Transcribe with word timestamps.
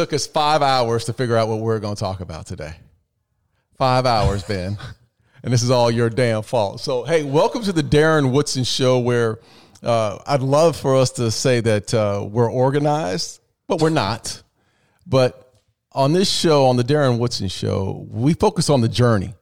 took 0.00 0.14
us 0.14 0.26
five 0.26 0.62
hours 0.62 1.04
to 1.04 1.12
figure 1.12 1.36
out 1.36 1.46
what 1.46 1.58
we're 1.60 1.78
going 1.78 1.94
to 1.94 2.00
talk 2.00 2.20
about 2.20 2.46
today. 2.46 2.72
Five 3.76 4.06
hours, 4.06 4.42
Ben. 4.42 4.78
and 5.42 5.52
this 5.52 5.62
is 5.62 5.70
all 5.70 5.90
your 5.90 6.08
damn 6.08 6.40
fault. 6.40 6.80
So, 6.80 7.04
hey, 7.04 7.22
welcome 7.22 7.62
to 7.64 7.72
the 7.72 7.82
Darren 7.82 8.32
Woodson 8.32 8.64
Show, 8.64 8.98
where 9.00 9.40
uh, 9.82 10.18
I'd 10.26 10.40
love 10.40 10.74
for 10.74 10.96
us 10.96 11.10
to 11.12 11.30
say 11.30 11.60
that 11.60 11.92
uh, 11.92 12.26
we're 12.26 12.50
organized, 12.50 13.42
but 13.68 13.82
we're 13.82 13.90
not. 13.90 14.42
But 15.06 15.52
on 15.92 16.14
this 16.14 16.30
show, 16.30 16.64
on 16.64 16.78
the 16.78 16.84
Darren 16.84 17.18
Woodson 17.18 17.48
Show, 17.48 18.06
we 18.08 18.32
focus 18.32 18.70
on 18.70 18.80
the 18.80 18.88
journey 18.88 19.34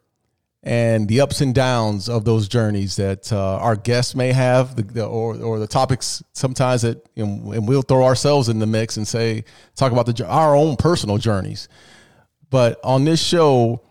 and 0.63 1.09
the 1.09 1.21
ups 1.21 1.41
and 1.41 1.55
downs 1.55 2.09
of 2.09 2.25
those 2.25 2.49
journeys 2.49 2.97
that 2.97 3.33
uh, 3.33 3.57
our 3.59 3.77
guests 3.77 4.15
may 4.15 4.33
have, 4.33 4.75
the, 4.75 4.83
the, 4.83 5.05
or 5.05 5.37
or 5.37 5.59
the 5.59 5.67
topics 5.67 6.23
sometimes 6.33 6.83
that, 6.83 7.07
you 7.15 7.25
know, 7.25 7.53
and 7.53 7.69
we'll 7.69 7.83
throw 7.83 8.05
ourselves 8.05 8.49
in 8.49 8.59
the 8.59 8.67
mix 8.67 8.97
and 8.97 9.07
say 9.07 9.45
talk 9.77 9.93
about 9.93 10.07
the 10.07 10.27
our 10.27 10.57
own 10.57 10.77
personal 10.77 11.17
journeys. 11.19 11.69
But 12.51 12.81
on 12.83 13.05
this 13.05 13.23
show, 13.23 13.83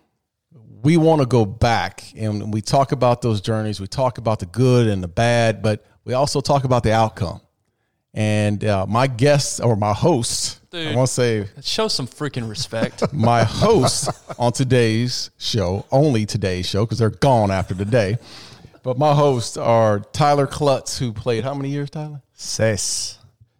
we 0.83 0.97
want 0.97 1.21
to 1.21 1.27
go 1.27 1.45
back 1.45 2.03
and 2.15 2.53
we 2.53 2.61
talk 2.61 2.91
about 2.91 3.21
those 3.21 3.39
journeys. 3.39 3.79
We 3.79 3.87
talk 3.87 4.17
about 4.17 4.39
the 4.39 4.45
good 4.45 4.87
and 4.87 5.03
the 5.03 5.07
bad, 5.07 5.61
but 5.61 5.85
we 6.03 6.13
also 6.13 6.41
talk 6.41 6.63
about 6.63 6.83
the 6.83 6.91
outcome. 6.91 7.41
And 8.17 8.65
uh, 8.65 8.87
my 8.87 9.05
guest 9.05 9.61
or 9.61 9.75
my 9.75 9.93
host, 9.93 10.59
Dude. 10.71 10.87
I 10.87 10.95
want 10.95 11.07
to 11.07 11.13
say 11.13 11.47
Show 11.61 11.87
some 11.87 12.07
freaking 12.07 12.49
respect. 12.49 13.13
my 13.13 13.43
host 13.43 14.09
on 14.39 14.53
today's 14.53 15.29
show, 15.37 15.85
only 15.91 16.25
today's 16.25 16.67
show, 16.67 16.83
because 16.83 16.97
they're 16.97 17.11
gone 17.11 17.51
after 17.51 17.75
today. 17.75 18.17
But 18.81 18.97
my 18.97 19.13
hosts 19.13 19.55
are 19.55 19.99
Tyler 19.99 20.47
Klutz, 20.47 20.97
who 20.97 21.13
played 21.13 21.43
how 21.43 21.53
many 21.53 21.69
years, 21.69 21.91
Tyler? 21.91 22.23
Ses. 22.33 23.19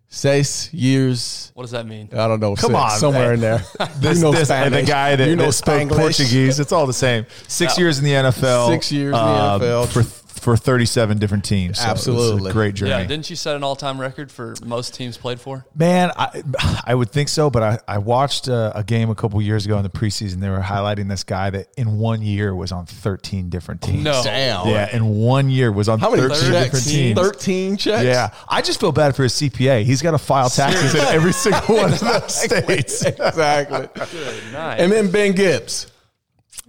Six 0.09 0.73
years. 0.73 1.51
what 1.53 1.61
does 1.61 1.71
that 1.71 1.85
mean? 1.85 2.09
I 2.13 2.27
don't 2.27 2.39
know. 2.39 2.55
Come 2.55 2.71
six, 2.71 2.81
on, 2.81 2.89
somewhere 2.99 3.25
man. 3.25 3.33
in 3.35 3.39
there. 3.41 3.63
This, 3.99 4.17
you 4.17 4.23
know 4.23 4.31
this 4.31 4.49
and 4.49 4.73
the 4.73 4.81
guy 4.81 5.15
that, 5.15 5.27
you 5.27 5.35
know 5.35 5.45
that 5.47 5.51
spoke 5.53 5.89
Portuguese. 5.89 6.59
It's 6.59 6.71
all 6.71 6.87
the 6.87 6.93
same. 6.93 7.27
Six 7.47 7.77
Yeah. 7.77 7.83
years 7.83 7.99
in 7.99 8.05
the 8.05 8.11
NFL. 8.13 8.69
Six 8.69 8.91
years 8.91 9.07
in 9.07 9.11
the 9.11 9.17
uh, 9.19 9.59
NFL. 9.59 9.87
for 9.89 10.01
for 10.39 10.55
37 10.57 11.17
different 11.17 11.43
teams. 11.45 11.77
So 11.79 11.85
it 11.85 11.91
was 11.91 12.07
Absolutely. 12.07 12.49
a 12.49 12.53
great 12.53 12.75
journey. 12.75 12.91
Yeah, 12.91 13.03
didn't 13.03 13.29
you 13.29 13.35
set 13.35 13.55
an 13.55 13.63
all-time 13.63 13.99
record 13.99 14.31
for 14.31 14.55
most 14.65 14.93
teams 14.93 15.17
played 15.17 15.39
for? 15.39 15.65
Man, 15.75 16.11
I, 16.15 16.43
I 16.85 16.95
would 16.95 17.11
think 17.11 17.29
so, 17.29 17.49
but 17.49 17.63
I, 17.63 17.79
I 17.87 17.97
watched 17.97 18.47
a, 18.47 18.77
a 18.77 18.83
game 18.83 19.09
a 19.09 19.15
couple 19.15 19.41
years 19.41 19.65
ago 19.65 19.77
in 19.77 19.83
the 19.83 19.89
preseason. 19.89 20.39
They 20.39 20.49
were 20.49 20.59
highlighting 20.59 21.09
this 21.09 21.23
guy 21.23 21.49
that 21.49 21.67
in 21.77 21.97
one 21.97 22.21
year 22.21 22.55
was 22.55 22.71
on 22.71 22.85
13 22.85 23.49
different 23.49 23.81
teams. 23.81 24.03
No. 24.03 24.21
Damn. 24.23 24.67
Yeah, 24.67 24.95
in 24.95 25.05
one 25.07 25.49
year 25.49 25.71
was 25.71 25.89
on 25.89 25.99
How 25.99 26.09
many 26.11 26.21
13 26.21 26.51
checks? 26.51 26.63
different 26.65 26.85
teams. 26.85 27.19
Thirteen 27.19 27.77
checks. 27.77 28.03
Yeah, 28.05 28.33
I 28.47 28.61
just 28.61 28.79
feel 28.79 28.91
bad 28.91 29.15
for 29.15 29.23
his 29.23 29.33
CPA. 29.33 29.83
He's 29.83 30.01
got 30.01 30.11
to 30.11 30.17
file 30.17 30.49
taxes 30.49 30.93
in 30.95 31.01
every 31.01 31.33
single 31.33 31.61
one 31.77 31.93
of 31.93 31.99
those 31.99 32.35
states. 32.35 33.03
exactly. 33.05 33.87
Good 33.93 34.53
night. 34.53 34.77
And 34.79 34.91
then 34.91 35.11
Ben 35.11 35.33
Gibbs. 35.33 35.91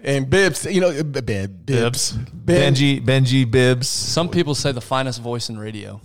And 0.03 0.31
Bibbs, 0.31 0.65
you 0.65 0.81
know, 0.81 1.03
Ben 1.03 1.59
Bibbs. 1.65 2.13
Ben, 2.13 2.75
Benji, 2.75 3.05
Benji 3.05 3.51
Bibbs. 3.51 3.89
Some 3.89 4.29
people 4.29 4.55
say 4.55 4.73
the 4.73 4.81
finest 4.81 5.21
voice 5.21 5.49
in 5.49 5.59
radio. 5.59 6.01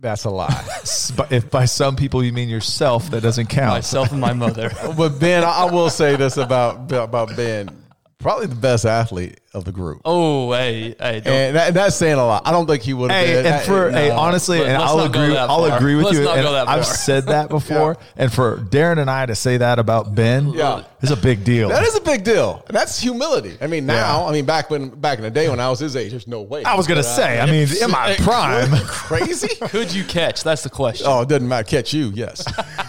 That's 0.00 0.24
a 0.24 0.30
lie. 0.30 0.50
But 1.16 1.32
if 1.32 1.48
by 1.50 1.64
some 1.64 1.96
people 1.96 2.22
you 2.22 2.32
mean 2.32 2.48
yourself, 2.48 3.10
that 3.10 3.22
doesn't 3.22 3.46
count. 3.46 3.70
Myself 3.70 4.12
and 4.12 4.20
my 4.20 4.32
mother. 4.32 4.70
but 4.96 5.18
Ben, 5.18 5.44
I 5.44 5.62
I 5.62 5.70
will 5.70 5.88
say 5.90 6.16
this 6.16 6.36
about 6.36 6.92
about 6.92 7.34
Ben. 7.36 7.83
Probably 8.24 8.46
the 8.46 8.54
best 8.54 8.86
athlete 8.86 9.38
of 9.52 9.66
the 9.66 9.70
group. 9.70 10.00
Oh, 10.06 10.50
hey, 10.52 10.94
hey, 10.98 11.20
don't, 11.20 11.26
And 11.32 11.56
that, 11.56 11.74
that's 11.74 11.94
saying 11.94 12.14
a 12.18 12.24
lot. 12.24 12.42
I 12.46 12.52
don't 12.52 12.66
think 12.66 12.82
he 12.82 12.94
would 12.94 13.10
have 13.10 13.26
Hey, 13.26 13.34
been. 13.34 13.52
and 13.52 13.62
for 13.66 13.90
no. 13.90 13.96
hey, 13.98 14.10
honestly, 14.10 14.60
Let- 14.60 14.68
and 14.70 14.82
I'll 14.82 15.00
agree. 15.00 15.36
I'll 15.36 15.68
far. 15.68 15.76
agree 15.76 15.94
with 15.94 16.06
Let's 16.06 16.16
you. 16.18 16.24
not 16.24 16.36
And 16.38 16.44
go 16.46 16.52
that 16.52 16.66
I've 16.66 16.86
said 16.86 17.26
that 17.26 17.48
before. 17.50 17.98
And 18.16 18.32
for 18.32 18.56
Darren 18.56 18.98
and 18.98 19.10
I 19.10 19.26
to 19.26 19.34
say 19.34 19.58
that 19.58 19.78
about 19.78 20.14
Ben, 20.14 20.48
Yeah. 20.54 20.84
is 21.02 21.10
a 21.10 21.16
big 21.18 21.44
deal. 21.44 21.68
that 21.68 21.84
is 21.86 21.94
a 21.96 22.00
big 22.00 22.24
deal. 22.24 22.64
And 22.66 22.74
that's 22.74 22.98
humility. 22.98 23.58
I 23.60 23.66
mean, 23.66 23.84
now, 23.84 24.26
I 24.26 24.32
mean, 24.32 24.46
back 24.46 24.70
when 24.70 24.88
back 24.88 25.18
in 25.18 25.24
the 25.24 25.30
day 25.30 25.50
when 25.50 25.60
I 25.60 25.68
was 25.68 25.78
his 25.80 25.94
age, 25.94 26.12
there's 26.12 26.26
no 26.26 26.40
way. 26.40 26.64
I 26.64 26.76
was 26.76 26.86
gonna 26.86 27.02
But, 27.02 27.06
uh, 27.08 27.16
say. 27.16 27.40
I 27.40 27.44
mean, 27.46 27.68
in 27.82 27.90
my 27.90 28.14
prime, 28.20 28.70
crazy. 28.86 29.48
could 29.68 29.92
you 29.92 30.02
catch? 30.02 30.42
That's 30.42 30.62
the 30.62 30.70
question. 30.70 31.06
Oh, 31.08 31.20
it 31.20 31.28
doesn't 31.28 31.46
matter. 31.46 31.68
Catch 31.68 31.92
you, 31.92 32.10
yes. 32.14 32.42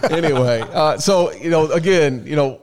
anyway, 0.09 0.61
uh, 0.61 0.97
so 0.97 1.31
you 1.33 1.49
know, 1.49 1.69
again, 1.71 2.23
you 2.25 2.37
know, 2.37 2.61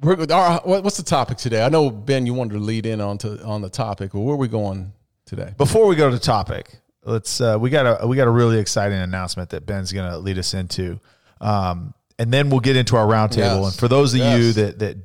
we're, 0.00 0.26
our, 0.32 0.60
what's 0.64 0.96
the 0.96 1.02
topic 1.02 1.38
today? 1.38 1.62
I 1.62 1.68
know 1.68 1.90
Ben, 1.90 2.26
you 2.26 2.34
wanted 2.34 2.54
to 2.54 2.60
lead 2.60 2.86
in 2.86 3.00
on 3.00 3.18
to 3.18 3.42
on 3.42 3.62
the 3.62 3.70
topic. 3.70 4.14
Well, 4.14 4.24
where 4.24 4.34
are 4.34 4.38
we 4.38 4.48
going 4.48 4.92
today? 5.24 5.54
before 5.56 5.86
we 5.86 5.96
go 5.96 6.08
to 6.10 6.16
the 6.16 6.22
topic, 6.22 6.78
let's 7.04 7.40
uh, 7.40 7.56
we 7.60 7.70
got 7.70 8.02
a 8.02 8.06
we 8.06 8.16
got 8.16 8.28
a 8.28 8.30
really 8.30 8.58
exciting 8.58 8.98
announcement 8.98 9.50
that 9.50 9.66
Ben's 9.66 9.92
going 9.92 10.10
to 10.10 10.18
lead 10.18 10.38
us 10.38 10.54
into, 10.54 11.00
um, 11.40 11.94
and 12.18 12.32
then 12.32 12.50
we'll 12.50 12.60
get 12.60 12.76
into 12.76 12.96
our 12.96 13.06
roundtable. 13.06 13.62
Yes. 13.62 13.72
And 13.72 13.74
for 13.74 13.88
those 13.88 14.14
of 14.14 14.20
you 14.20 14.52
that 14.52 14.78
that 14.80 14.96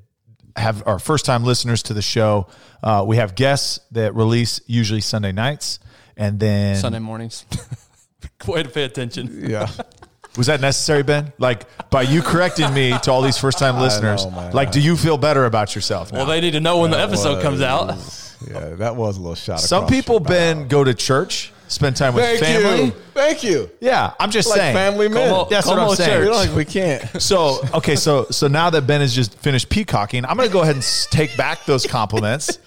have 0.56 0.86
our 0.86 1.00
first 1.00 1.26
time 1.26 1.44
listeners 1.44 1.84
to 1.84 1.94
the 1.94 2.02
show, 2.02 2.48
uh, 2.84 3.04
we 3.08 3.18
have 3.18 3.36
guests 3.36 3.80
that 3.92 4.16
release 4.16 4.62
usually 4.68 5.02
Sunday 5.02 5.32
nights, 5.32 5.80
and 6.18 6.40
then 6.40 6.76
Sunday 6.76 7.00
mornings. 7.00 7.46
Way 8.48 8.64
to 8.64 8.70
pay 8.70 8.84
attention. 8.84 9.50
Yeah, 9.50 9.70
Was 10.38 10.48
that 10.48 10.62
necessary, 10.62 11.04
Ben? 11.04 11.34
Like 11.38 11.66
by 11.90 12.04
you 12.04 12.22
correcting 12.22 12.74
me 12.74 12.98
to 13.04 13.12
all 13.12 13.22
these 13.22 13.38
first 13.38 13.58
time 13.60 13.78
listeners, 13.80 14.26
know, 14.26 14.50
like 14.54 14.72
do 14.72 14.80
you 14.80 14.96
feel 14.96 15.18
better 15.18 15.46
about 15.46 15.76
yourself? 15.76 16.12
Now? 16.12 16.20
Well, 16.20 16.26
they 16.28 16.40
need 16.40 16.52
to 16.52 16.62
know 16.62 16.80
when 16.80 16.92
the 16.92 17.00
episode 17.00 17.42
comes 17.42 17.62
out. 17.62 17.90
yeah, 18.50 18.70
that 18.76 18.96
was 18.96 19.18
a 19.18 19.20
little 19.20 19.36
shot. 19.36 19.60
Some 19.60 19.88
people. 19.88 20.20
Ben, 20.22 20.68
go 20.70 20.84
to 20.86 20.94
church, 20.94 21.52
spend 21.68 21.98
time 21.98 22.14
with 22.14 22.24
Thank 22.24 22.40
family. 22.40 22.86
you, 22.86 22.92
thank 23.14 23.44
you. 23.44 23.70
Yeah, 23.82 24.14
I'm 24.22 24.32
just 24.32 24.48
Like 24.50 24.60
saying. 24.60 24.74
family 24.74 25.10
men. 25.10 25.30
Como- 25.30 25.50
That's 25.50 25.68
what 25.68 25.76
Como 25.78 25.90
I'm 25.92 25.96
saying. 25.98 26.22
We 26.22 26.26
Church. 26.28 26.36
like 26.36 26.56
we 26.56 26.66
can't. 26.66 27.22
So 27.22 27.60
okay, 27.74 27.98
so 27.98 28.28
so 28.32 28.48
now 28.48 28.70
that 28.70 28.88
Ben 28.88 29.02
has 29.02 29.14
just 29.14 29.38
finished 29.38 29.68
peacocking, 29.70 30.24
I'm 30.26 30.38
going 30.38 30.48
to 30.48 30.54
go 30.54 30.62
ahead 30.62 30.76
and 30.76 30.86
take 31.12 31.36
back 31.36 31.66
those 31.66 31.86
compliments. 31.86 32.58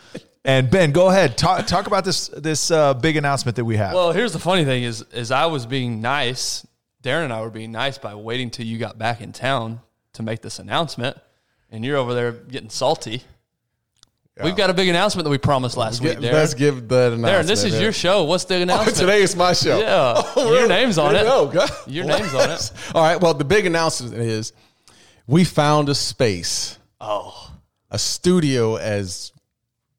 And 0.45 0.71
Ben, 0.71 0.93
go 0.93 1.09
ahead 1.09 1.39
talk 1.39 1.67
talk 1.67 1.87
about 1.87 2.05
this 2.05 2.29
this 2.29 2.71
uh, 2.71 2.93
big 2.93 3.17
announcement 3.17 3.57
that 3.57 3.65
we 3.65 3.79
have. 3.79 3.95
Well, 3.95 4.13
here's 4.13 4.35
the 4.35 4.39
funny 4.39 4.67
thing: 4.67 4.83
is 4.83 5.01
is 5.15 5.31
I 5.31 5.47
was 5.47 5.65
being 5.65 6.03
nice. 6.03 6.67
Darren 7.05 7.25
and 7.25 7.33
I 7.33 7.43
were 7.43 7.51
being 7.51 7.71
nice 7.71 7.99
by 7.99 8.15
waiting 8.15 8.51
till 8.51 8.65
you 8.67 8.79
got 8.79 8.99
back 8.99 9.21
in 9.21 9.33
town 9.33 9.81
to 10.15 10.23
make 10.23 10.41
this 10.41 10.59
announcement, 10.59 11.17
and 11.71 11.85
you're 11.85 11.99
over 11.99 12.15
there 12.15 12.33
getting 12.33 12.71
salty. 12.71 13.23
We've 14.43 14.57
got 14.57 14.69
a 14.69 14.75
big 14.75 14.89
announcement 14.89 15.25
that 15.25 15.31
we 15.31 15.39
promised 15.39 15.77
last 15.77 16.01
week, 16.01 16.19
Darren. 16.19 16.33
Let's 16.33 16.55
give 16.55 16.89
that 16.89 17.13
announcement. 17.13 17.45
Darren, 17.45 17.47
this 17.47 17.63
is 17.63 17.75
there. 17.75 17.83
your 17.83 17.93
show. 17.93 18.25
What's 18.25 18.45
the 18.47 18.57
Oh, 18.57 18.63
announcement? 18.63 18.97
today 18.97 19.23
is 19.23 19.37
my 19.37 19.53
show. 19.53 19.79
Yeah. 19.79 20.23
Oh, 20.37 20.53
Your 20.59 20.67
name's 20.67 20.99
on 20.99 21.15
it. 21.15 21.23
go. 21.23 21.47
God 21.47 21.71
Your 21.87 22.05
name's 22.05 22.35
on 22.35 22.51
it. 22.51 22.73
All 22.97 23.03
right. 23.05 23.21
Well, 23.21 23.35
the 23.35 23.45
big 23.45 23.65
announcement 23.67 24.15
is 24.15 24.53
we 25.29 25.45
found 25.45 25.89
a 25.89 25.95
space, 25.95 26.79
Oh, 27.01 27.53
a 27.93 27.99
studio, 27.99 28.75
as 28.75 29.31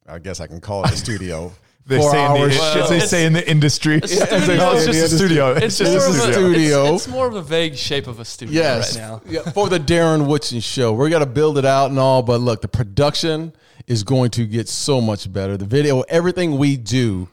I 0.06 0.18
guess 0.18 0.40
I 0.40 0.46
can 0.48 0.60
call 0.60 0.84
it 0.84 0.90
a 0.92 0.96
studio. 0.96 1.52
they 1.86 1.98
for 1.98 2.10
say, 2.10 2.26
in 2.26 2.48
the, 2.48 2.50
show. 2.50 2.82
as 2.82 2.88
they 2.88 3.00
say 3.00 3.26
in 3.26 3.32
the 3.32 3.48
industry. 3.48 4.00
studio. 4.04 4.56
No, 4.56 4.72
it's 4.72 4.86
In 4.86 4.92
just 4.92 5.12
a 5.12 5.16
studio. 5.16 5.52
It's, 5.52 5.80
it's, 5.80 5.92
just 5.92 5.92
more 5.94 6.08
a 6.08 6.32
studio. 6.32 6.52
studio. 6.52 6.94
It's, 6.94 7.04
it's 7.06 7.12
more 7.12 7.26
of 7.28 7.34
a 7.36 7.42
vague 7.42 7.76
shape 7.76 8.06
of 8.08 8.18
a 8.18 8.24
studio 8.24 8.60
Yes. 8.60 8.96
right 8.96 9.02
now. 9.02 9.22
Yeah, 9.26 9.42
for 9.52 9.68
the 9.68 9.78
Darren 9.78 10.26
Woodson 10.26 10.58
show. 10.60 10.92
We're 10.92 11.10
going 11.10 11.20
to 11.24 11.30
build 11.30 11.58
it 11.58 11.64
out 11.64 11.90
and 11.90 11.98
all, 11.98 12.22
but 12.22 12.40
look, 12.40 12.60
the 12.60 12.68
production 12.68 13.52
is 13.86 14.02
going 14.02 14.30
to 14.32 14.46
get 14.46 14.68
so 14.68 15.00
much 15.00 15.32
better. 15.32 15.56
The 15.56 15.64
video, 15.64 16.00
everything 16.02 16.58
we 16.58 16.76
do, 16.76 17.28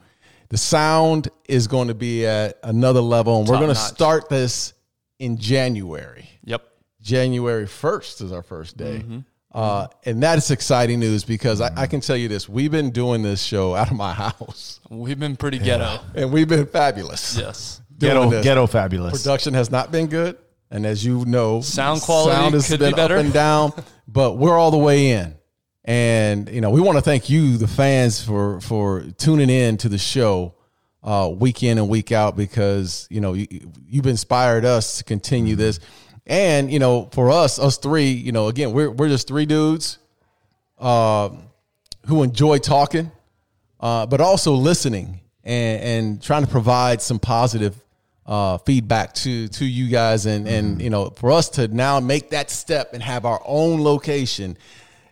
the 0.50 0.56
sound 0.56 1.28
is 1.48 1.66
going 1.66 1.88
to 1.88 1.94
be 1.94 2.24
at 2.24 2.58
another 2.62 3.00
level. 3.00 3.40
And 3.40 3.48
we're 3.48 3.56
going 3.56 3.68
to 3.70 3.74
start 3.74 4.28
this 4.28 4.72
in 5.18 5.36
January. 5.36 6.28
Yep. 6.44 6.62
January 7.00 7.66
1st 7.66 8.22
is 8.22 8.30
our 8.32 8.42
first 8.42 8.76
day. 8.76 8.98
Mm-hmm. 8.98 9.18
Uh, 9.54 9.86
and 10.04 10.22
that 10.24 10.36
is 10.36 10.50
exciting 10.50 10.98
news 10.98 11.22
because 11.22 11.60
I, 11.60 11.70
I 11.76 11.86
can 11.86 12.00
tell 12.00 12.16
you 12.16 12.26
this 12.26 12.48
we've 12.48 12.72
been 12.72 12.90
doing 12.90 13.22
this 13.22 13.40
show 13.40 13.74
out 13.76 13.88
of 13.90 13.96
my 13.96 14.12
house 14.24 14.80
We've 14.90 15.18
been 15.18 15.36
pretty 15.36 15.58
ghetto. 15.60 16.00
and 16.16 16.32
we've 16.32 16.48
been 16.48 16.66
fabulous. 16.66 17.36
Yes. 17.38 17.80
Ghetto, 17.96 18.28
this. 18.30 18.42
ghetto 18.44 18.66
fabulous. 18.66 19.22
Production 19.22 19.54
has 19.54 19.70
not 19.70 19.92
been 19.92 20.08
good. 20.08 20.36
And 20.72 20.84
as 20.84 21.04
you 21.04 21.24
know, 21.24 21.60
Sound 21.60 22.00
quality 22.00 22.34
sound 22.34 22.54
has 22.54 22.66
could 22.68 22.80
be 22.80 22.86
been 22.86 22.96
better. 22.96 23.14
up 23.16 23.24
and 23.24 23.32
down, 23.32 23.72
but 24.08 24.32
we're 24.38 24.58
all 24.58 24.72
the 24.72 24.78
way 24.78 25.10
in. 25.12 25.36
And 25.84 26.48
you 26.48 26.60
know, 26.60 26.70
we 26.70 26.80
want 26.80 26.96
to 26.98 27.02
thank 27.02 27.30
you, 27.30 27.56
the 27.56 27.68
fans, 27.68 28.24
for 28.24 28.60
for 28.60 29.02
tuning 29.18 29.50
in 29.50 29.76
to 29.78 29.88
the 29.88 29.98
show 29.98 30.54
uh, 31.04 31.30
week 31.32 31.62
in 31.62 31.78
and 31.78 31.88
week 31.88 32.10
out 32.10 32.36
because 32.36 33.06
you 33.10 33.20
know 33.20 33.34
you, 33.34 33.46
you've 33.86 34.06
inspired 34.06 34.64
us 34.64 34.98
to 34.98 35.04
continue 35.04 35.54
this. 35.54 35.78
And 36.26 36.72
you 36.72 36.78
know, 36.78 37.08
for 37.12 37.30
us, 37.30 37.58
us 37.58 37.76
three, 37.76 38.10
you 38.10 38.32
know, 38.32 38.48
again, 38.48 38.72
we're 38.72 38.90
we're 38.90 39.08
just 39.08 39.28
three 39.28 39.46
dudes 39.46 39.98
uh, 40.78 41.30
who 42.06 42.22
enjoy 42.22 42.58
talking, 42.58 43.10
uh, 43.80 44.06
but 44.06 44.20
also 44.20 44.54
listening 44.54 45.20
and, 45.42 45.82
and 45.82 46.22
trying 46.22 46.44
to 46.44 46.50
provide 46.50 47.02
some 47.02 47.18
positive 47.18 47.76
uh, 48.26 48.56
feedback 48.58 49.12
to 49.14 49.48
to 49.48 49.64
you 49.66 49.88
guys, 49.88 50.24
and 50.24 50.48
and 50.48 50.80
you 50.80 50.88
know, 50.88 51.10
for 51.10 51.30
us 51.30 51.50
to 51.50 51.68
now 51.68 52.00
make 52.00 52.30
that 52.30 52.50
step 52.50 52.94
and 52.94 53.02
have 53.02 53.26
our 53.26 53.42
own 53.44 53.82
location. 53.82 54.56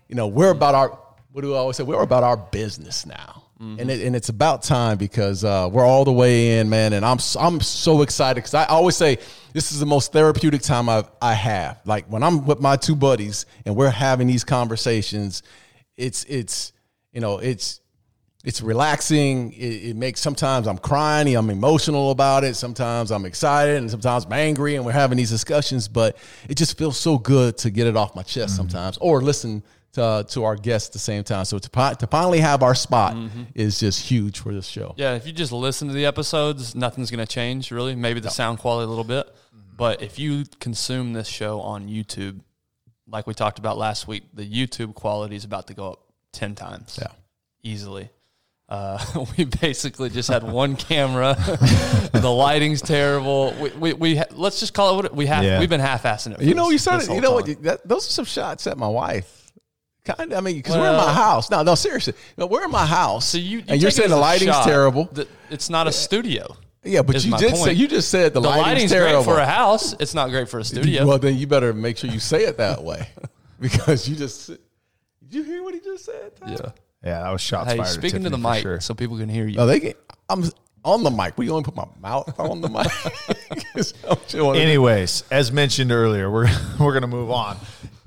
You 0.08 0.16
know, 0.16 0.28
we're 0.28 0.50
about 0.50 0.74
our 0.74 0.98
what 1.32 1.42
do 1.42 1.54
I 1.54 1.58
always 1.58 1.76
say? 1.76 1.82
We're 1.82 2.02
about 2.02 2.22
our 2.22 2.36
business 2.36 3.06
now. 3.06 3.44
and 3.78 3.90
it, 3.90 4.04
and 4.04 4.16
it's 4.16 4.28
about 4.28 4.62
time 4.62 4.98
because 4.98 5.44
uh, 5.44 5.68
we're 5.70 5.84
all 5.84 6.04
the 6.04 6.12
way 6.12 6.58
in, 6.58 6.68
man. 6.68 6.94
And 6.94 7.04
I'm 7.04 7.18
I'm 7.38 7.60
so 7.60 8.02
excited 8.02 8.36
because 8.36 8.54
I 8.54 8.64
always 8.64 8.96
say 8.96 9.18
this 9.52 9.72
is 9.72 9.80
the 9.80 9.86
most 9.86 10.12
therapeutic 10.12 10.62
time 10.62 10.88
I've 10.88 11.10
I 11.20 11.34
have. 11.34 11.80
Like 11.84 12.06
when 12.06 12.22
I'm 12.22 12.46
with 12.46 12.60
my 12.60 12.76
two 12.76 12.96
buddies 12.96 13.46
and 13.66 13.76
we're 13.76 13.90
having 13.90 14.26
these 14.26 14.44
conversations, 14.44 15.42
it's 15.96 16.24
it's 16.24 16.72
you 17.12 17.20
know 17.20 17.38
it's 17.38 17.80
it's 18.44 18.60
relaxing. 18.60 19.52
It, 19.52 19.90
it 19.90 19.96
makes 19.96 20.20
sometimes 20.20 20.66
I'm 20.66 20.78
crying, 20.78 21.34
I'm 21.36 21.50
emotional 21.50 22.10
about 22.10 22.44
it. 22.44 22.56
Sometimes 22.56 23.10
I'm 23.10 23.24
excited, 23.24 23.76
and 23.76 23.90
sometimes 23.90 24.24
I'm 24.24 24.32
angry, 24.32 24.76
and 24.76 24.84
we're 24.84 24.92
having 24.92 25.18
these 25.18 25.30
discussions. 25.30 25.88
But 25.88 26.16
it 26.48 26.56
just 26.56 26.76
feels 26.76 26.98
so 26.98 27.18
good 27.18 27.58
to 27.58 27.70
get 27.70 27.86
it 27.86 27.96
off 27.96 28.16
my 28.16 28.22
chest 28.22 28.54
mm-hmm. 28.54 28.56
sometimes, 28.56 28.98
or 28.98 29.20
listen 29.20 29.62
to 29.92 30.24
to 30.30 30.44
our 30.44 30.56
guests 30.56 30.88
at 30.88 30.92
the 30.94 30.98
same 30.98 31.24
time. 31.24 31.44
So 31.44 31.58
to 31.58 31.96
to 31.98 32.06
finally 32.06 32.40
have 32.40 32.62
our 32.62 32.74
spot 32.74 33.16
is 33.54 33.78
just 33.78 34.06
huge 34.08 34.40
for 34.40 34.52
this 34.54 34.66
show. 34.66 34.94
Yeah, 34.96 35.14
if 35.14 35.26
you 35.26 35.32
just 35.32 35.52
listen 35.52 35.88
to 35.88 35.94
the 35.94 36.06
episodes, 36.06 36.74
nothing's 36.74 37.10
going 37.10 37.24
to 37.24 37.32
change 37.32 37.70
really. 37.70 37.94
Maybe 37.94 38.20
the 38.20 38.30
sound 38.30 38.58
quality 38.58 38.86
a 38.86 38.88
little 38.88 39.04
bit. 39.04 39.26
But 39.76 40.02
if 40.02 40.18
you 40.18 40.44
consume 40.60 41.12
this 41.12 41.26
show 41.26 41.60
on 41.60 41.88
YouTube, 41.88 42.40
like 43.08 43.26
we 43.26 43.34
talked 43.34 43.58
about 43.58 43.78
last 43.78 44.06
week, 44.06 44.24
the 44.34 44.48
YouTube 44.48 44.94
quality 44.94 45.34
is 45.36 45.44
about 45.44 45.66
to 45.68 45.74
go 45.74 45.92
up 45.92 46.00
10 46.32 46.54
times. 46.54 46.98
Yeah. 47.00 47.08
Easily. 47.62 48.10
Uh, 48.68 48.98
we 49.36 49.44
basically 49.44 50.08
just 50.08 50.28
had 50.28 50.42
one 50.52 50.76
camera. 50.76 51.34
the 52.12 52.30
lighting's 52.30 52.80
terrible. 52.80 53.54
We, 53.60 53.70
we, 53.70 53.92
we 53.92 54.16
ha- 54.16 54.26
let's 54.32 54.60
just 54.60 54.74
call 54.74 54.92
it 54.92 54.96
what 54.96 55.04
it, 55.06 55.14
we 55.14 55.26
have. 55.26 55.42
Yeah. 55.42 55.58
We've 55.58 55.68
been 55.68 55.80
half-assing 55.80 56.32
it. 56.32 56.38
for 56.38 56.44
You 56.44 56.54
know, 56.54 56.70
you 56.70 56.78
started. 56.78 57.08
You 57.08 57.20
know 57.20 57.40
time. 57.40 57.54
what? 57.54 57.62
That, 57.62 57.88
those 57.88 58.06
are 58.06 58.12
some 58.12 58.24
shots 58.24 58.66
at 58.66 58.78
my 58.78 58.88
wife. 58.88 59.41
Kind 60.04 60.32
of. 60.32 60.38
I 60.38 60.40
mean, 60.40 60.56
because 60.56 60.76
we're 60.76 60.90
in 60.90 60.96
my 60.96 61.12
house. 61.12 61.50
No, 61.50 61.62
no, 61.62 61.74
seriously. 61.76 62.14
No, 62.36 62.46
we're 62.46 62.64
in 62.64 62.70
my 62.70 62.84
house. 62.86 63.26
So 63.28 63.38
you, 63.38 63.58
you 63.58 63.64
and 63.68 63.80
you're 63.80 63.90
saying 63.92 64.10
the 64.10 64.16
lighting's 64.16 64.50
shot 64.52 64.64
terrible. 64.66 65.04
that 65.12 65.28
It's 65.50 65.70
not 65.70 65.86
a 65.86 65.92
studio. 65.92 66.56
Yeah, 66.84 67.02
but 67.02 67.24
you 67.24 67.30
my 67.30 67.38
did 67.38 67.54
say 67.56 67.64
point. 67.66 67.76
you 67.76 67.86
just 67.86 68.08
said 68.10 68.34
the, 68.34 68.40
The 68.40 68.48
lighting's, 68.48 68.66
lighting's 68.66 68.90
terrible 68.90 69.22
great 69.22 69.34
for 69.36 69.40
a 69.40 69.46
house. 69.46 69.92
It's 70.00 70.14
not 70.14 70.30
great 70.30 70.48
for 70.48 70.58
a 70.58 70.64
studio. 70.64 71.06
Well, 71.06 71.18
then 71.18 71.36
you 71.36 71.46
better 71.46 71.72
make 71.72 71.96
sure 71.98 72.10
you 72.10 72.18
say 72.18 72.42
it 72.44 72.56
that 72.56 72.82
way, 72.82 73.06
because 73.60 74.08
you 74.08 74.16
just 74.16 74.48
did 74.48 74.58
you 75.30 75.44
hear 75.44 75.62
what 75.62 75.74
he 75.74 75.80
just 75.80 76.04
said? 76.04 76.34
Tom? 76.36 76.48
yeah. 76.50 76.56
Yeah, 77.04 77.22
that 77.22 77.30
was 77.30 77.40
shots 77.40 77.70
Hey, 77.70 77.76
fired. 77.78 77.88
speaking 77.88 78.22
to 78.24 78.30
the 78.30 78.38
mic 78.38 78.62
sure. 78.62 78.80
so 78.80 78.94
people 78.94 79.16
can 79.18 79.28
hear 79.28 79.46
you. 79.46 79.58
Oh, 79.60 79.66
they 79.66 79.78
can. 79.80 79.94
I'm 80.28 80.44
on 80.84 81.02
the 81.04 81.10
mic. 81.10 81.36
We 81.38 81.48
only 81.50 81.62
put 81.64 81.74
my 81.76 81.86
mouth 82.00 82.32
on 82.40 82.60
the 82.60 82.68
mic. 82.68 82.86
'Cause 83.74 83.94
Anyways, 84.34 85.24
as 85.30 85.52
mentioned 85.52 85.92
earlier, 85.92 86.28
we're 86.30 86.48
we're 86.80 86.92
gonna 86.92 87.06
move 87.06 87.30
on. 87.30 87.58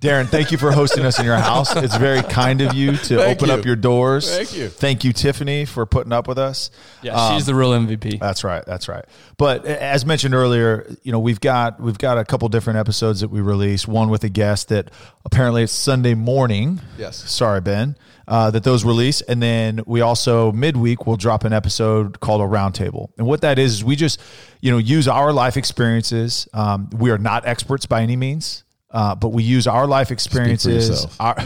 Darren, 0.06 0.28
thank 0.28 0.52
you 0.52 0.58
for 0.58 0.72
hosting 0.72 1.06
us 1.06 1.20
in 1.20 1.26
your 1.26 1.36
house. 1.38 1.76
It's 1.86 1.98
very 1.98 2.22
kind 2.24 2.62
of 2.62 2.74
you 2.74 2.92
to 2.96 3.18
Thank 3.18 3.38
open 3.38 3.50
you. 3.50 3.56
up 3.56 3.66
your 3.66 3.76
doors. 3.76 4.30
Thank 4.30 4.56
you. 4.56 4.70
Thank 4.70 5.04
you, 5.04 5.14
Tiffany, 5.14 5.66
for 5.66 5.86
putting 5.86 6.14
up 6.14 6.28
with 6.28 6.38
us. 6.38 6.72
yeah, 7.02 7.34
she's 7.36 7.46
the 7.46 7.54
real 7.56 7.72
MVP. 7.72 8.20
That's 8.20 8.44
right. 8.44 8.64
That's 8.66 8.88
right. 8.88 9.06
But 9.38 9.66
as 9.66 10.06
mentioned 10.06 10.34
earlier, 10.34 10.86
you 11.04 11.12
know, 11.12 11.20
we've 11.20 11.40
got 11.40 11.80
we've 11.80 11.98
got 11.98 12.18
a 12.18 12.26
couple 12.26 12.48
different 12.50 12.80
episodes 12.80 13.22
that 13.22 13.30
we 13.30 13.42
release. 13.42 13.88
One 13.88 14.10
with 14.10 14.24
a 14.24 14.30
guest 14.30 14.70
that 14.70 14.92
apparently 15.26 15.64
it's 15.64 15.74
Sunday 15.74 16.14
morning. 16.14 16.82
Yes. 16.98 17.18
Sorry, 17.30 17.62
Ben. 17.62 17.96
Uh, 18.28 18.50
that 18.50 18.64
those 18.64 18.84
release, 18.84 19.22
and 19.22 19.40
then 19.40 19.82
we 19.86 20.02
also 20.02 20.52
midweek 20.52 21.06
will 21.06 21.16
drop 21.18 21.44
an 21.44 21.54
episode 21.54 22.20
called 22.20 22.42
a 22.42 22.46
roundtable. 22.46 23.10
And 23.20 23.28
what 23.28 23.42
that 23.42 23.60
is 23.60 23.74
is 23.74 23.84
we 23.84 23.96
just, 23.96 24.20
you 24.62 24.72
know, 24.72 24.80
use 24.80 25.08
our 25.08 25.32
life 25.32 25.58
experiences. 25.58 26.48
Um, 26.52 26.90
we 26.98 27.12
are 27.12 27.20
not 27.20 27.46
experts 27.46 27.86
by 27.86 28.02
any 28.02 28.16
means, 28.16 28.64
uh, 28.96 29.14
but 29.14 29.30
we 29.30 29.44
use 29.44 29.68
our 29.68 29.86
life 29.86 30.10
experiences. 30.10 31.06
Our, 31.20 31.36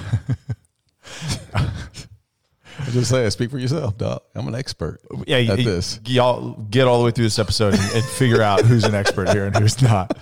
I'm 1.53 2.91
just 2.91 3.09
say, 3.09 3.29
speak 3.29 3.49
for 3.51 3.57
yourself, 3.57 3.97
dog. 3.97 4.21
I'm 4.35 4.47
an 4.47 4.55
expert. 4.55 5.01
yeah, 5.27 5.37
at 5.37 5.57
y- 5.57 5.63
this. 5.63 5.99
y'all 6.05 6.53
get 6.69 6.87
all 6.87 6.99
the 6.99 7.05
way 7.05 7.11
through 7.11 7.25
this 7.25 7.39
episode 7.39 7.73
and, 7.73 7.91
and 7.93 8.03
figure 8.03 8.41
out 8.41 8.61
who's 8.61 8.85
an 8.85 8.95
expert 8.95 9.29
here 9.29 9.45
and 9.45 9.55
who's 9.55 9.81
not. 9.81 10.17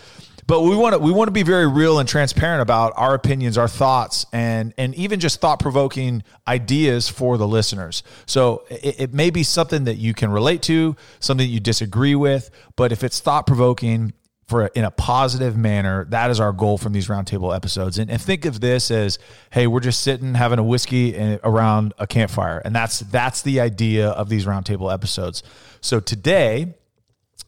But 0.47 0.61
we 0.61 0.77
want 0.77 0.93
to 0.93 0.99
we 0.99 1.11
want 1.11 1.27
to 1.27 1.33
be 1.33 1.43
very 1.43 1.67
real 1.67 1.99
and 1.99 2.07
transparent 2.07 2.61
about 2.61 2.93
our 2.95 3.13
opinions, 3.13 3.57
our 3.57 3.67
thoughts, 3.67 4.25
and 4.31 4.73
and 4.77 4.95
even 4.95 5.19
just 5.19 5.41
thought 5.41 5.59
provoking 5.59 6.23
ideas 6.47 7.09
for 7.09 7.37
the 7.37 7.45
listeners. 7.45 8.01
So 8.25 8.63
it, 8.69 9.01
it 9.01 9.13
may 9.13 9.29
be 9.29 9.43
something 9.43 9.83
that 9.83 9.97
you 9.97 10.13
can 10.13 10.31
relate 10.31 10.61
to, 10.63 10.95
something 11.19 11.47
you 11.47 11.59
disagree 11.59 12.15
with, 12.15 12.49
but 12.77 12.93
if 12.93 13.03
it's 13.03 13.19
thought 13.19 13.45
provoking 13.45 14.13
for 14.47 14.67
in 14.67 14.85
a 14.85 14.91
positive 14.91 15.57
manner, 15.57 16.05
that 16.05 16.31
is 16.31 16.39
our 16.39 16.53
goal 16.53 16.77
from 16.77 16.93
these 16.93 17.07
roundtable 17.07 17.55
episodes. 17.55 17.97
And, 17.97 18.09
and 18.09 18.21
think 18.21 18.45
of 18.45 18.61
this 18.61 18.89
as, 18.91 19.19
hey, 19.51 19.67
we're 19.67 19.81
just 19.81 20.01
sitting 20.01 20.35
having 20.35 20.57
a 20.59 20.63
whiskey 20.63 21.15
and, 21.15 21.39
around 21.43 21.93
a 21.97 22.07
campfire, 22.07 22.61
and 22.63 22.75
that's 22.75 22.99
that's 22.99 23.41
the 23.41 23.59
idea 23.59 24.09
of 24.09 24.29
these 24.29 24.45
roundtable 24.45 24.93
episodes. 24.93 25.43
So 25.81 25.99
today, 25.99 26.75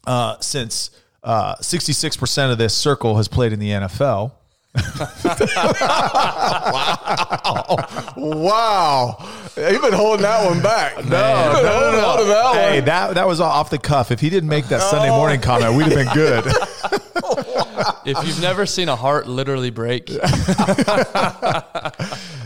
uh, 0.06 0.38
since 0.40 0.90
uh, 1.22 1.56
66% 1.56 2.52
of 2.52 2.58
this 2.58 2.74
circle 2.74 3.16
has 3.16 3.28
played 3.28 3.52
in 3.52 3.58
the 3.58 3.70
NFL. 3.70 4.32
Wow, 4.74 4.84
wow. 8.16 9.16
you've 9.56 9.82
been 9.82 9.92
holding 9.92 10.22
that 10.22 10.46
one 10.48 10.62
back. 10.62 10.96
No, 11.04 11.10
Man, 11.10 11.54
been 11.54 11.72
holding 11.72 12.00
on 12.00 12.18
to 12.18 12.24
that 12.26 12.54
Hey, 12.54 12.76
one. 12.78 12.84
that, 12.86 13.14
that 13.14 13.26
was 13.26 13.40
off 13.40 13.70
the 13.70 13.78
cuff. 13.78 14.10
If 14.12 14.20
he 14.20 14.30
didn't 14.30 14.48
make 14.48 14.66
that 14.68 14.80
Sunday 14.82 15.10
morning 15.10 15.40
comment, 15.40 15.74
we'd 15.74 15.86
have 15.92 15.94
been 15.94 16.08
good. 16.14 16.44
if 18.06 18.26
you've 18.26 18.40
never 18.40 18.64
seen 18.66 18.88
a 18.88 18.96
heart 18.96 19.26
literally 19.26 19.70
break, 19.70 20.08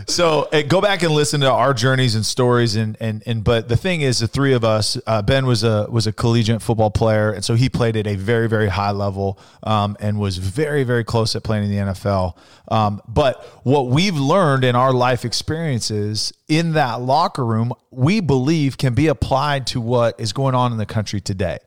so 0.07 0.49
uh, 0.53 0.63
go 0.63 0.81
back 0.81 1.03
and 1.03 1.13
listen 1.13 1.41
to 1.41 1.51
our 1.51 1.75
journeys 1.75 2.15
and 2.15 2.25
stories 2.25 2.77
and 2.77 2.97
and 3.01 3.23
and 3.27 3.45
but 3.45 3.69
the 3.69 3.77
thing 3.77 4.01
is 4.01 4.19
the 4.19 4.29
three 4.29 4.53
of 4.53 4.65
us 4.65 4.99
uh, 5.07 5.23
ben 5.23 5.47
was 5.47 5.65
a 5.65 5.87
was 5.91 6.07
a 6.07 6.13
collegiate 6.13 6.63
football 6.63 6.91
player 6.91 7.33
and 7.33 7.45
so 7.45 7.55
he 7.55 7.69
played 7.69 7.97
at 7.97 8.07
a 8.07 8.17
very 8.17 8.49
very 8.49 8.69
high 8.69 8.91
level 8.91 9.39
um, 9.63 9.97
and 10.01 10.19
was 10.19 10.39
very 10.39 10.85
very 10.85 11.05
close 11.05 11.35
at 11.37 11.43
playing 11.43 11.65
in 11.65 11.71
the 11.71 11.93
nfl 11.93 12.37
um, 12.69 13.01
but 13.07 13.45
what 13.63 13.89
we've 13.89 14.17
learned 14.17 14.65
in 14.65 14.75
our 14.75 14.93
life 14.93 15.25
experiences 15.25 16.33
in 16.49 16.73
that 16.73 17.01
locker 17.01 17.45
room 17.45 17.73
we 17.91 18.21
believe 18.21 18.79
can 18.79 18.95
be 18.95 19.07
applied 19.07 19.67
to 19.69 19.81
what 19.81 20.19
is 20.19 20.33
going 20.33 20.55
on 20.55 20.73
in 20.73 20.79
the 20.79 20.87
country 20.87 21.21
today. 21.21 21.59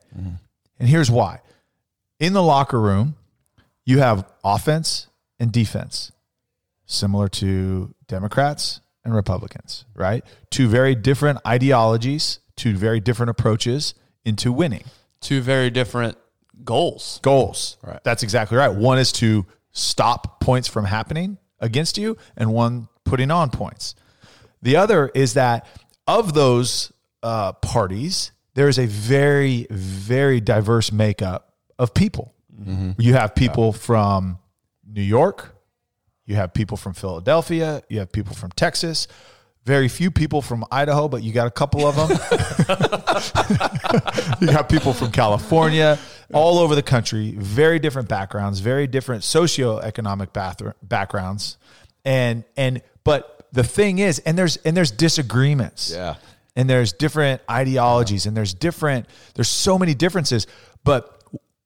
And 0.78 0.88
here's 0.88 1.10
why. 1.10 1.40
In 2.20 2.32
the 2.32 2.42
locker 2.42 2.80
room 2.80 3.16
you 3.84 4.00
have 4.00 4.30
offense 4.44 5.06
and 5.40 5.50
defense 5.50 6.12
similar 6.84 7.28
to 7.28 7.94
Democrats 8.08 8.80
and 9.04 9.14
Republicans, 9.14 9.84
right? 9.94 10.24
Two 10.50 10.68
very 10.68 10.94
different 10.94 11.38
ideologies, 11.46 12.40
two 12.56 12.76
very 12.76 13.00
different 13.00 13.30
approaches 13.30 13.94
into 14.24 14.52
winning 14.52 14.84
two 15.20 15.40
very 15.40 15.70
different 15.70 16.16
goals. 16.64 17.20
goals. 17.22 17.76
Right. 17.82 18.00
That's 18.04 18.22
exactly 18.22 18.56
right. 18.56 18.68
One 18.72 18.98
is 18.98 19.12
to 19.12 19.46
stop 19.72 20.40
points 20.40 20.68
from 20.68 20.84
happening 20.84 21.38
against 21.60 21.98
you, 21.98 22.16
and 22.36 22.52
one 22.52 22.88
putting 23.04 23.30
on 23.30 23.50
points. 23.50 23.94
The 24.62 24.76
other 24.76 25.08
is 25.14 25.34
that 25.34 25.66
of 26.06 26.34
those 26.34 26.92
uh, 27.22 27.52
parties, 27.54 28.32
there 28.54 28.68
is 28.68 28.78
a 28.78 28.86
very, 28.86 29.66
very 29.70 30.40
diverse 30.40 30.92
makeup 30.92 31.52
of 31.78 31.94
people. 31.94 32.34
You 32.98 33.14
have 33.14 33.34
people 33.36 33.72
from 33.72 34.38
New 34.84 35.02
York, 35.02 35.54
you 36.28 36.34
have 36.36 36.52
people 36.52 36.76
from 36.76 36.92
Philadelphia, 36.92 37.82
you 37.88 38.00
have 38.00 38.12
people 38.12 38.34
from 38.34 38.50
Texas. 38.50 39.08
Very 39.64 39.88
few 39.88 40.10
people 40.10 40.42
from 40.42 40.62
Idaho, 40.70 41.08
but 41.08 41.22
you 41.22 41.32
got 41.32 41.46
a 41.46 41.50
couple 41.50 41.86
of 41.86 41.96
them. 41.96 42.08
you 44.40 44.46
got 44.46 44.68
people 44.68 44.92
from 44.92 45.10
California, 45.10 45.98
all 46.32 46.58
over 46.58 46.74
the 46.74 46.82
country, 46.82 47.32
very 47.36 47.78
different 47.78 48.08
backgrounds, 48.08 48.60
very 48.60 48.86
different 48.86 49.22
socioeconomic 49.22 50.32
bath- 50.32 50.62
backgrounds, 50.82 51.56
and 52.04 52.44
and 52.56 52.82
but 53.04 53.46
the 53.52 53.64
thing 53.64 53.98
is, 53.98 54.18
and 54.20 54.38
there's 54.38 54.56
and 54.58 54.76
there's 54.76 54.90
disagreements, 54.90 55.90
Yeah. 55.92 56.16
and 56.56 56.68
there's 56.68 56.92
different 56.92 57.40
ideologies, 57.50 58.26
and 58.26 58.36
there's 58.36 58.54
different 58.54 59.06
there's 59.34 59.48
so 59.48 59.78
many 59.78 59.94
differences, 59.94 60.46
but 60.84 61.17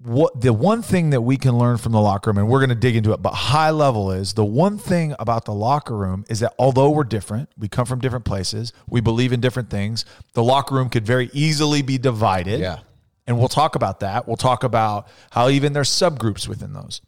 what 0.04 0.40
the 0.40 0.52
one 0.52 0.82
thing 0.82 1.10
that 1.10 1.20
we 1.20 1.36
can 1.36 1.56
learn 1.58 1.76
from 1.76 1.92
the 1.92 2.00
locker 2.00 2.30
room, 2.30 2.38
and 2.38 2.48
we're 2.48 2.58
going 2.58 2.70
to 2.70 2.74
dig 2.74 2.96
into 2.96 3.12
it, 3.12 3.22
but 3.22 3.32
high 3.32 3.70
level 3.70 4.10
is 4.10 4.32
the 4.34 4.44
one 4.44 4.78
thing 4.78 5.14
about 5.18 5.44
the 5.44 5.54
locker 5.54 5.96
room 5.96 6.24
is 6.28 6.40
that 6.40 6.54
although 6.58 6.90
we're 6.90 7.04
different, 7.04 7.48
we 7.56 7.68
come 7.68 7.86
from 7.86 8.00
different 8.00 8.24
places, 8.24 8.72
we 8.88 9.00
believe 9.00 9.32
in 9.32 9.40
different 9.40 9.70
things. 9.70 10.04
The 10.32 10.42
locker 10.42 10.74
room 10.74 10.88
could 10.88 11.06
very 11.06 11.30
easily 11.32 11.82
be 11.82 11.98
divided. 11.98 12.60
Yeah. 12.60 12.80
And 13.26 13.38
we'll 13.38 13.48
talk 13.48 13.76
about 13.76 14.00
that. 14.00 14.26
We'll 14.26 14.36
talk 14.36 14.64
about 14.64 15.06
how 15.30 15.48
even 15.48 15.72
there's 15.72 15.90
subgroups 15.90 16.48
within 16.48 16.72
those. 16.72 17.00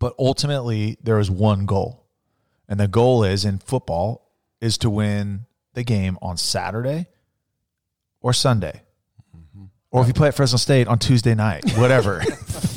But 0.00 0.14
ultimately, 0.18 0.98
there 1.02 1.20
is 1.20 1.30
one 1.30 1.66
goal. 1.66 2.04
And 2.68 2.80
the 2.80 2.88
goal 2.88 3.22
is 3.22 3.44
in 3.44 3.58
football 3.58 4.32
is 4.60 4.78
to 4.78 4.90
win 4.90 5.46
the 5.74 5.84
game 5.84 6.18
on 6.20 6.36
Saturday 6.36 7.06
or 8.20 8.32
Sunday. 8.32 8.82
Or 9.94 10.02
if 10.02 10.08
you 10.08 10.12
play 10.12 10.26
at 10.26 10.34
Fresno 10.34 10.58
State 10.58 10.88
on 10.88 10.98
Tuesday 10.98 11.36
night, 11.36 11.70
whatever. 11.76 12.18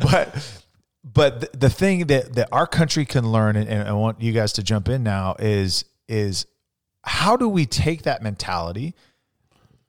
but 0.00 0.60
but 1.02 1.40
th- 1.40 1.52
the 1.52 1.68
thing 1.68 2.06
that, 2.06 2.34
that 2.34 2.48
our 2.52 2.68
country 2.68 3.04
can 3.04 3.32
learn, 3.32 3.56
and, 3.56 3.68
and 3.68 3.88
I 3.88 3.92
want 3.92 4.22
you 4.22 4.30
guys 4.30 4.52
to 4.52 4.62
jump 4.62 4.88
in 4.88 5.02
now, 5.02 5.34
is 5.40 5.84
is 6.06 6.46
how 7.02 7.36
do 7.36 7.48
we 7.48 7.66
take 7.66 8.02
that 8.02 8.22
mentality 8.22 8.94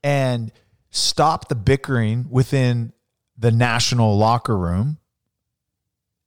and 0.02 0.52
stop 0.90 1.50
the 1.50 1.56
bickering 1.56 2.26
within 2.32 2.92
the 3.38 3.52
national 3.52 4.18
locker 4.18 4.58
room 4.58 4.98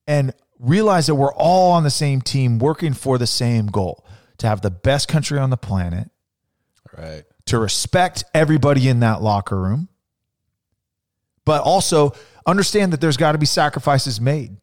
and 0.06 0.32
realize 0.60 1.08
that 1.08 1.16
we're 1.16 1.34
all 1.34 1.72
on 1.72 1.82
the 1.82 1.90
same 1.90 2.20
team 2.20 2.60
working 2.60 2.94
for 2.94 3.18
the 3.18 3.26
same 3.26 3.66
goal 3.66 4.06
to 4.38 4.46
have 4.46 4.60
the 4.60 4.70
best 4.70 5.08
country 5.08 5.36
on 5.36 5.50
the 5.50 5.56
planet, 5.56 6.10
Right. 6.96 7.24
To 7.46 7.58
respect 7.58 8.24
everybody 8.34 8.88
in 8.88 9.00
that 9.00 9.22
locker 9.22 9.60
room, 9.60 9.88
but 11.44 11.62
also 11.62 12.12
understand 12.46 12.92
that 12.92 13.00
there's 13.00 13.16
got 13.16 13.32
to 13.32 13.38
be 13.38 13.46
sacrifices 13.46 14.20
made. 14.20 14.56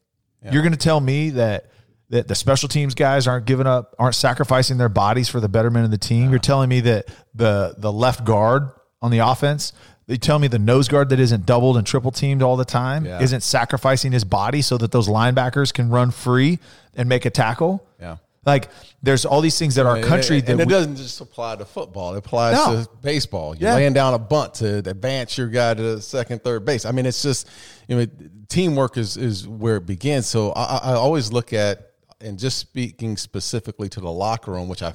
You're 0.51 0.63
going 0.63 0.71
to 0.73 0.77
tell 0.77 0.99
me 0.99 1.29
that 1.31 1.67
that 2.09 2.27
the 2.27 2.35
special 2.35 2.67
teams 2.67 2.93
guys 2.93 3.25
aren't 3.25 3.45
giving 3.45 3.67
up, 3.67 3.95
aren't 3.97 4.15
sacrificing 4.15 4.77
their 4.77 4.89
bodies 4.89 5.29
for 5.29 5.39
the 5.39 5.47
betterment 5.47 5.85
of 5.85 5.91
the 5.91 5.97
team. 5.97 6.29
You're 6.29 6.39
telling 6.39 6.67
me 6.67 6.79
that 6.81 7.05
the 7.35 7.75
the 7.77 7.91
left 7.91 8.25
guard 8.25 8.69
on 9.03 9.11
the 9.11 9.19
offense, 9.19 9.71
they 10.07 10.17
tell 10.17 10.39
me 10.39 10.47
the 10.47 10.59
nose 10.59 10.87
guard 10.87 11.09
that 11.09 11.19
isn't 11.19 11.45
doubled 11.45 11.77
and 11.77 11.85
triple 11.85 12.11
teamed 12.11 12.41
all 12.41 12.57
the 12.57 12.65
time 12.65 13.05
Yeah. 13.05 13.21
isn't 13.21 13.41
sacrificing 13.43 14.11
his 14.11 14.23
body 14.23 14.61
so 14.63 14.77
that 14.79 14.91
those 14.91 15.07
linebackers 15.07 15.71
can 15.73 15.89
run 15.89 16.09
free 16.11 16.57
and 16.95 17.07
make 17.07 17.25
a 17.25 17.29
tackle. 17.29 17.85
Yeah. 17.99 18.17
Like 18.45 18.69
there's 19.03 19.23
all 19.25 19.39
these 19.41 19.57
things 19.59 19.75
that 19.75 19.85
our 19.85 19.97
And- 19.97 20.05
country 20.05 20.37
and, 20.39 20.47
that 20.47 20.51
and 20.53 20.61
it 20.61 20.67
we- 20.67 20.73
doesn't 20.73 20.95
just 20.95 21.21
apply 21.21 21.57
to 21.57 21.65
football. 21.65 22.15
It 22.15 22.17
applies 22.19 22.55
No. 22.55 22.83
to 22.83 22.89
baseball. 23.03 23.55
You're 23.55 23.69
Yeah. 23.69 23.75
laying 23.75 23.93
down 23.93 24.15
a 24.15 24.19
bunt 24.19 24.55
to 24.55 24.77
advance 24.77 25.37
your 25.37 25.47
guy 25.47 25.75
to 25.75 26.01
second, 26.01 26.43
third 26.43 26.65
base. 26.65 26.85
I 26.85 26.91
mean, 26.91 27.05
it's 27.05 27.21
just 27.21 27.47
you 27.87 27.97
know, 27.97 28.05
teamwork 28.49 28.97
is 28.97 29.15
is 29.15 29.47
where 29.47 29.75
it 29.77 29.85
begins. 29.85 30.25
So 30.25 30.51
I, 30.53 30.77
I 30.77 30.93
always 30.93 31.31
look 31.31 31.53
at 31.53 31.91
and 32.19 32.39
just 32.39 32.57
speaking 32.57 33.15
specifically 33.15 33.89
to 33.89 33.99
the 33.99 34.11
locker 34.11 34.51
room, 34.51 34.67
which 34.69 34.81
I 34.81 34.93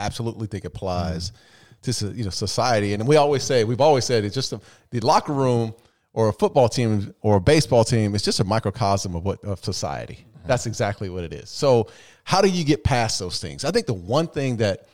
absolutely 0.00 0.48
think 0.48 0.64
applies 0.64 1.30
to 1.82 1.92
you 2.12 2.24
know 2.24 2.30
society. 2.30 2.94
And 2.94 3.06
we 3.06 3.14
always 3.14 3.44
say 3.44 3.62
we've 3.62 3.80
always 3.80 4.06
said 4.06 4.24
it's 4.24 4.34
just 4.34 4.52
a, 4.52 4.60
the 4.90 4.98
locker 5.00 5.32
room 5.32 5.72
or 6.14 6.30
a 6.30 6.32
football 6.32 6.68
team 6.68 7.14
or 7.22 7.36
a 7.36 7.40
baseball 7.40 7.84
team 7.84 8.16
is 8.16 8.22
just 8.22 8.40
a 8.40 8.44
microcosm 8.44 9.14
of 9.14 9.24
what 9.24 9.44
of 9.44 9.62
society. 9.64 10.24
That's 10.46 10.66
exactly 10.66 11.10
what 11.10 11.24
it 11.24 11.32
is. 11.34 11.50
So 11.50 11.88
how 12.28 12.42
do 12.42 12.48
you 12.50 12.62
get 12.62 12.84
past 12.84 13.18
those 13.18 13.40
things? 13.40 13.64
I 13.64 13.70
think 13.70 13.86
the 13.86 13.94
one 13.94 14.26
thing 14.26 14.58
that 14.58 14.86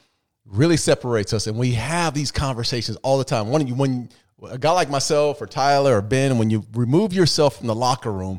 really 0.47 0.76
separates 0.76 1.33
us, 1.33 1.49
and 1.49 1.59
we 1.59 1.73
have 1.73 2.14
these 2.14 2.31
conversations 2.31 2.97
all 2.99 3.19
the 3.19 3.25
time. 3.25 3.49
When 3.49 3.67
you 3.67 3.75
when 3.75 4.09
a 4.49 4.57
guy 4.57 4.71
like 4.71 4.88
myself 4.88 5.43
or 5.43 5.47
Tyler 5.47 5.99
or 5.99 6.00
Ben, 6.00 6.38
when 6.38 6.49
you 6.49 6.64
remove 6.75 7.12
yourself 7.12 7.59
from 7.59 7.67
the 7.67 7.75
locker 7.75 8.12
room, 8.12 8.38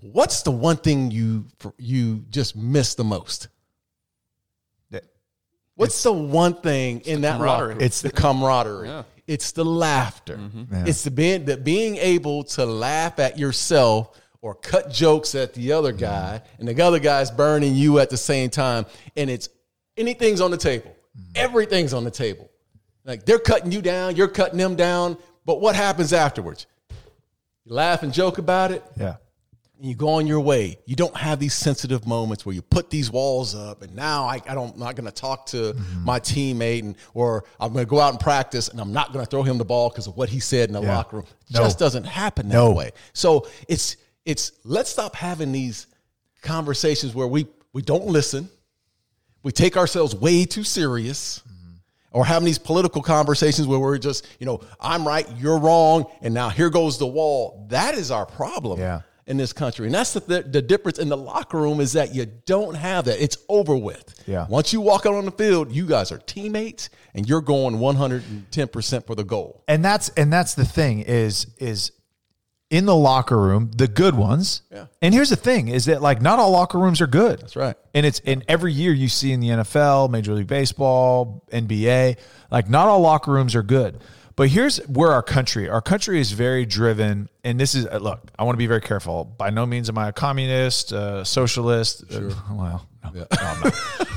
what's 0.00 0.42
the 0.42 0.52
one 0.52 0.76
thing 0.76 1.10
you 1.10 1.46
you 1.76 2.24
just 2.30 2.54
miss 2.54 2.94
the 2.94 3.02
most? 3.02 3.48
What's 5.74 6.00
the 6.04 6.12
one 6.12 6.54
thing 6.54 7.00
in 7.00 7.22
that 7.22 7.38
camaraderie. 7.38 7.74
locker? 7.74 7.84
It's 7.84 8.00
the 8.00 8.12
camaraderie. 8.12 8.88
Yeah. 8.88 9.02
It's 9.26 9.50
the 9.50 9.64
laughter. 9.64 10.38
It's 10.70 11.02
the 11.02 11.10
being 11.10 11.46
the 11.46 11.56
being 11.56 11.96
able 11.96 12.44
to 12.44 12.64
laugh 12.64 13.18
at 13.18 13.40
yourself 13.40 14.16
or 14.46 14.54
cut 14.54 14.92
jokes 14.92 15.34
at 15.34 15.54
the 15.54 15.72
other 15.72 15.90
mm-hmm. 15.90 16.02
guy, 16.02 16.40
and 16.60 16.68
the 16.68 16.80
other 16.84 17.00
guy's 17.00 17.32
burning 17.32 17.74
you 17.74 17.98
at 17.98 18.10
the 18.10 18.16
same 18.16 18.48
time. 18.48 18.86
And 19.16 19.28
it's 19.28 19.48
anything's 19.96 20.40
on 20.40 20.52
the 20.52 20.56
table. 20.56 20.96
Mm-hmm. 21.18 21.32
Everything's 21.34 21.92
on 21.92 22.04
the 22.04 22.12
table. 22.12 22.48
Like 23.04 23.26
they're 23.26 23.40
cutting 23.40 23.72
you 23.72 23.82
down, 23.82 24.14
you're 24.14 24.28
cutting 24.28 24.56
them 24.56 24.76
down. 24.76 25.18
But 25.44 25.60
what 25.60 25.74
happens 25.74 26.12
afterwards? 26.12 26.66
You 27.64 27.74
laugh 27.74 28.04
and 28.04 28.12
joke 28.12 28.38
about 28.38 28.70
it 28.70 28.84
yeah. 28.96 29.16
and 29.78 29.88
you 29.88 29.96
go 29.96 30.10
on 30.10 30.28
your 30.28 30.38
way. 30.38 30.78
You 30.86 30.94
don't 30.94 31.16
have 31.16 31.40
these 31.40 31.54
sensitive 31.54 32.06
moments 32.06 32.46
where 32.46 32.54
you 32.54 32.62
put 32.62 32.88
these 32.88 33.10
walls 33.10 33.56
up, 33.56 33.82
and 33.82 33.96
now 33.96 34.26
I, 34.26 34.40
I 34.48 34.54
don't, 34.54 34.74
I'm 34.74 34.78
not 34.78 34.94
going 34.94 35.06
to 35.06 35.12
talk 35.12 35.46
to 35.46 35.72
mm-hmm. 35.72 36.04
my 36.04 36.20
teammate, 36.20 36.82
and 36.82 36.94
or 37.14 37.42
I'm 37.58 37.72
going 37.72 37.84
to 37.84 37.90
go 37.90 37.98
out 37.98 38.12
and 38.12 38.20
practice, 38.20 38.68
and 38.68 38.80
I'm 38.80 38.92
not 38.92 39.12
going 39.12 39.24
to 39.24 39.28
throw 39.28 39.42
him 39.42 39.58
the 39.58 39.64
ball 39.64 39.88
because 39.88 40.06
of 40.06 40.16
what 40.16 40.28
he 40.28 40.38
said 40.38 40.68
in 40.68 40.74
the 40.74 40.82
Yeah. 40.82 40.96
locker 40.96 41.16
room. 41.16 41.26
No. 41.50 41.60
Just 41.60 41.80
doesn't 41.80 42.04
happen 42.04 42.48
that 42.48 42.54
No. 42.54 42.70
way. 42.70 42.92
So 43.12 43.48
it's 43.66 43.96
it's 44.26 44.52
let's 44.64 44.90
stop 44.90 45.16
having 45.16 45.52
these 45.52 45.86
conversations 46.42 47.14
where 47.14 47.26
we 47.26 47.46
we 47.72 47.80
don't 47.82 48.06
listen, 48.06 48.48
we 49.42 49.52
take 49.52 49.76
ourselves 49.76 50.14
way 50.14 50.44
too 50.44 50.64
serious. 50.64 51.42
Or 52.12 52.24
having 52.24 52.46
these 52.46 52.56
political 52.58 53.02
conversations 53.02 53.66
where 53.68 53.78
we're 53.78 53.98
just, 53.98 54.26
you 54.40 54.46
know, 54.46 54.62
I'm 54.80 55.06
right, 55.06 55.26
you're 55.36 55.58
wrong, 55.58 56.06
and 56.22 56.32
now 56.32 56.48
here 56.48 56.70
goes 56.70 56.96
the 56.98 57.06
wall. 57.06 57.66
That 57.68 57.94
is 57.94 58.10
our 58.10 58.24
problem 58.24 58.80
Yeah. 58.80 59.02
in 59.26 59.36
this 59.36 59.52
country. 59.52 59.84
And 59.84 59.94
that's 59.94 60.14
the, 60.14 60.40
the 60.50 60.62
difference 60.62 60.98
in 60.98 61.10
the 61.10 61.16
locker 61.16 61.58
room 61.58 61.78
is 61.78 61.92
that 61.92 62.14
you 62.14 62.24
don't 62.46 62.74
have 62.74 63.04
that. 63.04 63.22
It's 63.22 63.36
over 63.50 63.76
with. 63.76 64.22
Yeah. 64.26 64.46
Once 64.48 64.72
you 64.72 64.80
walk 64.80 65.04
out 65.04 65.12
on 65.12 65.26
the 65.26 65.30
field, 65.30 65.70
you 65.70 65.84
guys 65.84 66.10
are 66.10 66.16
teammates 66.16 66.88
and 67.14 67.28
you're 67.28 67.42
going 67.42 67.76
110% 67.76 69.06
for 69.06 69.14
the 69.14 69.24
goal. 69.24 69.62
and 69.68 69.84
that's 69.84 70.08
and 70.10 70.32
that's 70.32 70.54
the 70.54 70.64
thing 70.64 71.00
is 71.00 71.48
is 71.58 71.92
in 72.70 72.84
the 72.84 72.94
locker 72.94 73.38
room 73.38 73.70
the 73.76 73.86
good 73.86 74.14
ones. 74.14 74.62
Yeah. 74.72 74.86
and 75.00 75.14
here's 75.14 75.30
the 75.30 75.36
thing 75.36 75.68
is 75.68 75.84
that 75.84 76.02
like 76.02 76.20
not 76.20 76.38
all 76.38 76.50
locker 76.50 76.78
rooms 76.78 77.00
are 77.00 77.06
good. 77.06 77.40
That's 77.40 77.56
right. 77.56 77.76
and 77.94 78.04
it's 78.04 78.20
and 78.26 78.44
every 78.48 78.72
year 78.72 78.92
you 78.92 79.08
see 79.08 79.32
in 79.32 79.40
the 79.40 79.48
nfl 79.48 80.10
major 80.10 80.34
league 80.34 80.48
baseball 80.48 81.44
nba 81.52 82.16
like 82.50 82.68
not 82.68 82.88
all 82.88 83.00
locker 83.00 83.30
rooms 83.32 83.54
are 83.54 83.62
good. 83.62 84.00
But 84.34 84.50
here's 84.50 84.78
where 84.86 85.12
our 85.12 85.22
country 85.22 85.68
our 85.68 85.80
country 85.80 86.20
is 86.20 86.32
very 86.32 86.66
driven 86.66 87.28
and 87.44 87.58
this 87.58 87.74
is 87.74 87.86
uh, 87.86 87.98
look 87.98 88.20
i 88.38 88.42
want 88.44 88.54
to 88.54 88.58
be 88.58 88.66
very 88.66 88.80
careful. 88.82 89.24
By 89.24 89.50
no 89.50 89.64
means 89.64 89.88
am 89.88 89.98
i 89.98 90.08
a 90.08 90.12
communist 90.12 90.92
uh, 90.92 91.22
socialist. 91.24 92.04
Uh, 92.12 92.32
well 92.50 92.88
no, 93.04 93.10
no, 93.12 93.26
I'm 93.30 93.60
not. 93.60 94.08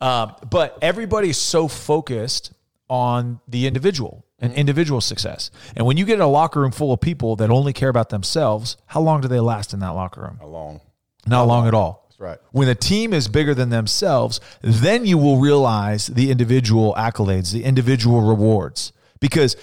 Um, 0.00 0.34
but 0.50 0.78
everybody's 0.80 1.36
so 1.38 1.68
focused 1.68 2.52
on 2.88 3.40
the 3.48 3.66
individual 3.66 4.24
and 4.44 4.54
individual 4.54 5.00
success. 5.00 5.50
And 5.76 5.86
when 5.86 5.96
you 5.96 6.04
get 6.04 6.14
in 6.14 6.20
a 6.20 6.28
locker 6.28 6.60
room 6.60 6.70
full 6.70 6.92
of 6.92 7.00
people 7.00 7.36
that 7.36 7.50
only 7.50 7.72
care 7.72 7.88
about 7.88 8.10
themselves, 8.10 8.76
how 8.86 9.00
long 9.00 9.20
do 9.20 9.28
they 9.28 9.40
last 9.40 9.72
in 9.72 9.80
that 9.80 9.90
locker 9.90 10.22
room? 10.22 10.38
Along. 10.40 10.80
Not 11.26 11.46
long 11.46 11.66
at 11.66 11.74
all. 11.74 12.04
That's 12.08 12.20
right. 12.20 12.38
When 12.52 12.68
a 12.68 12.74
team 12.74 13.12
is 13.12 13.28
bigger 13.28 13.54
than 13.54 13.70
themselves, 13.70 14.40
then 14.60 15.06
you 15.06 15.18
will 15.18 15.38
realize 15.38 16.06
the 16.06 16.30
individual 16.30 16.94
accolades, 16.96 17.52
the 17.52 17.64
individual 17.64 18.20
rewards. 18.20 18.92
Because 19.20 19.56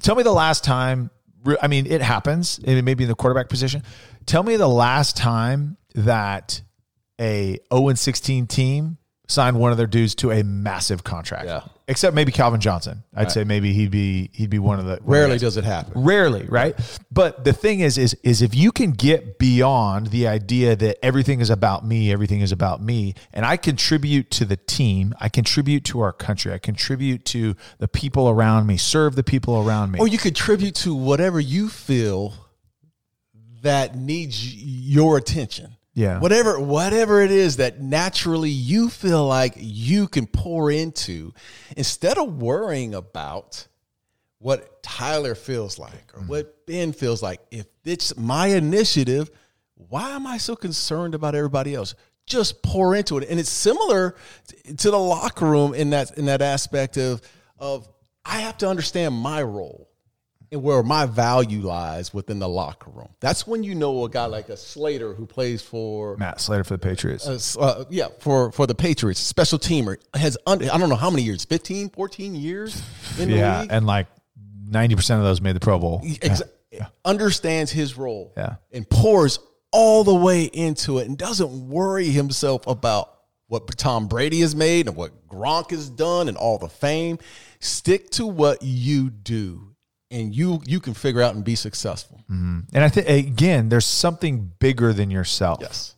tell 0.00 0.14
me 0.14 0.22
the 0.22 0.32
last 0.32 0.62
time, 0.62 1.10
I 1.62 1.68
mean, 1.68 1.86
it 1.86 2.02
happens, 2.02 2.60
and 2.64 2.84
maybe 2.84 3.04
in 3.04 3.08
the 3.08 3.14
quarterback 3.14 3.48
position. 3.48 3.82
Tell 4.26 4.42
me 4.42 4.56
the 4.56 4.68
last 4.68 5.16
time 5.16 5.76
that 5.94 6.60
a 7.20 7.58
0 7.72 7.94
16 7.94 8.46
team 8.46 8.98
signed 9.28 9.58
one 9.58 9.72
of 9.72 9.78
their 9.78 9.86
dudes 9.86 10.14
to 10.16 10.30
a 10.30 10.42
massive 10.42 11.04
contract. 11.04 11.46
Yeah. 11.46 11.62
Except 11.88 12.16
maybe 12.16 12.32
Calvin 12.32 12.60
Johnson. 12.60 13.04
I'd 13.14 13.30
say 13.30 13.44
maybe 13.44 13.72
he'd 13.72 13.92
be 13.92 14.28
he'd 14.32 14.50
be 14.50 14.58
one 14.58 14.80
of 14.80 14.86
the 14.86 14.92
one 14.92 14.98
of 14.98 15.04
the 15.04 15.10
Rarely 15.12 15.32
guys. 15.34 15.40
does 15.42 15.56
it 15.56 15.62
happen. 15.62 15.92
Rarely, 16.02 16.44
right? 16.48 16.74
But 17.12 17.44
the 17.44 17.52
thing 17.52 17.78
is, 17.78 17.96
is 17.96 18.14
is 18.24 18.42
if 18.42 18.56
you 18.56 18.72
can 18.72 18.90
get 18.90 19.38
beyond 19.38 20.08
the 20.08 20.26
idea 20.26 20.74
that 20.74 21.04
everything 21.04 21.38
is 21.40 21.48
about 21.48 21.86
me, 21.86 22.10
everything 22.10 22.40
is 22.40 22.50
about 22.50 22.82
me, 22.82 23.14
and 23.32 23.46
I 23.46 23.56
contribute 23.56 24.32
to 24.32 24.44
the 24.44 24.56
team, 24.56 25.14
I 25.20 25.28
contribute 25.28 25.84
to 25.84 26.00
our 26.00 26.12
country, 26.12 26.52
I 26.52 26.58
contribute 26.58 27.24
to 27.26 27.54
the 27.78 27.86
people 27.86 28.28
around 28.28 28.66
me, 28.66 28.76
serve 28.76 29.14
the 29.14 29.22
people 29.22 29.64
around 29.64 29.92
me. 29.92 30.00
Or 30.00 30.08
you 30.08 30.18
contribute 30.18 30.74
to 30.76 30.92
whatever 30.92 31.38
you 31.38 31.68
feel 31.68 32.34
that 33.62 33.96
needs 33.96 34.54
your 34.54 35.16
attention. 35.18 35.75
Yeah. 35.96 36.18
Whatever 36.20 36.60
whatever 36.60 37.22
it 37.22 37.30
is 37.30 37.56
that 37.56 37.80
naturally 37.80 38.50
you 38.50 38.90
feel 38.90 39.26
like 39.26 39.54
you 39.56 40.08
can 40.08 40.26
pour 40.26 40.70
into 40.70 41.32
instead 41.74 42.18
of 42.18 42.34
worrying 42.34 42.94
about 42.94 43.66
what 44.38 44.82
Tyler 44.82 45.34
feels 45.34 45.78
like 45.78 46.12
or 46.12 46.20
mm-hmm. 46.20 46.28
what 46.28 46.66
Ben 46.66 46.92
feels 46.92 47.22
like. 47.22 47.40
If 47.50 47.64
it's 47.86 48.14
my 48.14 48.48
initiative, 48.48 49.30
why 49.74 50.10
am 50.10 50.26
I 50.26 50.36
so 50.36 50.54
concerned 50.54 51.14
about 51.14 51.34
everybody 51.34 51.74
else? 51.74 51.94
Just 52.26 52.62
pour 52.62 52.94
into 52.94 53.16
it. 53.16 53.26
And 53.30 53.40
it's 53.40 53.48
similar 53.48 54.16
to 54.76 54.90
the 54.90 54.98
locker 54.98 55.46
room 55.46 55.72
in 55.72 55.90
that 55.90 56.18
in 56.18 56.26
that 56.26 56.42
aspect 56.42 56.98
of 56.98 57.22
of 57.58 57.88
I 58.22 58.40
have 58.40 58.58
to 58.58 58.68
understand 58.68 59.14
my 59.14 59.42
role 59.42 59.88
and 60.56 60.62
where 60.64 60.82
my 60.82 61.06
value 61.06 61.60
lies 61.60 62.12
within 62.14 62.38
the 62.38 62.48
locker 62.48 62.90
room. 62.90 63.08
That's 63.20 63.46
when 63.46 63.62
you 63.62 63.74
know 63.74 64.04
a 64.04 64.08
guy 64.10 64.24
like 64.26 64.48
a 64.48 64.56
Slater 64.56 65.14
who 65.14 65.26
plays 65.26 65.62
for 65.62 66.16
Matt 66.16 66.40
Slater 66.40 66.64
for 66.64 66.74
the 66.74 66.78
Patriots. 66.78 67.56
uh, 67.56 67.84
yeah, 67.90 68.08
for 68.20 68.50
for 68.52 68.66
the 68.66 68.74
Patriots, 68.74 69.20
special 69.20 69.58
teamer 69.58 69.96
has 70.14 70.36
under, 70.46 70.70
I 70.72 70.78
don't 70.78 70.88
know 70.88 70.96
how 70.96 71.10
many 71.10 71.22
years, 71.22 71.44
15, 71.44 71.90
14 71.90 72.34
years 72.34 72.82
in 73.18 73.30
the 73.30 73.36
yeah, 73.36 73.64
and 73.68 73.86
like 73.86 74.06
90% 74.68 75.18
of 75.18 75.22
those 75.22 75.40
made 75.40 75.54
the 75.54 75.60
Pro 75.60 75.78
Bowl. 75.78 76.00
Exa- 76.04 76.50
understands 77.04 77.70
his 77.70 77.96
role 77.96 78.32
Yeah. 78.36 78.56
and 78.72 78.88
pours 78.88 79.38
all 79.72 80.04
the 80.04 80.14
way 80.14 80.44
into 80.44 80.98
it 80.98 81.06
and 81.08 81.16
doesn't 81.16 81.68
worry 81.68 82.08
himself 82.08 82.66
about 82.66 83.12
what 83.46 83.66
Tom 83.78 84.08
Brady 84.08 84.40
has 84.40 84.54
made 84.56 84.88
and 84.88 84.96
what 84.96 85.26
Gronk 85.28 85.70
has 85.70 85.88
done 85.88 86.28
and 86.28 86.36
all 86.36 86.58
the 86.58 86.68
fame. 86.68 87.18
Stick 87.60 88.10
to 88.10 88.26
what 88.26 88.62
you 88.62 89.08
do 89.10 89.75
and 90.10 90.34
you 90.34 90.60
you 90.66 90.80
can 90.80 90.94
figure 90.94 91.22
out 91.22 91.34
and 91.34 91.44
be 91.44 91.54
successful. 91.54 92.18
Mm-hmm. 92.30 92.60
And 92.74 92.84
I 92.84 92.88
think 92.88 93.08
again, 93.08 93.68
there's 93.68 93.86
something 93.86 94.52
bigger 94.58 94.92
than 94.92 95.10
yourself. 95.10 95.58
Yes. 95.60 95.94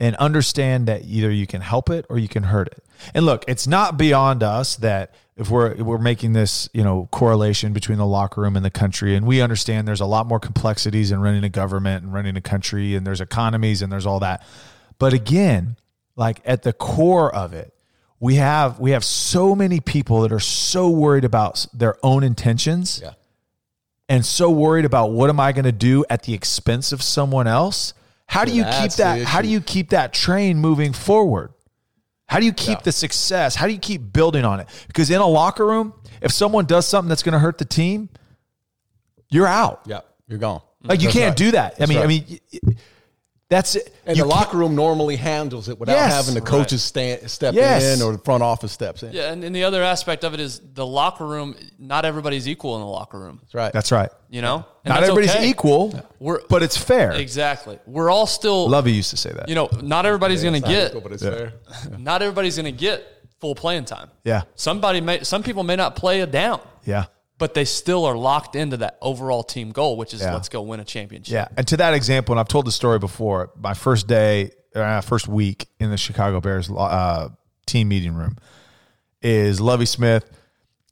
and 0.00 0.14
understand 0.16 0.86
that 0.86 1.02
either 1.04 1.30
you 1.30 1.46
can 1.46 1.60
help 1.60 1.90
it 1.90 2.06
or 2.08 2.18
you 2.18 2.28
can 2.28 2.44
hurt 2.44 2.68
it. 2.68 2.84
And 3.14 3.26
look, 3.26 3.44
it's 3.48 3.66
not 3.66 3.96
beyond 3.96 4.42
us 4.42 4.76
that 4.76 5.14
if 5.36 5.50
we're 5.50 5.74
we're 5.82 5.98
making 5.98 6.32
this, 6.34 6.68
you 6.72 6.82
know, 6.84 7.08
correlation 7.10 7.72
between 7.72 7.98
the 7.98 8.06
locker 8.06 8.40
room 8.40 8.54
and 8.56 8.64
the 8.64 8.70
country 8.70 9.14
and 9.16 9.26
we 9.26 9.40
understand 9.40 9.86
there's 9.88 10.00
a 10.00 10.06
lot 10.06 10.26
more 10.26 10.40
complexities 10.40 11.10
in 11.10 11.20
running 11.20 11.44
a 11.44 11.48
government 11.48 12.04
and 12.04 12.12
running 12.12 12.36
a 12.36 12.40
country 12.40 12.94
and 12.94 13.06
there's 13.06 13.20
economies 13.20 13.82
and 13.82 13.90
there's 13.92 14.06
all 14.06 14.20
that. 14.20 14.44
But 14.98 15.12
again, 15.12 15.76
like 16.16 16.40
at 16.44 16.62
the 16.62 16.72
core 16.72 17.32
of 17.34 17.52
it, 17.54 17.72
we 18.20 18.36
have 18.36 18.78
we 18.80 18.90
have 18.92 19.04
so 19.04 19.54
many 19.54 19.80
people 19.80 20.22
that 20.22 20.32
are 20.32 20.40
so 20.40 20.88
worried 20.90 21.24
about 21.24 21.66
their 21.72 21.96
own 22.02 22.24
intentions 22.24 23.00
Yeah. 23.02 23.12
and 24.08 24.24
so 24.26 24.50
worried 24.50 24.84
about 24.84 25.12
what 25.12 25.30
am 25.30 25.38
I 25.40 25.52
going 25.52 25.64
to 25.66 25.72
do 25.72 26.04
at 26.10 26.22
the 26.24 26.34
expense 26.34 26.92
of 26.92 27.02
someone 27.02 27.46
else? 27.46 27.94
How 28.26 28.44
do 28.44 28.52
you 28.52 28.64
keep 28.64 28.92
that 28.92 29.22
how 29.22 29.40
do 29.42 29.48
you 29.48 29.60
keep 29.60 29.90
that 29.90 30.12
train 30.12 30.58
moving 30.58 30.92
forward? 30.92 31.52
How 32.26 32.38
do 32.40 32.44
you 32.44 32.52
keep 32.52 32.78
Yeah. 32.78 32.82
the 32.84 32.92
success? 32.92 33.54
How 33.54 33.66
do 33.66 33.72
you 33.72 33.78
keep 33.78 34.12
building 34.12 34.44
on 34.44 34.60
it? 34.60 34.68
Because 34.86 35.10
in 35.10 35.20
a 35.20 35.26
locker 35.26 35.64
room, 35.66 35.94
if 36.20 36.30
someone 36.32 36.66
does 36.66 36.86
something 36.86 37.08
that's 37.08 37.22
going 37.22 37.32
to 37.32 37.38
hurt 37.38 37.56
the 37.56 37.64
team, 37.64 38.10
you're 39.30 39.46
out. 39.46 39.82
Yeah. 39.86 40.00
You're 40.26 40.38
gone. 40.38 40.60
Like 40.84 41.00
you 41.00 41.06
That's 41.06 41.16
can't 41.16 41.30
right. 41.30 41.36
do 41.36 41.50
that. 41.52 41.72
I 41.72 41.76
That's 41.78 41.88
mean, 41.88 41.98
I 41.98 42.06
mean 42.06 42.24
y- 42.28 42.38
y- 42.52 42.74
that's 43.50 43.76
it. 43.76 43.94
And 44.06 44.16
You 44.16 44.24
the 44.24 44.28
locker 44.28 44.56
room 44.58 44.74
normally 44.74 45.16
handles 45.16 45.68
it 45.68 45.78
without 45.78 45.94
Yes. 45.94 46.12
having 46.12 46.34
the 46.34 46.40
coaches 46.46 46.82
stand, 46.82 47.30
step 47.30 47.54
Yes. 47.54 47.82
in 47.96 48.02
or 48.02 48.12
the 48.12 48.18
front 48.18 48.42
office 48.42 48.72
steps 48.72 49.02
in. 49.02 49.12
Yeah, 49.12 49.32
and, 49.32 49.42
and 49.44 49.54
the 49.56 49.64
other 49.64 49.82
aspect 49.82 50.22
of 50.24 50.34
it 50.34 50.40
is 50.40 50.60
the 50.74 50.84
locker 50.86 51.26
room. 51.26 51.54
Not 51.78 52.04
everybody's 52.04 52.46
equal 52.48 52.74
in 52.76 52.80
the 52.82 52.86
locker 52.86 53.18
room. 53.18 53.38
That's 53.42 53.54
right. 53.54 53.72
That's 53.72 53.90
right. 53.92 54.10
You 54.28 54.42
know, 54.42 54.64
And 54.84 54.92
Not 54.94 55.02
everybody's 55.02 55.30
okay. 55.34 55.48
equal, 55.48 55.98
We're 56.18 56.40
but 56.48 56.62
it's 56.62 56.76
fair. 56.76 57.12
exactly. 57.12 57.78
We're 57.86 58.10
all 58.10 58.26
still. 58.26 58.68
Lovie 58.68 58.92
used 58.92 59.10
to 59.10 59.16
say 59.16 59.32
that. 59.32 59.48
You 59.48 59.54
know, 59.54 59.68
not 59.82 60.04
everybody's 60.06 60.42
going 60.42 60.60
to 60.60 60.68
get. 60.68 60.88
equal, 60.88 61.00
but 61.00 61.12
it's 61.12 61.22
fair. 61.22 61.54
Not 61.98 62.20
everybody's 62.22 62.56
going 62.56 62.66
to 62.66 62.72
get 62.72 63.06
full 63.40 63.54
playing 63.54 63.84
time. 63.86 64.10
yeah. 64.24 64.42
Somebody 64.56 65.00
may. 65.00 65.22
Some 65.22 65.42
people 65.42 65.62
may 65.62 65.76
not 65.76 65.94
play 65.96 66.20
a 66.20 66.26
down, 66.26 66.60
Yeah. 66.84 67.06
But 67.38 67.54
they 67.54 67.64
still 67.64 68.04
are 68.04 68.16
locked 68.16 68.56
into 68.56 68.78
that 68.78 68.98
overall 69.00 69.42
team 69.44 69.70
goal, 69.70 69.96
which 69.96 70.12
is 70.12 70.20
Yeah. 70.20 70.34
let's 70.34 70.48
go 70.48 70.60
win 70.62 70.80
a 70.80 70.84
championship. 70.84 71.32
Yeah, 71.32 71.48
and 71.56 71.66
to 71.68 71.76
that 71.76 71.94
example, 71.94 72.32
and 72.32 72.40
I've 72.40 72.48
told 72.48 72.66
the 72.66 72.72
story 72.72 72.98
before. 72.98 73.50
My 73.56 73.74
first 73.74 74.08
day, 74.08 74.50
uh, 74.74 75.00
first 75.02 75.28
week 75.28 75.68
in 75.78 75.90
the 75.90 75.96
Chicago 75.96 76.40
Bears 76.40 76.68
uh, 76.70 77.28
team 77.66 77.88
meeting 77.88 78.14
room 78.14 78.36
is 79.22 79.60
Lovie 79.60 79.86
Smith. 79.86 80.24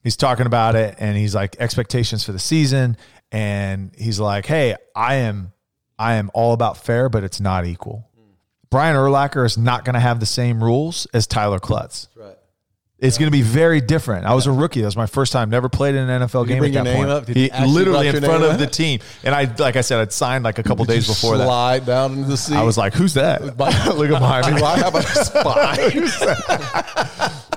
He's 0.02 0.16
talking 0.16 0.46
about 0.46 0.76
it, 0.76 0.94
and 1.00 1.16
he's 1.16 1.34
like 1.34 1.56
expectations 1.58 2.22
for 2.24 2.30
the 2.32 2.38
season, 2.38 2.96
and 3.32 3.90
he's 3.98 4.20
like, 4.20 4.46
"Hey, 4.46 4.76
I 4.94 5.16
am, 5.16 5.52
I 5.98 6.14
am 6.14 6.30
all 6.32 6.52
about 6.52 6.76
fair, 6.76 7.08
but 7.08 7.24
it's 7.24 7.40
not 7.40 7.66
equal." 7.66 8.08
Brian 8.70 8.94
Urlacher 8.96 9.44
is 9.46 9.56
not 9.58 9.84
going 9.84 9.94
to 9.94 10.00
have 10.00 10.20
the 10.20 10.26
same 10.26 10.62
rules 10.62 11.06
as 11.14 11.26
Tyler 11.26 11.58
Klutz. 11.58 12.06
That's 12.06 12.16
right. 12.16 12.38
It's 12.98 13.18
going 13.18 13.26
to 13.26 13.32
be 13.32 13.42
very 13.42 13.82
different. 13.82 14.24
I 14.24 14.32
was 14.34 14.46
a 14.46 14.52
rookie. 14.52 14.80
That 14.80 14.86
was 14.86 14.96
my 14.96 15.04
first 15.06 15.30
time. 15.30 15.50
Never 15.50 15.68
played 15.68 15.94
in 15.94 16.08
an 16.08 16.22
NFL 16.22 16.46
Did 16.46 16.48
game 16.48 16.58
bring 16.60 16.74
at 16.76 16.84
that 16.84 16.90
your 16.90 16.94
name 16.94 17.06
point. 17.06 17.10
up? 17.10 17.26
Did 17.26 17.36
he 17.36 17.50
literally 17.66 18.08
in 18.08 18.22
front 18.22 18.42
of 18.42 18.52
up? 18.52 18.58
the 18.58 18.66
team, 18.66 19.00
and 19.22 19.34
I, 19.34 19.44
like 19.58 19.76
I 19.76 19.82
said, 19.82 20.00
I'd 20.00 20.12
signed 20.12 20.44
like 20.44 20.58
a 20.58 20.62
couple 20.62 20.86
Did 20.86 20.94
days 20.94 21.06
before 21.06 21.36
that. 21.36 21.44
slide 21.44 21.84
down 21.84 22.14
into 22.14 22.28
the 22.28 22.38
seat. 22.38 22.54
I 22.56 22.62
was 22.62 22.78
like, 22.78 22.94
"Who's 22.94 23.12
that?" 23.14 23.42
Look 23.44 23.58
at 23.58 24.18
behind 24.18 24.54
me. 24.54 24.62
Why 24.62 24.78
have 24.78 24.94
a 24.94 25.02
spy? 25.02 25.90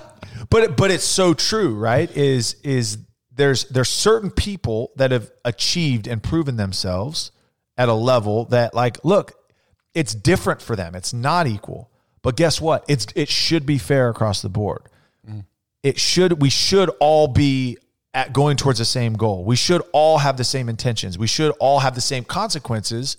But 0.50 0.77
but 0.77 0.89
it's 0.89 1.03
so 1.03 1.36
true, 1.36 1.75
right? 1.75 2.10
Is 2.17 2.55
is 2.63 2.98
there's 3.31 3.65
there's 3.65 3.89
certain 3.89 4.31
people 4.31 4.91
that 4.96 5.12
have 5.12 5.29
achieved 5.46 6.08
and 6.08 6.24
proven 6.24 6.58
themselves 6.58 7.31
at 7.77 7.88
a 7.88 7.93
level 7.93 8.46
that 8.46 8.74
like 8.74 8.98
look, 9.05 9.34
it's 9.93 10.15
different 10.15 10.60
for 10.62 10.75
them. 10.75 10.96
It's 10.96 11.13
not 11.13 11.46
equal. 11.46 11.91
But 12.24 12.36
guess 12.36 12.60
what? 12.60 12.84
It's 12.88 13.05
it 13.15 13.29
should 13.29 13.67
be 13.67 13.77
fair 13.77 14.10
across 14.10 14.41
the 14.41 14.50
board. 14.50 14.81
It 15.83 16.00
should 16.00 16.41
we 16.41 16.50
should 16.50 16.89
all 17.00 17.27
be 17.27 17.77
at 18.13 18.33
going 18.33 18.57
towards 18.57 18.79
the 18.79 18.86
same 18.86 19.13
goal. 19.13 19.45
We 19.45 19.55
should 19.55 19.81
all 19.93 20.17
have 20.17 20.36
the 20.38 20.43
same 20.43 20.67
intentions. 20.69 21.17
We 21.17 21.27
should 21.27 21.51
all 21.59 21.79
have 21.79 21.95
the 21.95 22.01
same 22.01 22.24
consequences 22.24 23.17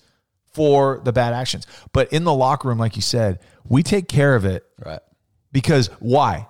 for 0.53 1.01
the 1.05 1.13
bad 1.13 1.33
actions. 1.33 1.67
But 1.93 2.13
in 2.13 2.25
the 2.25 2.35
locker 2.35 2.69
room 2.69 2.79
like 2.79 2.97
you 2.97 3.03
said, 3.03 3.39
we 3.65 3.83
take 3.83 4.09
care 4.09 4.35
of 4.35 4.45
it 4.45 4.65
right. 4.85 5.01
because 5.53 5.87
why? 6.01 6.49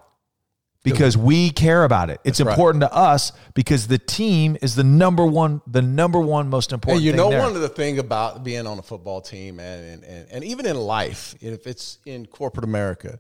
Because 0.83 1.15
we 1.15 1.51
care 1.51 1.85
about 1.85 2.09
it. 2.09 2.21
It's 2.25 2.39
That's 2.39 2.47
right. 2.47 2.53
important 2.55 2.81
to 2.85 2.93
us 2.95 3.33
because 3.53 3.87
the 3.87 3.99
team 3.99 4.57
is 4.63 4.75
the 4.75 4.83
number 4.85 5.27
one, 5.27 5.61
the 5.67 5.83
number 5.83 6.19
one 6.19 6.49
most 6.49 6.73
And 6.73 6.79
important. 6.83 7.03
you 7.05 7.13
know, 7.13 7.29
there. 7.29 7.43
one 7.43 7.55
of 7.55 7.61
the 7.61 7.69
thing 7.69 7.99
about 7.99 8.43
being 8.45 8.67
on 8.67 8.79
a 8.79 8.83
football 8.83 9.21
team, 9.21 9.57
man, 9.57 9.85
and, 9.85 10.05
and, 10.05 10.29
and 10.31 10.45
even 10.45 10.65
in 10.65 10.77
life, 10.77 11.35
if 11.43 11.67
it's 11.67 11.99
in 12.07 12.25
corporate 12.25 12.65
America, 12.65 13.19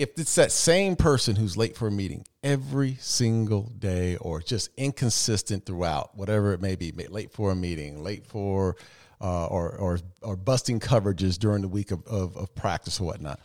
if 0.00 0.18
it's 0.18 0.36
that 0.36 0.50
same 0.50 0.96
person 0.96 1.36
who's 1.36 1.58
late 1.58 1.76
for 1.76 1.88
a 1.88 1.90
meeting 1.90 2.24
every 2.42 2.96
single 3.00 3.70
day 3.78 4.16
or 4.16 4.40
just 4.40 4.70
inconsistent 4.78 5.66
throughout, 5.66 6.16
whatever 6.16 6.54
it 6.54 6.60
may 6.62 6.74
be 6.74 6.90
late 6.90 7.30
for 7.30 7.50
a 7.50 7.54
meeting, 7.54 8.02
late 8.02 8.24
for, 8.24 8.76
uh, 9.20 9.44
or, 9.48 9.76
or, 9.76 9.98
or 10.22 10.36
busting 10.36 10.80
coverages 10.80 11.38
during 11.38 11.60
the 11.60 11.68
week 11.68 11.90
of, 11.90 12.06
of, 12.06 12.34
of 12.38 12.54
practice 12.54 12.98
or 12.98 13.04
whatnot. 13.04 13.40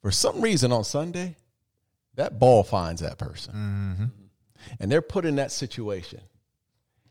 For 0.00 0.10
some 0.10 0.40
reason 0.40 0.72
on 0.72 0.84
Sunday, 0.84 1.36
that 2.14 2.38
ball 2.38 2.62
finds 2.62 3.02
that 3.02 3.18
person. 3.18 3.52
And 4.80 4.90
they're 4.90 5.02
put 5.02 5.26
in 5.26 5.36
that 5.36 5.52
situation. 5.52 6.22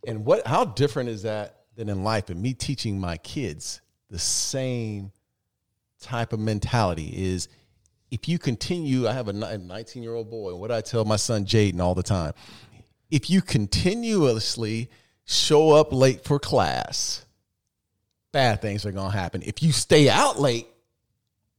And 0.07 0.25
what 0.25 0.47
how 0.47 0.65
different 0.65 1.09
is 1.09 1.21
that 1.23 1.57
than 1.75 1.89
in 1.89 2.03
life 2.03 2.31
and 2.31 2.41
me 2.41 2.55
teaching 2.55 2.99
my 2.99 3.17
kids 3.17 3.81
the 4.09 4.17
same 4.17 5.11
type 6.01 6.33
of 6.33 6.39
mentality 6.39 7.13
is 7.15 7.49
if 8.11 8.27
you 8.27 8.39
continue 8.39 9.07
I 9.07 9.13
have 9.13 9.27
a 9.27 9.33
19 9.33 10.03
year 10.03 10.13
old 10.13 10.29
boy 10.29 10.51
and 10.51 10.59
what 10.59 10.71
I 10.71 10.81
tell 10.81 11.05
my 11.05 11.15
son 11.15 11.45
Jaden 11.45 11.79
all 11.79 11.95
the 11.95 12.03
time 12.03 12.33
if 13.11 13.29
you 13.29 13.41
continuously 13.41 14.89
show 15.25 15.71
up 15.71 15.93
late 15.93 16.23
for 16.23 16.39
class 16.39 17.25
bad 18.31 18.61
things 18.61 18.85
are 18.85 18.91
going 18.91 19.11
to 19.11 19.17
happen 19.17 19.43
if 19.45 19.63
you 19.63 19.71
stay 19.71 20.09
out 20.09 20.39
late 20.39 20.67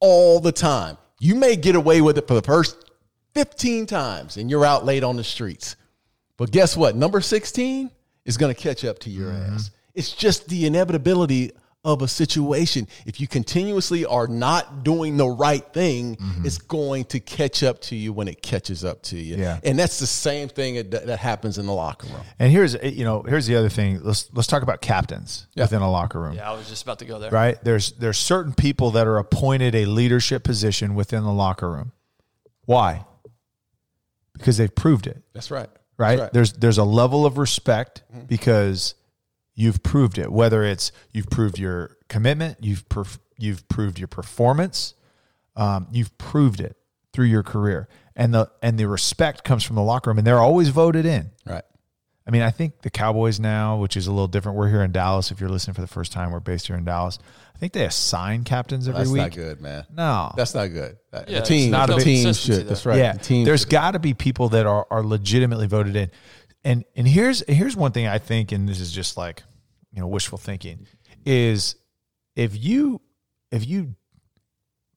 all 0.01 0.41
the 0.41 0.53
time 0.53 0.97
you 1.19 1.35
may 1.35 1.57
get 1.57 1.75
away 1.75 2.01
with 2.01 2.19
it 2.19 2.27
for 2.27 2.35
the 2.35 2.43
first 2.43 2.91
15 3.35 3.87
times 3.87 4.37
and 4.37 4.51
you're 4.51 4.65
out 4.65 4.85
late 4.85 5.05
on 5.05 5.17
the 5.17 5.25
streets 5.25 5.77
but 6.41 6.51
guess 6.53 6.75
what? 6.75 6.97
Number 6.97 7.21
16 7.21 7.91
is 8.25 8.39
going 8.39 8.55
to 8.55 8.59
catch 8.59 8.83
up 8.87 8.99
to 9.01 9.11
your 9.11 9.31
mm-hmm. 9.31 9.57
ass. 9.57 9.71
It's 9.93 10.11
just 10.11 10.49
the 10.49 10.65
inevitability 10.65 11.53
of 11.83 12.03
a 12.03 12.09
situation. 12.09 12.87
If 13.07 13.21
you 13.21 13.27
continuously 13.27 14.05
are 14.05 14.27
not 14.27 14.85
doing 14.85 15.17
the 15.17 15.29
right 15.29 15.65
thing, 15.73 16.17
mm-hmm. 16.17 16.45
it's 16.45 16.59
going 16.59 17.05
to 17.07 17.21
catch 17.21 17.63
up 17.63 17.81
to 17.83 17.97
you 17.97 18.13
when 18.13 18.29
it 18.29 18.43
catches 18.43 18.85
up 18.85 19.03
to 19.05 19.17
you. 19.17 19.37
Yeah. 19.37 19.61
And 19.65 19.79
that's 19.79 19.99
the 19.99 20.07
same 20.07 20.49
thing 20.49 20.75
that, 20.75 21.07
that 21.07 21.19
happens 21.19 21.57
in 21.57 21.67
the 21.67 21.73
locker 21.73 22.07
room. 22.09 22.21
and 22.39 22.53
here's 22.53 22.75
eh, 22.75 22.89
you 22.89 23.05
know 23.05 23.23
here's 23.23 23.47
the 23.47 23.57
other 23.57 23.71
thing. 23.71 24.01
Let's 24.03 24.29
let's 24.33 24.47
talk 24.47 24.63
about 24.63 24.83
captains 24.83 25.47
Yeah. 25.55 25.65
within 25.65 25.81
a 25.81 25.91
locker 25.91 26.21
room. 26.21 26.35
Yeah, 26.35 26.51
I 26.51 26.55
was 26.55 26.69
just 26.69 26.83
about 26.83 26.99
to 26.99 27.07
go 27.07 27.19
there. 27.19 27.31
Right? 27.31 27.63
There's 27.65 27.93
there's 27.93 28.19
certain 28.19 28.53
people 28.53 28.93
that 28.93 29.07
are 29.07 29.19
appointed 29.19 29.75
a 29.75 29.87
leadership 29.87 30.45
position 30.45 30.95
within 30.95 31.23
the 31.25 31.33
locker 31.33 31.71
room. 31.71 31.93
Why? 32.67 33.07
Because 34.35 34.59
they've 34.59 34.75
proved 34.75 35.07
it. 35.07 35.23
That's 35.33 35.51
right. 35.51 35.69
right? 35.97 36.19
That's 36.19 36.33
There's 36.33 36.53
there's 36.53 36.79
a 36.79 36.85
level 36.85 37.25
of 37.25 37.39
respect 37.39 38.03
mm-hmm. 38.13 38.27
because 38.27 38.95
you've 39.55 39.83
proved 39.83 40.19
it. 40.19 40.33
Whether 40.33 40.63
it's 40.65 40.93
you've 41.13 41.29
proved 41.31 41.59
your 41.59 41.97
commitment, 42.09 42.59
you've 42.61 42.89
perf- 42.89 43.19
you've 43.39 43.69
proved 43.69 43.99
your 43.99 44.09
performance, 44.09 44.95
um, 45.57 45.89
you've 45.93 46.17
proved 46.19 46.61
it 46.61 46.77
through 47.13 47.27
your 47.27 47.43
career, 47.43 47.89
and 48.17 48.33
the 48.35 48.51
and 48.63 48.79
the 48.79 48.87
respect 48.87 49.45
comes 49.45 49.65
from 49.65 49.77
the 49.77 49.83
locker 49.83 50.11
room, 50.11 50.19
and 50.19 50.27
they're 50.27 50.39
always 50.39 50.69
voted 50.69 51.05
in. 51.07 51.31
Right. 51.45 51.65
I 52.27 52.31
mean, 52.31 52.43
I 52.43 52.51
think 52.51 52.83
the 52.83 52.91
Cowboys 52.91 53.41
now, 53.41 53.79
which 53.79 53.97
is 53.97 54.07
a 54.07 54.13
little 54.13 54.29
different. 54.29 54.57
We're 54.57 54.69
here 54.69 54.83
in 54.85 54.93
Dallas. 54.93 55.33
If 55.33 55.41
you're 55.41 55.49
listening 55.49 55.75
for 55.75 55.81
the 55.81 55.89
first 55.89 56.13
time, 56.13 56.31
we're 56.31 56.39
based 56.39 56.67
here 56.69 56.77
in 56.77 56.85
Dallas. 56.85 57.19
I 57.55 57.59
think 57.59 57.73
they 57.73 57.85
assign 57.85 58.45
captains 58.45 58.87
every 58.89 59.01
That's 59.01 59.11
week. 59.11 59.23
That's 59.23 59.37
not 59.37 59.43
good, 59.45 59.61
man. 59.61 59.85
No, 59.95 60.33
That's 60.37 60.55
not 60.55 60.67
good. 60.69 60.97
Uh, 61.13 61.25
Yeah, 61.27 61.41
the 61.41 61.47
team, 61.47 61.71
there's 61.73 61.87
the 61.89 61.97
no 61.97 61.99
team 61.99 62.25
consistency 62.25 62.61
should. 62.61 62.69
That's 62.69 62.83
there. 62.85 62.93
right. 62.93 62.99
Yeah, 62.99 63.13
The 63.15 63.19
team 63.19 63.45
there's 63.45 63.61
should. 63.63 63.71
got 63.71 63.91
to 63.93 63.99
be 63.99 64.15
people 64.15 64.51
that 64.51 64.65
are 64.67 64.87
are 64.91 65.03
legitimately 65.03 65.67
voted 65.67 65.97
in, 65.97 66.11
and 66.65 66.85
and 66.95 67.09
here's 67.09 67.43
here's 67.49 67.77
one 67.77 67.93
thing 67.93 68.07
I 68.07 68.19
think, 68.19 68.53
and 68.53 68.69
this 68.69 68.81
is 68.81 68.93
just 68.93 69.17
like 69.17 69.43
you 69.93 70.01
know 70.01 70.07
wishful 70.07 70.39
thinking, 70.39 70.87
is 71.25 71.77
if 72.37 72.63
you 72.63 73.01
if 73.51 73.67
you 73.67 73.95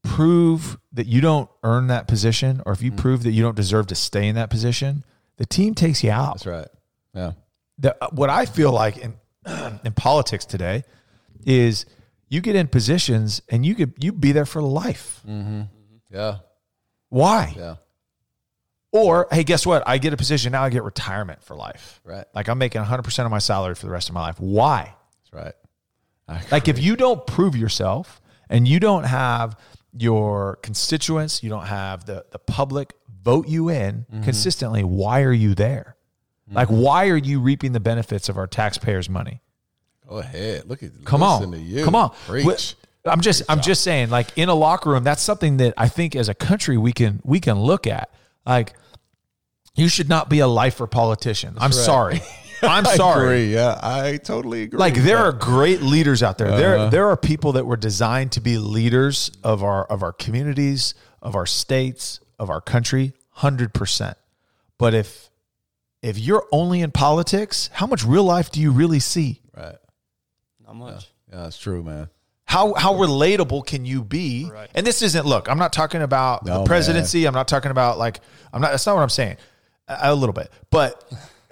prove 0.03 0.77
that 0.91 1.07
you 1.07 1.21
don't 1.21 1.49
earn 1.63 1.87
that 1.87 2.07
position, 2.07 2.61
or 2.65 2.73
if 2.73 2.81
you 2.81 2.91
mm-hmm. 2.91 2.99
prove 2.99 3.23
that 3.23 3.31
you 3.31 3.41
don't 3.41 3.55
deserve 3.55 3.87
to 3.87 3.95
stay 3.95 4.27
in 4.27 4.35
that 4.35 4.49
position, 4.49 5.03
the 5.37 5.45
team 5.45 5.73
takes 5.73 6.03
you 6.03 6.11
out. 6.11 6.35
That's 6.35 6.45
right. 6.45 6.67
Yeah. 7.13 7.31
The, 7.79 8.03
uh, 8.03 8.09
what 8.11 8.29
I 8.29 8.45
feel 8.45 8.71
like 8.71 8.97
in 8.97 9.15
in 9.83 9.93
politics 9.93 10.45
today 10.45 10.83
is 11.45 11.85
you 12.29 12.41
get 12.41 12.55
in 12.55 12.67
positions 12.67 13.41
and 13.49 13.65
you 13.65 13.75
could 13.75 13.93
you 13.99 14.11
be 14.11 14.31
there 14.31 14.45
for 14.45 14.61
life. 14.61 15.21
Mm-hmm. 15.27 15.61
Yeah. 16.09 16.37
Why? 17.09 17.53
Yeah. 17.57 17.75
Or 18.93 19.27
hey, 19.31 19.43
guess 19.43 19.65
what? 19.65 19.83
I 19.87 19.97
get 19.97 20.13
a 20.13 20.17
position 20.17 20.51
now. 20.53 20.63
I 20.63 20.69
get 20.69 20.83
retirement 20.83 21.43
for 21.43 21.55
life. 21.55 21.99
Right. 22.05 22.25
Like 22.33 22.47
I'm 22.47 22.57
making 22.59 22.79
100 22.79 23.01
percent 23.03 23.25
of 23.25 23.31
my 23.31 23.39
salary 23.39 23.75
for 23.75 23.85
the 23.87 23.91
rest 23.91 24.07
of 24.07 24.13
my 24.15 24.21
life. 24.21 24.39
Why? 24.39 24.93
That's 25.31 25.33
right. 26.29 26.41
Like 26.51 26.67
if 26.67 26.79
you 26.79 26.95
don't 26.95 27.25
prove 27.27 27.55
yourself 27.55 28.21
and 28.49 28.67
you 28.67 28.79
don't 28.79 29.03
have 29.03 29.59
your 29.97 30.57
constituents, 30.63 31.43
you 31.43 31.49
don't 31.49 31.65
have 31.65 32.05
the 32.05 32.25
the 32.31 32.39
public 32.39 32.93
vote 33.23 33.47
you 33.47 33.69
in 33.69 34.05
Mm-hmm. 34.11 34.23
consistently, 34.23 34.83
why 34.83 35.21
are 35.23 35.33
you 35.33 35.53
there? 35.55 35.95
Like 36.51 36.67
why 36.67 37.07
are 37.09 37.17
you 37.17 37.39
reaping 37.39 37.71
the 37.71 37.79
benefits 37.79 38.29
of 38.29 38.37
our 38.37 38.45
taxpayers' 38.45 39.09
money? 39.09 39.41
Go 40.07 40.17
ahead. 40.19 40.69
Look 40.69 40.83
at 40.83 40.91
Come 41.03 41.21
listen 41.21 41.45
on, 41.45 41.51
to 41.53 41.57
you. 41.57 41.83
come 41.83 41.95
on. 41.95 42.11
Preach. 42.27 42.75
I'm 43.05 43.21
just 43.21 43.41
I'm 43.49 43.59
just 43.61 43.83
saying, 43.83 44.11
like 44.11 44.27
in 44.37 44.49
a 44.49 44.53
locker 44.53 44.91
room, 44.91 45.03
that's 45.03 45.21
something 45.23 45.57
that 45.57 45.73
I 45.77 45.87
think 45.87 46.15
as 46.15 46.29
a 46.29 46.35
country 46.35 46.77
we 46.77 46.93
can 46.93 47.21
we 47.23 47.39
can 47.39 47.59
look 47.59 47.87
at. 47.87 48.11
Like 48.45 48.73
you 49.75 49.87
should 49.87 50.09
not 50.09 50.29
be 50.29 50.39
a 50.39 50.47
lifer 50.47 50.87
politician. 50.87 51.55
I'm 51.57 51.71
sorry. 51.71 52.21
I'm 52.61 52.85
sorry. 52.85 53.43
agree. 53.43 53.53
Yeah, 53.53 53.79
I 53.81 54.17
totally 54.17 54.63
agree. 54.63 54.79
Like 54.79 54.95
there 54.95 55.17
that. 55.17 55.25
are 55.25 55.31
great 55.33 55.81
leaders 55.81 56.23
out 56.23 56.37
there. 56.37 56.47
Uh-huh. 56.47 56.57
There 56.57 56.89
there 56.89 57.07
are 57.07 57.17
people 57.17 57.53
that 57.53 57.65
were 57.65 57.77
designed 57.77 58.31
to 58.33 58.41
be 58.41 58.57
leaders 58.57 59.31
of 59.43 59.63
our 59.63 59.85
of 59.85 60.03
our 60.03 60.13
communities, 60.13 60.93
of 61.21 61.35
our 61.35 61.45
states, 61.45 62.19
of 62.39 62.49
our 62.49 62.61
country, 62.61 63.13
hundred 63.31 63.73
percent. 63.73 64.17
But 64.77 64.93
if 64.93 65.29
if 66.01 66.17
you're 66.17 66.45
only 66.51 66.81
in 66.81 66.91
politics, 66.91 67.69
how 67.73 67.87
much 67.87 68.05
real 68.05 68.23
life 68.25 68.51
do 68.51 68.61
you 68.61 68.71
really 68.71 68.99
see? 68.99 69.41
right. 69.55 69.75
Not 70.65 70.75
much. 70.75 71.09
Yeah, 71.29 71.43
that's 71.43 71.57
true, 71.57 71.83
man. 71.83 72.09
How 72.53 72.75
how 72.75 72.93
relatable 72.93 73.65
can 73.65 73.83
you 73.83 74.03
be? 74.03 74.47
Right. 74.51 74.69
And 74.75 74.85
this 74.85 75.01
isn't 75.01 75.25
look. 75.25 75.49
I'm 75.49 75.57
not 75.57 75.73
talking 75.73 76.03
about 76.03 76.45
No, 76.45 76.59
the 76.59 76.65
presidency. 76.65 77.25
I'm 77.25 77.33
not 77.33 77.47
talking 77.47 77.71
about 77.71 77.97
like 77.97 78.19
I'm 78.53 78.61
not. 78.61 78.69
That's 78.69 78.85
not 78.85 78.93
what 78.93 79.01
I'm 79.01 79.09
saying. 79.09 79.37
A, 79.87 79.97
a 80.03 80.15
little 80.15 80.33
bit, 80.33 80.51
but 80.69 81.03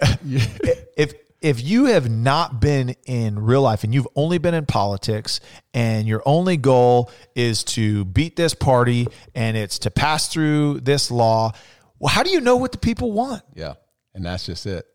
if 0.96 1.12
if 1.40 1.60
you 1.60 1.86
have 1.86 2.08
not 2.08 2.60
been 2.60 2.94
in 3.04 3.40
real 3.40 3.62
life 3.62 3.82
and 3.82 3.92
you've 3.92 4.06
only 4.14 4.38
been 4.38 4.54
in 4.54 4.64
politics 4.64 5.40
and 5.74 6.06
your 6.06 6.22
only 6.24 6.56
goal 6.56 7.10
is 7.34 7.64
to 7.64 8.04
beat 8.04 8.36
this 8.36 8.54
party 8.54 9.08
and 9.34 9.56
it's 9.56 9.80
to 9.80 9.90
pass 9.90 10.28
through 10.28 10.82
this 10.82 11.10
law, 11.10 11.50
well, 11.98 12.10
how 12.10 12.22
do 12.22 12.30
you 12.30 12.40
know 12.40 12.58
what 12.58 12.70
the 12.70 12.78
people 12.78 13.10
want? 13.10 13.42
Yeah, 13.54 13.74
and 14.14 14.24
that's 14.24 14.46
just 14.46 14.66
it. 14.66 14.86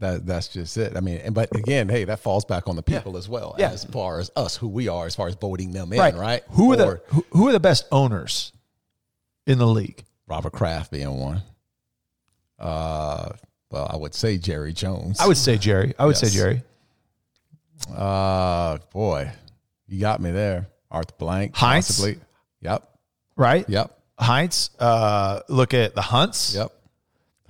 That 0.00 0.26
that's 0.26 0.48
just 0.48 0.76
it. 0.78 0.96
I 0.96 1.00
mean, 1.00 1.18
and 1.18 1.34
but 1.34 1.54
again, 1.54 1.88
hey, 1.88 2.04
that 2.04 2.20
falls 2.20 2.44
back 2.46 2.68
on 2.68 2.74
the 2.76 2.82
people 2.82 3.16
as 3.18 3.28
well, 3.28 3.54
Yeah. 3.58 3.70
as 3.70 3.84
far 3.84 4.18
as 4.18 4.30
us, 4.34 4.56
who 4.56 4.66
we 4.68 4.88
are, 4.88 5.04
as 5.06 5.14
far 5.14 5.28
as 5.28 5.34
voting 5.34 5.72
them 5.72 5.92
in, 5.92 5.98
right? 5.98 6.14
right? 6.14 6.42
Who 6.52 6.72
are 6.72 6.76
the 6.76 6.86
Or 6.86 7.02
who, 7.08 7.24
who 7.32 7.48
are 7.48 7.52
the 7.52 7.60
best 7.60 7.86
owners 7.92 8.52
in 9.46 9.58
the 9.58 9.66
league? 9.66 10.04
Robert 10.26 10.52
Kraft 10.54 10.90
being 10.90 11.18
one? 11.18 11.42
Uh, 12.58 13.30
well, 13.70 13.88
I 13.92 13.96
would 13.96 14.14
say 14.14 14.38
Jerry 14.38 14.72
Jones. 14.72 15.20
I 15.20 15.26
would 15.26 15.36
say 15.36 15.58
Jerry. 15.58 15.92
I 15.98 16.06
would 16.06 16.16
say 16.16 16.28
Jerry. 16.30 16.62
Uh, 17.94 18.78
boy, 18.92 19.30
you 19.86 20.00
got 20.00 20.20
me 20.20 20.30
there. 20.30 20.68
Arthur 20.90 21.14
Blank, 21.18 21.54
Heinz? 21.56 21.86
possibly. 21.88 22.18
Yep, 22.62 22.88
Right? 23.36 23.68
yep, 23.68 23.98
Heinz. 24.18 24.70
Uh, 24.78 25.40
look 25.48 25.72
at 25.74 25.94
the 25.94 26.02
Hunts. 26.02 26.54
yep. 26.54 26.72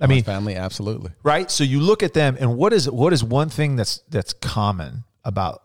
I 0.01 0.07
mean, 0.07 0.23
family, 0.23 0.55
absolutely. 0.55 1.11
right? 1.23 1.49
So 1.51 1.63
you 1.63 1.79
look 1.79 2.03
at 2.03 2.13
them, 2.13 2.37
and 2.39 2.57
what 2.57 2.73
is 2.73 2.89
what 2.89 3.13
is 3.13 3.23
one 3.23 3.49
thing 3.49 3.75
that's 3.75 3.99
that's 4.09 4.33
common 4.33 5.03
about 5.23 5.63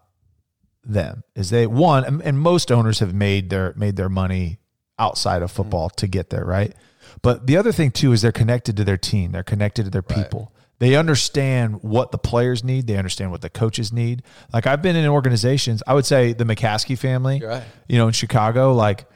them 0.84 1.24
is 1.34 1.50
they 1.50 1.66
one, 1.66 2.04
and, 2.04 2.22
and 2.22 2.38
most 2.38 2.70
owners 2.70 2.98
have 3.00 3.14
made 3.14 3.50
their 3.50 3.72
made 3.76 3.96
their 3.96 4.08
money 4.08 4.58
outside 4.98 5.42
of 5.42 5.50
football 5.50 5.90
to 5.90 6.06
get 6.06 6.30
there, 6.30 6.44
right? 6.44 6.74
But 7.22 7.46
the 7.46 7.56
other 7.56 7.72
thing 7.72 7.90
too 7.90 8.12
is 8.12 8.22
they're 8.22 8.32
connected 8.32 8.76
to 8.76 8.84
their 8.84 8.96
team, 8.96 9.32
they're 9.32 9.42
connected 9.42 9.84
to 9.84 9.90
their 9.90 10.02
people. 10.02 10.52
They 10.78 10.94
understand 10.94 11.82
what 11.82 12.12
the 12.12 12.18
players 12.18 12.62
need. 12.62 12.86
They 12.86 12.98
understand 12.98 13.30
what 13.30 13.40
the 13.40 13.48
coaches 13.48 13.92
need. 13.92 14.22
Like 14.52 14.66
I've 14.66 14.82
been 14.82 14.94
in 14.94 15.06
organizations. 15.06 15.82
I 15.86 15.94
would 15.94 16.04
say 16.04 16.34
the 16.34 16.44
McCaskey 16.44 16.98
family, 16.98 17.40
right. 17.42 17.62
you 17.88 17.96
know, 17.96 18.08
in 18.08 18.12
Chicago, 18.12 18.74
like 18.74 19.06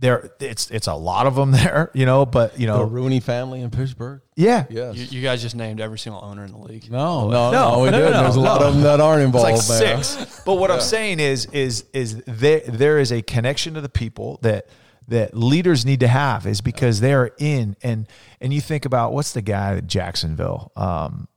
there, 0.00 0.30
it's 0.40 0.70
it's 0.70 0.86
a 0.86 0.94
lot 0.94 1.26
of 1.26 1.34
them 1.36 1.50
there, 1.60 1.90
you 1.94 2.06
know. 2.06 2.26
But 2.26 2.58
you 2.58 2.66
The 2.66 2.72
know, 2.78 2.82
Rooney 2.84 3.20
family 3.20 3.60
in 3.60 3.70
Pittsburgh. 3.70 4.22
yeah, 4.34 4.64
Yes. 4.70 4.96
You, 4.96 5.18
you 5.18 5.22
guys 5.22 5.42
just 5.42 5.54
named 5.54 5.80
every 5.80 5.98
single 5.98 6.24
owner 6.24 6.44
in 6.44 6.52
the 6.52 6.58
league. 6.58 6.90
no, 6.90 7.28
no, 7.30 7.50
No, 7.50 7.70
no, 7.76 7.78
we 7.82 7.90
no, 7.90 7.98
didn't. 7.98 8.12
no, 8.14 8.22
There's 8.22 8.36
a 8.36 8.38
no. 8.40 8.44
lot 8.44 8.62
of 8.62 8.72
them 8.74 8.82
that 8.82 8.98
aren't 9.00 9.20
It's 9.20 9.26
involved. 9.26 9.68
like 9.68 9.82
man. 9.84 10.02
six. 10.02 10.40
But 10.44 10.54
what 10.54 10.70
I'm 10.70 10.80
saying 10.80 11.20
is, 11.20 11.46
is, 11.52 11.84
is 11.92 12.22
there 12.26 12.60
there 12.66 12.98
is 12.98 13.12
a 13.12 13.22
connection 13.22 13.74
to 13.74 13.80
the 13.80 13.88
people 13.90 14.38
that 14.42 14.66
that 15.08 15.36
leaders 15.36 15.84
need 15.84 16.00
to 16.00 16.08
have 16.08 16.46
is 16.46 16.60
because 16.60 17.00
they're 17.00 17.32
in 17.38 17.76
and 17.82 18.06
and 18.40 18.54
you 18.54 18.60
think 18.60 18.84
about 18.84 19.12
what's 19.12 19.32
the 19.32 19.42
guy 19.42 19.76
at 19.76 19.86
Jacksonville, 19.86 20.72
um, 20.76 21.28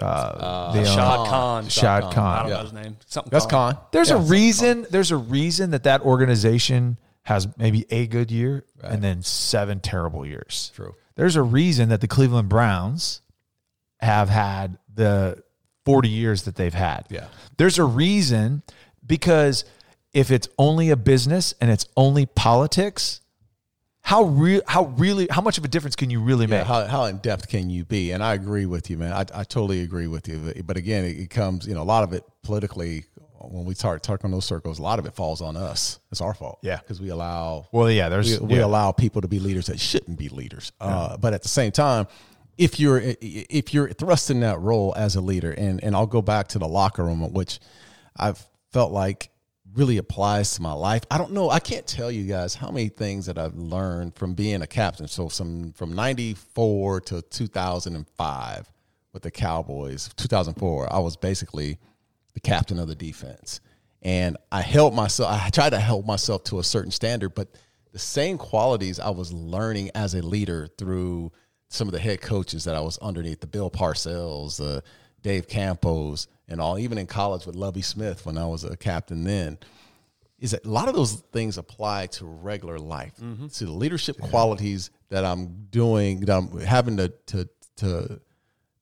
uh, 0.00 0.72
the, 0.72 0.80
uh, 0.82 0.84
Shad 0.84 1.28
Khan. 1.28 1.68
Shad 1.68 2.04
I 2.04 2.12
Khan. 2.12 2.38
don't 2.42 2.48
Yeah. 2.50 2.56
know 2.56 2.62
his 2.62 2.72
name. 2.72 2.96
Something 3.06 3.30
That's 3.30 3.46
Khan. 3.46 3.74
Con. 3.74 3.82
There's 3.92 4.10
Yeah. 4.10 4.16
a 4.16 4.20
reason. 4.20 4.86
There's 4.90 5.10
a 5.10 5.16
reason 5.16 5.70
that 5.72 5.82
that 5.84 6.02
organization 6.02 6.98
has 7.26 7.48
maybe 7.58 7.84
a 7.90 8.06
good 8.06 8.30
year 8.30 8.64
and 8.82 9.02
then 9.02 9.20
seven 9.22 9.80
terrible 9.80 10.24
years. 10.24 10.70
True. 10.74 10.94
There's 11.16 11.34
a 11.34 11.42
reason 11.42 11.88
that 11.88 12.00
the 12.00 12.06
Cleveland 12.06 12.48
Browns 12.48 13.20
have 14.00 14.28
had 14.28 14.78
the 14.94 15.42
40 15.84 16.08
years 16.08 16.42
that 16.44 16.54
they've 16.54 16.72
had. 16.72 17.06
Yeah. 17.10 17.26
There's 17.56 17.78
a 17.78 17.84
reason 17.84 18.62
because 19.04 19.64
if 20.12 20.30
it's 20.30 20.48
only 20.56 20.90
a 20.90 20.96
business 20.96 21.52
and 21.60 21.68
it's 21.70 21.86
only 21.96 22.26
politics, 22.26 23.20
how 24.02 24.22
real 24.22 24.60
how 24.68 24.84
really 24.84 25.26
how 25.28 25.40
much 25.42 25.58
of 25.58 25.64
a 25.64 25.68
difference 25.68 25.96
can 25.96 26.10
you 26.10 26.20
really 26.20 26.46
Yeah, 26.46 26.58
make? 26.58 26.66
how, 26.68 26.84
how 26.86 27.04
in 27.06 27.18
depth 27.18 27.48
can 27.48 27.70
you 27.70 27.84
be? 27.84 28.12
And 28.12 28.22
I 28.22 28.34
agree 28.34 28.66
with 28.66 28.88
you, 28.88 28.98
man. 28.98 29.12
I, 29.12 29.20
I 29.34 29.42
totally 29.42 29.80
agree 29.80 30.06
with 30.06 30.28
you. 30.28 30.52
But 30.64 30.76
again, 30.76 31.04
it, 31.04 31.18
it 31.18 31.30
comes, 31.30 31.66
you 31.66 31.74
know, 31.74 31.82
a 31.82 31.84
lot 31.84 32.04
of 32.04 32.12
it 32.12 32.22
politically, 32.44 33.04
when 33.40 33.64
we 33.64 33.74
start 33.74 34.02
talking 34.02 34.30
those 34.30 34.44
circles, 34.44 34.78
a 34.78 34.82
lot 34.82 34.98
of 34.98 35.06
it 35.06 35.14
falls 35.14 35.40
on 35.40 35.56
us. 35.56 36.00
It's 36.10 36.20
our 36.20 36.34
fault. 36.34 36.58
Yeah. 36.62 36.78
Because 36.78 37.00
we 37.00 37.10
allow 37.10 37.68
well, 37.72 37.90
yeah, 37.90 38.08
there's 38.08 38.40
we, 38.40 38.46
we 38.46 38.56
yeah. 38.56 38.64
allow 38.64 38.92
people 38.92 39.22
to 39.22 39.28
be 39.28 39.38
leaders 39.38 39.66
that 39.66 39.80
shouldn't 39.80 40.18
be 40.18 40.28
leaders. 40.28 40.72
Uh, 40.80 41.16
but 41.16 41.34
at 41.34 41.42
the 41.42 41.48
same 41.48 41.72
time, 41.72 42.06
if 42.58 42.80
you're 42.80 43.00
if 43.20 43.74
you're 43.74 43.88
thrust 43.90 44.30
in 44.30 44.40
that 44.40 44.60
role 44.60 44.94
as 44.96 45.16
a 45.16 45.20
leader, 45.20 45.52
and 45.52 45.82
and 45.82 45.94
I'll 45.94 46.06
go 46.06 46.22
back 46.22 46.48
to 46.48 46.58
the 46.58 46.68
locker 46.68 47.04
room, 47.04 47.32
which 47.32 47.60
I've 48.16 48.44
felt 48.72 48.92
like 48.92 49.30
really 49.74 49.98
applies 49.98 50.54
to 50.54 50.62
my 50.62 50.72
life. 50.72 51.02
I 51.10 51.18
don't 51.18 51.32
know. 51.32 51.50
I 51.50 51.60
can't 51.60 51.86
tell 51.86 52.10
you 52.10 52.24
guys 52.24 52.54
how 52.54 52.70
many 52.70 52.88
things 52.88 53.26
that 53.26 53.36
I've 53.36 53.54
learned 53.54 54.16
from 54.16 54.34
being 54.34 54.62
a 54.62 54.66
captain. 54.66 55.06
So 55.06 55.28
some 55.28 55.72
from 55.72 55.94
'94 55.94 57.02
to 57.02 57.22
2005 57.22 58.72
with 59.12 59.22
the 59.22 59.30
Cowboys. 59.30 60.10
2004, 60.16 60.92
I 60.92 60.98
was 60.98 61.16
basically 61.16 61.78
the 62.36 62.40
captain 62.40 62.78
of 62.78 62.86
the 62.86 62.94
defense. 62.94 63.60
And 64.02 64.36
I 64.52 64.60
held 64.60 64.94
myself, 64.94 65.32
I 65.32 65.48
tried 65.48 65.70
to 65.70 65.80
hold 65.80 66.06
myself 66.06 66.44
to 66.44 66.58
a 66.58 66.62
certain 66.62 66.90
standard, 66.90 67.34
but 67.34 67.48
the 67.92 67.98
same 67.98 68.36
qualities 68.36 69.00
I 69.00 69.08
was 69.08 69.32
learning 69.32 69.90
as 69.94 70.12
a 70.12 70.20
leader 70.20 70.68
through 70.76 71.32
some 71.70 71.88
of 71.88 71.92
the 71.92 71.98
head 71.98 72.20
coaches 72.20 72.64
that 72.64 72.76
I 72.76 72.80
was 72.80 72.98
underneath, 72.98 73.40
the 73.40 73.46
Bill 73.46 73.70
Parcells, 73.70 74.60
uh, 74.60 74.82
Dave 75.22 75.48
Campos, 75.48 76.28
and 76.46 76.60
all, 76.60 76.78
even 76.78 76.98
in 76.98 77.06
college 77.06 77.46
with 77.46 77.56
Lovie 77.56 77.80
Smith 77.80 78.26
when 78.26 78.36
I 78.36 78.46
was 78.46 78.64
a 78.64 78.76
captain 78.76 79.24
then, 79.24 79.58
is 80.38 80.50
that 80.50 80.66
a 80.66 80.70
lot 80.70 80.88
of 80.88 80.94
those 80.94 81.14
things 81.32 81.56
apply 81.56 82.08
to 82.08 82.26
regular 82.26 82.78
life, 82.78 83.14
to 83.54 83.64
the 83.64 83.72
leadership 83.72 84.18
qualities 84.20 84.90
that 85.08 85.24
I'm 85.24 85.68
doing, 85.70 86.20
that 86.20 86.36
I'm 86.36 86.60
having 86.60 86.98
to, 86.98 87.08
to, 87.28 87.48
to, 87.78 88.20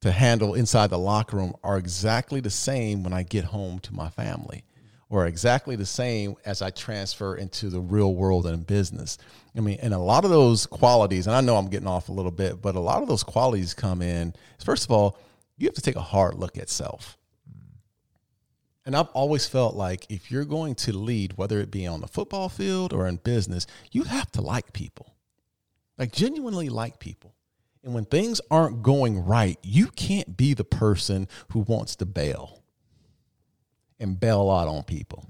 to 0.05 0.13
handle 0.13 0.53
inside 0.53 0.91
the 0.91 0.99
locker 0.99 1.39
room 1.39 1.55
are 1.65 1.79
exactly 1.79 2.39
the 2.39 2.51
same 2.51 3.03
when 3.03 3.15
I 3.15 3.23
get 3.23 3.43
home 3.43 3.79
to 3.79 3.95
my 3.95 4.11
family 4.11 4.63
or 5.09 5.27
exactly 5.27 5.77
the 5.77 5.87
same 5.87 6.37
as 6.45 6.61
I 6.61 6.69
transfer 6.69 7.37
into 7.37 7.71
the 7.71 7.81
real 7.81 8.15
world 8.15 8.45
and 8.45 8.67
business. 8.67 9.17
I 9.57 9.61
mean, 9.61 9.79
and 9.81 9.95
a 9.95 9.99
lot 9.99 10.27
of 10.27 10.31
those 10.31 10.67
qualities, 10.67 11.27
and 11.27 11.35
I 11.35 11.41
know 11.41 11.57
I'm 11.57 11.71
getting 11.71 11.89
off 11.89 12.11
a 12.11 12.13
little 12.13 12.31
bit, 12.31 12.61
but 12.61 12.75
a 12.75 12.81
lot 12.81 13.01
of 13.01 13.09
those 13.09 13.23
qualities 13.23 13.73
come 13.73 14.03
in. 14.03 14.35
First 14.63 14.85
of 14.85 14.91
all, 14.91 15.19
you 15.57 15.67
have 15.67 15.75
to 15.77 15.81
take 15.81 15.97
a 15.97 16.03
hard 16.03 16.35
look 16.35 16.59
at 16.59 16.69
self. 16.69 17.17
And 18.85 18.95
I've 18.95 19.09
always 19.15 19.47
felt 19.47 19.75
like 19.75 20.05
if 20.11 20.31
you're 20.31 20.45
going 20.45 20.75
to 20.75 20.93
lead, 20.93 21.39
whether 21.39 21.61
it 21.61 21.71
be 21.71 21.87
on 21.87 22.03
the 22.03 22.09
football 22.09 22.51
field 22.51 22.93
or 22.93 23.07
in 23.07 23.17
business, 23.17 23.67
you 23.91 24.03
have 24.03 24.31
to 24.33 24.43
like 24.43 24.75
people, 24.75 25.17
like 25.97 26.13
genuinely 26.13 26.69
like 26.69 26.99
people. 26.99 27.35
And 27.85 27.93
when 27.93 28.07
things 28.07 28.41
aren't 28.51 28.83
going 28.83 29.25
right, 29.25 29.59
you 29.63 29.89
can't 29.89 30.37
be 30.37 30.55
the 30.55 30.65
person 30.65 31.29
who 31.53 31.61
wants 31.61 31.97
to 31.97 32.07
bail 32.07 32.63
and 34.01 34.19
bail 34.19 34.51
out 34.51 34.69
on 34.69 34.83
people. 34.85 35.29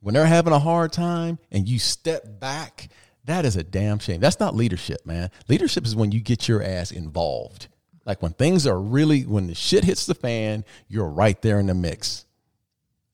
When 0.00 0.14
they're 0.14 0.26
having 0.26 0.52
a 0.52 0.58
hard 0.58 0.92
time 0.92 1.38
and 1.50 1.66
you 1.66 1.78
step 1.78 2.38
back, 2.38 2.88
that 3.24 3.46
is 3.46 3.56
a 3.56 3.64
damn 3.64 3.98
shame. 3.98 4.20
That's 4.20 4.38
not 4.38 4.54
leadership, 4.54 5.06
man. 5.06 5.30
Leadership 5.48 5.86
is 5.86 5.96
when 5.96 6.12
you 6.12 6.20
get 6.20 6.46
your 6.46 6.62
ass 6.62 6.92
involved. 6.92 7.68
Like 8.04 8.20
when 8.20 8.34
things 8.34 8.66
are 8.66 8.78
really, 8.78 9.22
when 9.22 9.46
the 9.46 9.54
shit 9.54 9.84
hits 9.84 10.04
the 10.04 10.14
fan, 10.14 10.66
you're 10.88 11.08
right 11.08 11.40
there 11.40 11.58
in 11.58 11.66
the 11.66 11.74
mix 11.74 12.26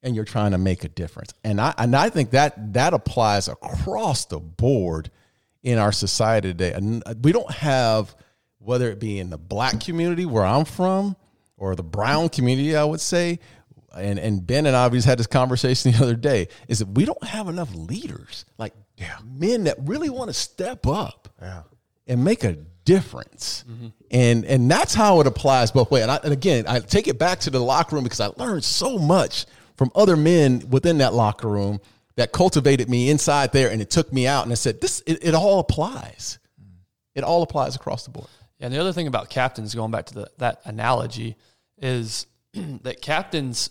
and 0.03 0.17
you're 0.17 0.25
trying 0.25 0.51
to 0.51 0.59
make 0.59 0.83
a 0.83 0.89
difference. 0.89 1.33
And 1.45 1.61
I 1.61 1.75
and 1.79 1.95
I 1.95 2.09
think 2.09 2.31
that 2.31 2.73
that 2.73 2.93
applies 2.93 3.47
across 3.47 4.25
the 4.25 4.41
board 4.41 5.13
in 5.63 5.79
our 5.79 5.93
society 5.93 6.49
today. 6.49 6.73
And 6.73 7.05
uh, 7.07 7.15
we 7.23 7.31
don't 7.31 7.51
have 7.53 8.17
whether 8.61 8.91
it 8.91 9.01
be 9.01 9.19
in 9.19 9.31
the 9.31 9.39
black 9.39 9.81
community 9.81 10.25
where 10.27 10.45
I'm 10.45 10.65
from 10.65 11.17
or 11.57 11.75
the 11.75 11.83
brown 11.83 12.29
community, 12.29 12.77
I 12.77 12.85
would 12.85 13.01
say, 13.01 13.41
and 13.97 14.19
and 14.19 14.47
Ben 14.47 14.67
and 14.67 14.77
I 14.77 14.87
we 14.89 14.99
just 14.99 15.09
had 15.09 15.19
this 15.19 15.27
conversation 15.27 15.91
the 15.93 15.99
other 16.03 16.15
day 16.15 16.49
is 16.69 16.79
that 16.79 16.89
we 16.89 17.05
don't 17.05 17.25
have 17.25 17.49
enough 17.49 17.75
leaders, 17.75 18.45
like 18.59 18.73
men 19.25 19.65
that 19.65 19.77
really 19.81 20.11
want 20.11 20.29
to 20.29 20.35
step 20.35 20.87
up 20.87 21.29
Yeah. 21.43 21.63
and 22.07 22.23
make 22.25 22.45
a 22.45 22.53
difference. 22.85 23.65
And 24.11 24.45
and 24.45 24.71
that's 24.71 24.95
how 24.95 25.21
it 25.21 25.27
applies 25.27 25.71
both 25.73 25.91
ways. 25.91 26.03
And, 26.05 26.21
and 26.25 26.33
again, 26.33 26.65
I 26.69 26.81
take 26.81 27.09
it 27.09 27.19
back 27.19 27.41
to 27.41 27.51
the 27.51 27.59
locker 27.61 27.97
room 27.97 28.05
because 28.05 28.21
I 28.21 28.29
learned 28.37 28.63
so 28.65 28.99
much 28.99 29.47
from 29.77 29.91
other 29.95 30.17
men 30.17 30.63
within 30.71 30.99
that 30.99 31.15
locker 31.15 31.49
room 31.49 31.81
that 32.17 32.33
cultivated 32.33 32.89
me 32.91 33.09
inside 33.11 33.53
there, 33.53 33.71
and 33.71 33.81
it 33.81 33.89
took 33.91 34.13
me 34.13 34.27
out. 34.27 34.43
And 34.45 34.53
I 34.53 34.57
said, 34.57 34.81
this 34.81 35.03
it, 35.07 35.25
it 35.25 35.35
all 35.35 35.61
applies. 35.61 36.39
It 37.15 37.25
all 37.25 37.43
applies 37.43 37.75
across 37.77 38.05
the 38.05 38.11
board. 38.11 38.29
Yeah, 38.61 38.67
and 38.67 38.75
the 38.75 38.79
other 38.79 38.93
thing 38.93 39.07
about 39.07 39.31
captains, 39.31 39.75
going 39.75 39.91
back 39.91 40.07
to 40.07 40.15
the, 40.15 40.31
that 40.39 40.61
analogy, 40.65 41.37
is 41.79 42.27
that 42.55 43.01
captains, 43.01 43.71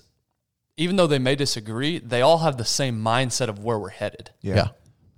even 0.78 0.96
though 0.96 1.08
they 1.08 1.20
may 1.20 1.36
disagree, 1.36 2.00
they 2.00 2.22
all 2.22 2.40
have 2.40 2.58
the 2.58 2.66
same 2.66 3.00
mindset 3.02 3.48
of 3.48 3.64
where 3.64 3.78
we're 3.78 3.90
headed, 3.90 4.32
Yeah. 4.42 4.70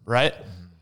right? 0.06 0.36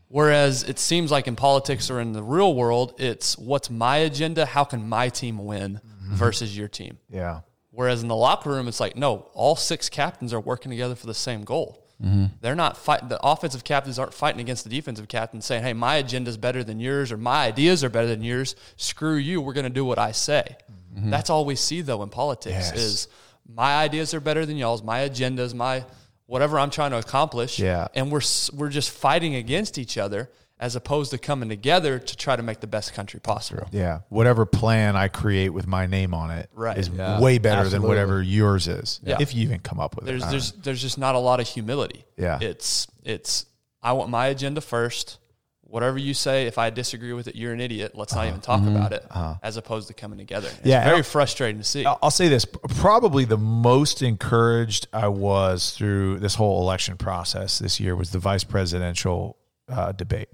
Whereas 0.08 0.64
it 0.64 0.80
seems 0.80 1.12
like 1.12 1.28
in 1.28 1.36
politics 1.36 1.88
or 1.88 2.00
in 2.00 2.12
the 2.12 2.22
real 2.22 2.56
world, 2.56 2.94
it's 2.98 3.38
what's 3.38 3.70
my 3.70 3.98
agenda? 3.98 4.44
How 4.44 4.64
can 4.64 4.88
my 4.88 5.08
team 5.08 5.38
win 5.38 5.74
mm-hmm. 5.76 6.14
versus 6.16 6.56
your 6.56 6.66
team? 6.66 6.98
Yeah. 7.08 7.42
Whereas 7.70 8.02
in 8.02 8.08
the 8.08 8.16
locker 8.16 8.50
room, 8.50 8.66
it's 8.66 8.80
like, 8.80 8.96
no, 8.96 9.30
all 9.34 9.54
six 9.54 9.88
captains 9.88 10.34
are 10.34 10.40
working 10.40 10.70
together 10.70 10.96
for 10.96 11.06
the 11.06 11.14
same 11.14 11.44
goal. 11.44 11.86
Mm-hmm. 12.02 12.26
They're 12.40 12.54
not 12.54 12.76
fighting. 12.76 13.08
The 13.08 13.20
offensive 13.22 13.62
captains 13.64 13.98
aren't 13.98 14.14
fighting 14.14 14.40
against 14.40 14.64
the 14.64 14.70
defensive 14.70 15.06
captains, 15.08 15.44
saying, 15.44 15.62
"Hey, 15.62 15.74
my 15.74 15.96
agenda 15.96 16.30
is 16.30 16.36
better 16.38 16.64
than 16.64 16.80
yours, 16.80 17.12
or 17.12 17.16
my 17.18 17.44
ideas 17.46 17.84
are 17.84 17.90
better 17.90 18.06
than 18.08 18.22
yours. 18.22 18.56
Screw 18.76 19.16
you. 19.16 19.40
We're 19.40 19.52
going 19.52 19.64
to 19.64 19.70
do 19.70 19.84
what 19.84 19.98
I 19.98 20.12
say." 20.12 20.56
Mm-hmm. 20.96 21.10
That's 21.10 21.28
all 21.30 21.44
we 21.44 21.56
see 21.56 21.82
though 21.82 22.02
in 22.02 22.08
politics 22.08 22.72
Yes. 22.72 22.76
is 22.76 23.08
my 23.46 23.76
ideas 23.76 24.14
are 24.14 24.20
better 24.20 24.46
than 24.46 24.56
y'all's. 24.56 24.82
My 24.82 25.00
agenda 25.00 25.42
is 25.42 25.54
my 25.54 25.84
whatever 26.26 26.58
I'm 26.58 26.70
trying 26.70 26.92
to 26.92 26.98
accomplish. 26.98 27.58
Yeah. 27.58 27.88
and 27.94 28.10
we're 28.10 28.22
we're 28.54 28.70
just 28.70 28.90
fighting 28.90 29.34
against 29.34 29.76
each 29.78 29.98
other 29.98 30.30
as 30.60 30.76
opposed 30.76 31.10
to 31.10 31.18
coming 31.18 31.48
together 31.48 31.98
to 31.98 32.16
try 32.16 32.36
to 32.36 32.42
make 32.42 32.60
the 32.60 32.66
best 32.66 32.92
country 32.92 33.18
possible. 33.18 33.66
Yeah. 33.72 34.00
Whatever 34.10 34.44
plan 34.44 34.94
I 34.94 35.08
create 35.08 35.48
with 35.48 35.66
my 35.66 35.86
name 35.86 36.12
on 36.12 36.30
it 36.30 36.50
is 36.52 36.54
Right. 36.54 36.90
Yeah. 36.94 37.18
way 37.18 37.38
better 37.38 37.68
than 37.68 37.82
whatever 37.82 38.22
yours 38.22 38.68
is. 38.68 39.00
Yeah. 39.02 39.16
If 39.20 39.34
you 39.34 39.42
even 39.42 39.60
come 39.60 39.80
up 39.80 39.96
with 39.96 40.04
there's 40.04 40.22
it. 40.22 40.26
I 40.26 40.30
there's 40.30 40.52
there's 40.52 40.82
just 40.82 40.98
not 40.98 41.14
a 41.14 41.18
lot 41.18 41.40
of 41.40 41.48
humility. 41.48 42.04
Yeah. 42.18 42.38
It's 42.42 42.86
it's 43.02 43.46
I 43.82 43.94
want 43.94 44.10
my 44.10 44.26
agenda 44.26 44.60
first. 44.60 45.16
Whatever 45.62 45.98
you 45.98 46.14
say, 46.14 46.46
if 46.46 46.58
I 46.58 46.68
disagree 46.70 47.12
with 47.12 47.28
it, 47.28 47.36
you're 47.36 47.52
an 47.52 47.60
idiot. 47.60 47.92
Let's 47.94 48.12
not 48.12 48.22
uh-huh. 48.22 48.28
even 48.28 48.40
talk 48.40 48.60
mm-hmm. 48.60 48.76
about 48.76 48.92
it. 48.92 49.06
Uh-huh. 49.08 49.36
As 49.40 49.56
opposed 49.56 49.86
to 49.86 49.94
coming 49.94 50.18
together. 50.18 50.48
It's. 50.48 50.66
Yeah, 50.66 50.84
very 50.84 50.96
I'll- 50.96 51.02
frustrating 51.04 51.58
to 51.58 51.64
see. 51.64 51.86
I'll 51.86 51.98
I'll 52.02 52.10
say 52.10 52.28
this: 52.28 52.44
probably 52.44 53.24
the 53.24 53.38
most 53.38 54.02
encouraged 54.02 54.88
I 54.92 55.08
was 55.08 55.70
through 55.70 56.18
this 56.18 56.34
whole 56.34 56.60
election 56.60 56.98
process 56.98 57.60
this 57.60 57.80
year 57.80 57.96
was 57.96 58.10
the 58.10 58.18
vice 58.18 58.44
presidential 58.44 59.38
uh, 59.70 59.92
debate, 59.92 60.28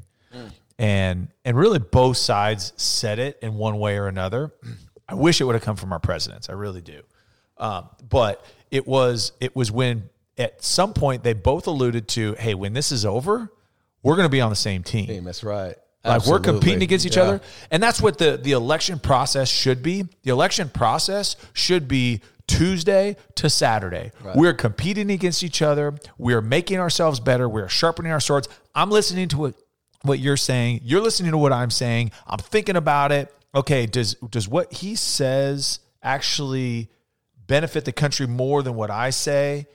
and 0.79 1.29
and 1.45 1.57
really 1.57 1.79
both 1.79 2.17
sides 2.17 2.73
said 2.77 3.19
it 3.19 3.39
in 3.43 3.55
one 3.55 3.79
way 3.79 3.97
or 3.99 4.09
another. 4.09 4.53
I 5.09 5.15
wish 5.15 5.41
it 5.41 5.45
would 5.45 5.55
have 5.55 5.63
come 5.65 5.77
from 5.77 5.93
our 5.93 6.01
presidents. 6.01 6.49
I 6.49 6.53
really 6.55 6.81
do, 6.83 7.03
um, 7.59 7.89
but 8.09 8.45
it 8.71 8.87
was 8.87 9.33
it 9.41 9.55
was 9.55 9.71
when 9.71 10.09
at 10.39 10.63
some 10.63 10.93
point 10.93 11.23
they 11.23 11.33
both 11.33 11.67
alluded 11.67 12.09
to, 12.09 12.35
hey, 12.39 12.55
when 12.55 12.73
this 12.73 12.93
is 12.93 13.07
over, 13.07 13.51
we're 14.03 14.17
going 14.17 14.27
to 14.27 14.31
be 14.33 14.41
on 14.41 14.51
the 14.51 14.57
same 14.57 14.83
team. 14.83 15.07
Hey, 15.07 15.21
that's 15.21 15.43
right. 15.43 15.77
Like 16.05 16.27
we're 16.27 16.39
competing 16.41 16.83
against 16.83 17.05
each 17.07 17.17
Yeah. 17.17 17.23
other. 17.23 17.41
And 17.71 17.83
that's 17.83 18.01
what 18.03 18.19
the, 18.19 18.37
the 18.37 18.53
election 18.53 18.99
process 19.01 19.49
should 19.49 19.83
be. 19.83 20.05
The 20.23 20.31
election 20.31 20.69
process 20.69 21.35
should 21.53 21.89
be 21.89 22.21
Tuesday 22.47 23.17
to 23.37 23.51
Saturday. 23.51 24.13
We're 24.37 24.55
competing 24.55 25.11
against 25.11 25.43
each 25.43 25.63
other. 25.63 25.95
We're 26.17 26.43
making 26.43 26.79
ourselves 26.79 27.19
better. 27.19 27.49
We're 27.49 27.69
sharpening 27.69 28.13
our 28.13 28.21
swords. 28.21 28.49
I'm 28.75 28.91
listening 28.91 29.27
to 29.29 29.39
what, 29.39 29.55
what 30.07 30.19
you're 30.19 30.37
saying. 30.37 30.81
You're 30.83 31.01
listening 31.01 31.33
to 31.33 31.39
what 31.39 31.53
I'm 31.53 31.71
saying. 31.71 32.13
I'm 32.27 32.39
thinking 32.39 32.77
about 32.77 33.13
it. 33.13 33.33
Okay, 33.55 33.87
does 33.87 34.15
does 34.31 34.49
what 34.49 34.73
he 34.73 34.97
says 34.97 35.81
actually 36.03 36.91
benefit 37.47 37.85
the 37.85 37.93
country 37.93 38.27
more 38.27 38.63
than 38.63 38.75
what 38.75 38.91
I 38.91 39.11
say? 39.11 39.67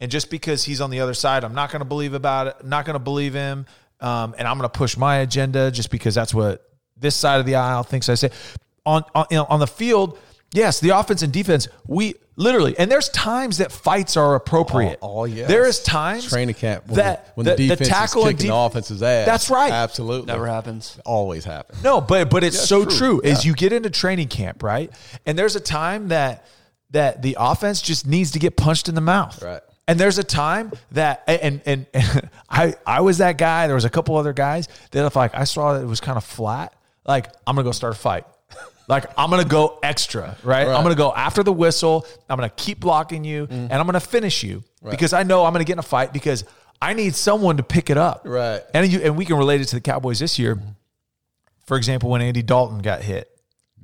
And 0.00 0.10
just 0.10 0.30
because 0.30 0.64
he's 0.64 0.80
on 0.80 0.90
the 0.90 1.00
other 1.00 1.14
side, 1.14 1.44
I'm 1.44 1.54
not 1.54 1.70
going 1.70 1.80
to 1.80 1.86
believe 1.86 2.14
about 2.14 2.48
it. 2.48 2.64
Not 2.64 2.84
going 2.84 2.94
to 2.94 3.00
believe 3.00 3.34
him. 3.34 3.66
Um, 4.00 4.34
and 4.36 4.48
I'm 4.48 4.58
going 4.58 4.68
to 4.68 4.76
push 4.76 4.96
my 4.96 5.18
agenda 5.18 5.70
just 5.70 5.90
because 5.90 6.14
that's 6.14 6.34
what 6.34 6.68
this 6.96 7.14
side 7.14 7.38
of 7.38 7.46
the 7.46 7.54
aisle 7.54 7.84
thinks 7.84 8.08
I 8.08 8.14
say. 8.14 8.30
On 8.84 9.04
on, 9.14 9.26
you 9.30 9.36
know, 9.36 9.46
on 9.48 9.60
the 9.60 9.66
field, 9.66 10.18
yes, 10.52 10.80
the 10.80 10.90
offense 10.90 11.22
and 11.22 11.32
defense, 11.32 11.68
we 11.86 12.14
literally, 12.36 12.78
and 12.78 12.90
there's 12.90 13.08
times 13.10 13.58
that 13.58 13.70
fights 13.72 14.16
are 14.16 14.34
appropriate. 14.34 14.98
Oh, 15.02 15.20
oh, 15.20 15.24
yes. 15.24 15.48
There 15.48 15.66
is 15.66 15.82
times 15.82 16.28
Training 16.28 16.54
camp 16.54 16.86
when 16.86 16.96
that 16.96 17.26
the- 17.26 17.32
when 17.34 17.44
the 17.46 17.56
defense 17.56 17.80
is 17.82 17.88
tackle 17.88 18.22
and 18.26 18.36
kicking 18.38 18.48
def- 18.48 18.54
the 18.54 18.56
offense's 18.56 19.02
ass. 19.02 19.26
That's 19.26 19.50
right. 19.50 19.72
Absolutely. 19.72 20.26
Never 20.26 20.46
happens. 20.46 20.98
Always 21.04 21.44
happens. 21.44 21.82
No, 21.82 22.00
but 22.00 22.30
but 22.30 22.42
it's 22.44 22.56
Yeah, 22.56 22.62
so 22.62 22.84
true. 22.84 22.96
true. 22.96 23.20
Is 23.22 23.44
Yeah. 23.44 23.50
you 23.50 23.54
get 23.56 23.72
into 23.72 23.90
training 23.90 24.28
camp, 24.28 24.62
right? 24.62 24.90
And 25.26 25.38
there's 25.38 25.56
a 25.56 25.60
time 25.60 26.08
that 26.08 26.46
that 26.90 27.22
the 27.22 27.36
offense 27.40 27.80
just 27.82 28.06
needs 28.06 28.32
to 28.32 28.38
get 28.38 28.56
punched 28.56 28.88
in 28.88 28.94
the 28.94 29.00
mouth. 29.00 29.42
Right. 29.42 29.60
And 29.88 29.98
there's 29.98 30.16
a 30.18 30.24
time 30.24 30.72
that 30.92 31.22
and 31.26 31.60
and, 31.66 31.86
and 31.92 32.30
I 32.50 32.74
I 32.86 33.00
was 33.02 33.18
that 33.18 33.36
guy. 33.36 33.66
There 33.66 33.74
was 33.74 33.84
a 33.84 33.90
couple 33.90 34.16
other 34.16 34.32
guys 34.32 34.68
that 34.92 35.04
if 35.04 35.16
like 35.16 35.34
I 35.34 35.44
saw 35.44 35.74
that 35.74 35.82
it 35.82 35.86
was 35.86 36.00
kind 36.00 36.16
of 36.16 36.24
flat, 36.24 36.72
like 37.06 37.26
I'm 37.46 37.56
gonna 37.56 37.64
go 37.64 37.72
start 37.72 37.94
a 37.94 37.98
fight. 37.98 38.24
Like 38.92 39.06
I'm 39.16 39.30
gonna 39.30 39.44
go 39.44 39.78
extra, 39.82 40.36
right? 40.44 40.66
I'm 40.68 40.82
gonna 40.82 40.94
go 40.94 41.12
after 41.14 41.42
the 41.42 41.52
whistle. 41.52 42.06
I'm 42.28 42.36
gonna 42.36 42.50
keep 42.50 42.78
blocking 42.80 43.24
you, 43.24 43.46
Mm. 43.46 43.68
and 43.70 43.72
I'm 43.72 43.86
gonna 43.86 44.00
finish 44.00 44.42
you 44.42 44.62
because 44.88 45.12
I 45.12 45.22
know 45.22 45.44
I'm 45.46 45.52
gonna 45.52 45.64
get 45.64 45.74
in 45.74 45.78
a 45.78 45.82
fight 45.96 46.12
because 46.12 46.44
I 46.80 46.92
need 46.92 47.14
someone 47.14 47.56
to 47.56 47.62
pick 47.62 47.90
it 47.90 47.96
up, 47.96 48.22
Right. 48.24 48.60
And 48.74 48.86
you 48.92 49.00
and 49.00 49.16
we 49.16 49.24
can 49.24 49.36
relate 49.36 49.60
it 49.60 49.68
to 49.68 49.76
the 49.76 49.80
Cowboys 49.80 50.18
this 50.18 50.38
year. 50.38 50.58
For 51.64 51.76
example, 51.76 52.10
when 52.10 52.20
Andy 52.22 52.42
Dalton 52.42 52.78
got 52.80 53.02
hit, 53.02 53.28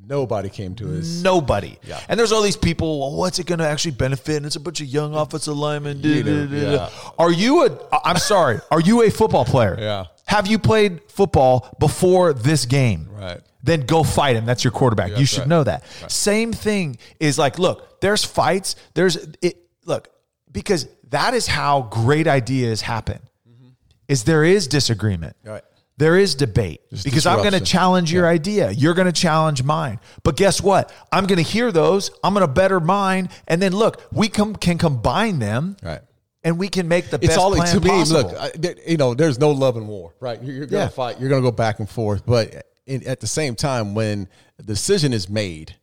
Nobody 0.06 0.48
came 0.48 0.74
to 0.76 0.86
his. 0.88 1.22
nobody. 1.22 1.76
Yeah. 1.86 2.00
And 2.08 2.18
there's 2.18 2.32
all 2.32 2.42
these 2.42 2.56
people. 2.56 2.98
Well, 3.00 3.12
what's 3.18 3.38
it 3.38 3.46
going 3.46 3.58
to 3.58 3.66
actually 3.68 3.90
benefit? 3.92 4.36
And 4.38 4.46
it's 4.46 4.56
a 4.56 4.60
bunch 4.60 4.80
of 4.80 4.86
young 4.86 5.14
offensive 5.14 5.54
linemen. 5.56 6.00
da, 6.00 6.08
You 6.08 6.22
da, 6.22 6.30
know, 6.30 6.46
da, 6.46 6.60
da. 6.64 6.72
yeah. 6.72 6.88
Are 7.18 7.30
you 7.30 7.66
a? 7.66 7.78
I'm 8.04 8.16
sorry. 8.16 8.58
Are 8.70 8.80
you 8.80 9.02
a 9.02 9.10
football 9.10 9.44
player? 9.44 9.76
Yeah. 9.78 10.04
Have 10.26 10.46
you 10.46 10.58
played 10.58 11.00
football 11.08 11.68
before 11.78 12.32
this 12.32 12.64
game? 12.64 13.08
Right. 13.12 13.40
Then 13.68 13.82
go 13.82 14.02
fight 14.02 14.36
him. 14.36 14.44
That's 14.46 14.64
your 14.64 14.70
quarterback. 14.72 15.16
you 15.18 15.26
should 15.26 15.40
right. 15.40 15.48
know 15.48 15.64
that. 15.64 15.84
Same 16.10 16.52
thing 16.52 16.98
is 17.20 17.38
like, 17.38 17.58
look, 17.58 18.00
there's 18.00 18.24
fights. 18.24 18.76
There's 18.94 19.16
it. 19.42 19.58
Look, 19.84 20.08
because 20.50 20.88
that 21.10 21.34
is 21.34 21.46
how 21.46 21.82
great 21.82 22.26
ideas 22.26 22.80
happen. 22.82 23.20
Mm-hmm. 23.48 23.68
Is 24.08 24.24
there 24.24 24.44
is 24.44 24.66
disagreement. 24.68 25.36
Right. 25.44 25.62
There 25.96 26.16
is 26.16 26.36
debate 26.36 26.80
because 27.02 27.26
I'm 27.26 27.38
going 27.38 27.54
to 27.54 27.60
challenge 27.60 28.12
your 28.12 28.24
idea. 28.28 28.70
You're 28.70 28.94
going 28.94 29.06
to 29.12 29.20
challenge 29.20 29.64
mine. 29.64 29.98
But 30.22 30.36
guess 30.36 30.62
what? 30.62 30.92
I'm 31.10 31.26
going 31.26 31.38
to 31.38 31.42
hear 31.42 31.72
those. 31.72 32.12
I'm 32.22 32.34
going 32.34 32.46
to 32.46 32.52
better 32.52 32.78
mine. 32.78 33.30
And 33.48 33.60
then 33.60 33.72
look, 33.72 34.00
we 34.12 34.28
com- 34.28 34.54
can 34.54 34.78
combine 34.78 35.40
them 35.40 35.76
Right. 35.82 36.00
and 36.44 36.56
we 36.56 36.68
can 36.68 36.86
make 36.86 37.10
the 37.10 37.16
It's 37.16 37.26
best 37.26 37.38
all 37.40 37.52
plan 37.52 37.74
to 37.74 37.80
me. 37.80 37.88
possible. 37.90 38.30
Look, 38.30 38.38
I, 38.38 38.52
you 38.86 38.96
know, 38.96 39.14
there's 39.14 39.40
no 39.40 39.50
love 39.50 39.76
and 39.76 39.88
war, 39.88 40.14
right? 40.20 40.40
You're, 40.40 40.54
you're 40.54 40.66
going 40.66 40.82
to 40.82 40.84
Yeah. 40.84 40.88
fight. 40.88 41.18
You're 41.18 41.30
going 41.30 41.42
to 41.42 41.46
go 41.50 41.50
back 41.50 41.80
and 41.80 41.90
forth, 41.90 42.24
but 42.24 42.64
in, 42.88 43.06
at 43.06 43.20
the 43.20 43.26
same 43.26 43.54
time, 43.54 43.94
when 43.94 44.28
the 44.56 44.62
decision 44.64 45.12
is 45.12 45.28
made, 45.28 45.74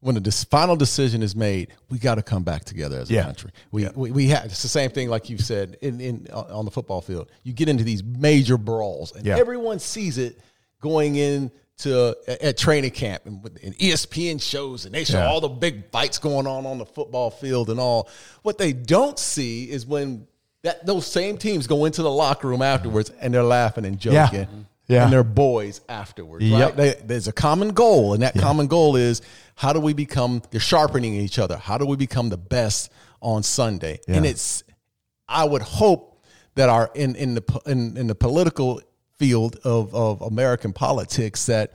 when 0.00 0.14
the 0.14 0.20
dis- 0.20 0.44
final 0.44 0.76
decision 0.76 1.22
is 1.22 1.34
made, 1.34 1.68
we 1.88 1.98
got 1.98 2.16
to 2.16 2.22
come 2.22 2.42
back 2.44 2.64
together 2.64 2.98
as 3.00 3.10
a 3.10 3.14
Yeah. 3.14 3.22
country. 3.24 3.50
We, 3.72 3.88
we 3.94 4.10
we 4.10 4.28
have 4.28 4.44
it's 4.46 4.62
the 4.62 4.68
same 4.68 4.90
thing 4.90 5.08
like 5.08 5.30
you 5.30 5.38
said 5.38 5.76
in 5.80 6.00
in 6.00 6.26
on 6.32 6.64
the 6.64 6.70
football 6.70 7.00
field. 7.00 7.30
You 7.42 7.52
get 7.52 7.68
into 7.68 7.84
these 7.84 8.02
major 8.04 8.58
brawls, 8.58 9.12
and 9.16 9.24
Yeah. 9.24 9.38
everyone 9.38 9.78
sees 9.78 10.18
it 10.18 10.38
going 10.80 11.16
in. 11.16 11.50
To 11.80 12.16
at 12.26 12.56
training 12.56 12.92
camp 12.92 13.26
and, 13.26 13.44
and 13.62 13.76
ESPN 13.76 14.40
shows 14.40 14.86
and 14.86 14.94
they 14.94 15.04
show 15.04 15.18
Yeah. 15.18 15.28
all 15.28 15.42
the 15.42 15.48
big 15.50 15.90
fights 15.90 16.16
going 16.18 16.46
on 16.46 16.64
on 16.64 16.78
the 16.78 16.86
football 16.86 17.30
field 17.30 17.68
and 17.68 17.78
all. 17.78 18.08
What 18.40 18.56
they 18.56 18.72
don't 18.72 19.18
see 19.18 19.64
is 19.70 19.84
when 19.84 20.26
that 20.62 20.86
those 20.86 21.06
same 21.06 21.36
teams 21.36 21.66
go 21.66 21.84
into 21.84 22.02
the 22.02 22.10
locker 22.10 22.48
room 22.48 22.62
afterwards 22.62 23.10
and 23.20 23.34
they're 23.34 23.42
laughing 23.42 23.84
and 23.84 24.02
Yeah. 24.02 24.24
joking. 24.30 24.66
Yeah. 24.88 25.04
And 25.04 25.12
they're 25.12 25.24
boys 25.24 25.80
afterwards. 25.88 26.44
Yep. 26.44 26.60
Right? 26.60 26.76
They, 26.76 26.94
there's 27.04 27.28
a 27.28 27.32
common 27.32 27.70
goal, 27.70 28.14
and 28.14 28.22
that 28.22 28.34
common 28.34 28.66
goal 28.68 28.96
is 28.96 29.20
how 29.56 29.72
do 29.72 29.80
we 29.80 29.94
become 29.94 30.42
they're 30.50 30.60
sharpening 30.60 31.14
each 31.14 31.38
other? 31.38 31.56
How 31.56 31.78
do 31.78 31.86
we 31.86 31.96
become 31.96 32.28
the 32.28 32.36
best 32.36 32.92
on 33.20 33.42
Sunday? 33.42 34.00
And 34.06 34.24
it's 34.24 34.62
I 35.28 35.44
would 35.44 35.62
hope 35.62 36.22
that 36.54 36.68
our 36.68 36.90
in 36.94 37.16
in 37.16 37.34
the 37.34 37.60
in, 37.66 37.96
in 37.96 38.06
the 38.06 38.14
political 38.14 38.80
field 39.18 39.56
of, 39.64 39.94
of 39.94 40.20
American 40.22 40.72
politics 40.72 41.46
that 41.46 41.72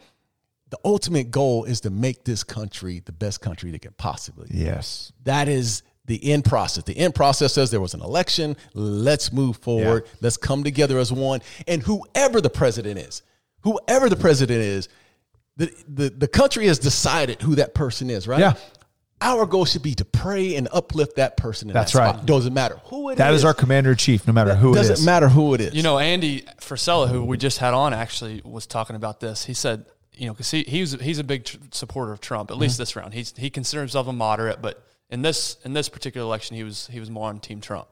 the 0.70 0.78
ultimate 0.86 1.32
goal 1.32 1.66
is 1.66 1.82
to 1.82 1.90
make 1.90 2.24
this 2.24 2.44
country 2.44 3.02
the 3.04 3.12
best 3.12 3.42
country 3.42 3.72
that 3.72 3.82
can 3.82 3.94
possibly 3.98 4.48
be. 4.48 4.58
yes. 4.60 5.12
That 5.24 5.50
is 5.50 5.84
the 6.12 6.32
end 6.32 6.44
process. 6.44 6.84
The 6.84 6.98
end 6.98 7.16
process 7.16 7.54
says 7.54 7.72
there 7.72 7.80
was 7.80 7.94
an 7.94 8.02
election. 8.02 8.58
Let's 8.74 9.32
move 9.32 9.56
forward. 9.58 10.04
Yeah. 10.06 10.12
Let's 10.20 10.36
come 10.36 10.64
together 10.64 11.00
as 11.00 11.12
one. 11.12 11.42
And 11.68 11.82
whoever 11.82 12.42
the 12.42 12.50
president 12.50 13.00
is, 13.00 13.22
whoever 13.62 14.10
the 14.10 14.18
president 14.18 14.60
is, 14.60 14.90
the, 15.56 15.74
the, 15.88 16.10
the 16.10 16.28
country 16.28 16.68
has 16.68 16.80
decided 16.80 17.42
who 17.42 17.56
that 17.56 17.74
person 17.74 18.10
is, 18.10 18.28
right? 18.28 18.42
Yeah. 18.42 18.54
Our 19.22 19.46
goal 19.46 19.64
should 19.64 19.84
be 19.84 19.94
to 19.96 20.06
pray 20.06 20.56
and 20.56 20.68
uplift 20.74 21.16
that 21.16 21.38
person. 21.38 21.70
In 21.70 21.74
That's 21.74 21.94
that 21.94 22.00
right. 22.00 22.26
Doesn't 22.26 22.54
matter 22.54 22.82
who 22.86 23.10
it 23.10 23.14
is. 23.14 23.18
That 23.20 23.34
is 23.34 23.46
our 23.46 23.54
commander 23.54 23.92
in 23.92 23.98
chief, 23.98 24.28
no 24.28 24.34
matter 24.34 24.54
who 24.54 24.72
it 24.74 24.76
Doesn't 24.76 25.06
matter 25.06 25.30
who 25.30 25.54
it 25.54 25.62
is. 25.62 25.74
You 25.74 25.84
know, 25.84 25.98
Andy 25.98 26.42
Frisella, 26.60 27.08
who 27.08 27.24
we 27.24 27.38
just 27.38 27.60
had 27.60 27.74
on, 27.74 27.94
actually 27.94 28.42
was 28.44 28.66
talking 28.66 28.96
about 28.96 29.20
this. 29.20 29.46
He 29.46 29.54
said, 29.54 29.86
you 30.12 30.26
know, 30.26 30.34
because 30.34 30.52
he 30.52 30.64
he's 30.64 31.00
he's 31.00 31.20
a 31.20 31.24
big 31.24 31.46
tr- 31.46 31.58
supporter 31.72 32.12
of 32.12 32.20
Trump, 32.20 32.50
at 32.50 32.56
mm-hmm. 32.56 32.64
least 32.64 32.80
this 32.80 32.96
round. 32.96 33.14
He's 33.14 33.34
he 33.38 33.50
considers 33.50 33.82
himself 33.92 34.08
a 34.08 34.14
moderate, 34.14 34.62
but 34.62 34.91
in 35.12 35.22
this 35.22 35.58
in 35.66 35.74
this 35.74 35.90
particular 35.90 36.26
election, 36.26 36.56
he 36.56 36.64
was 36.64 36.88
he 36.88 37.00
was 37.00 37.10
more 37.10 37.28
on 37.30 37.40
Team 37.40 37.62
Trump, 37.62 37.88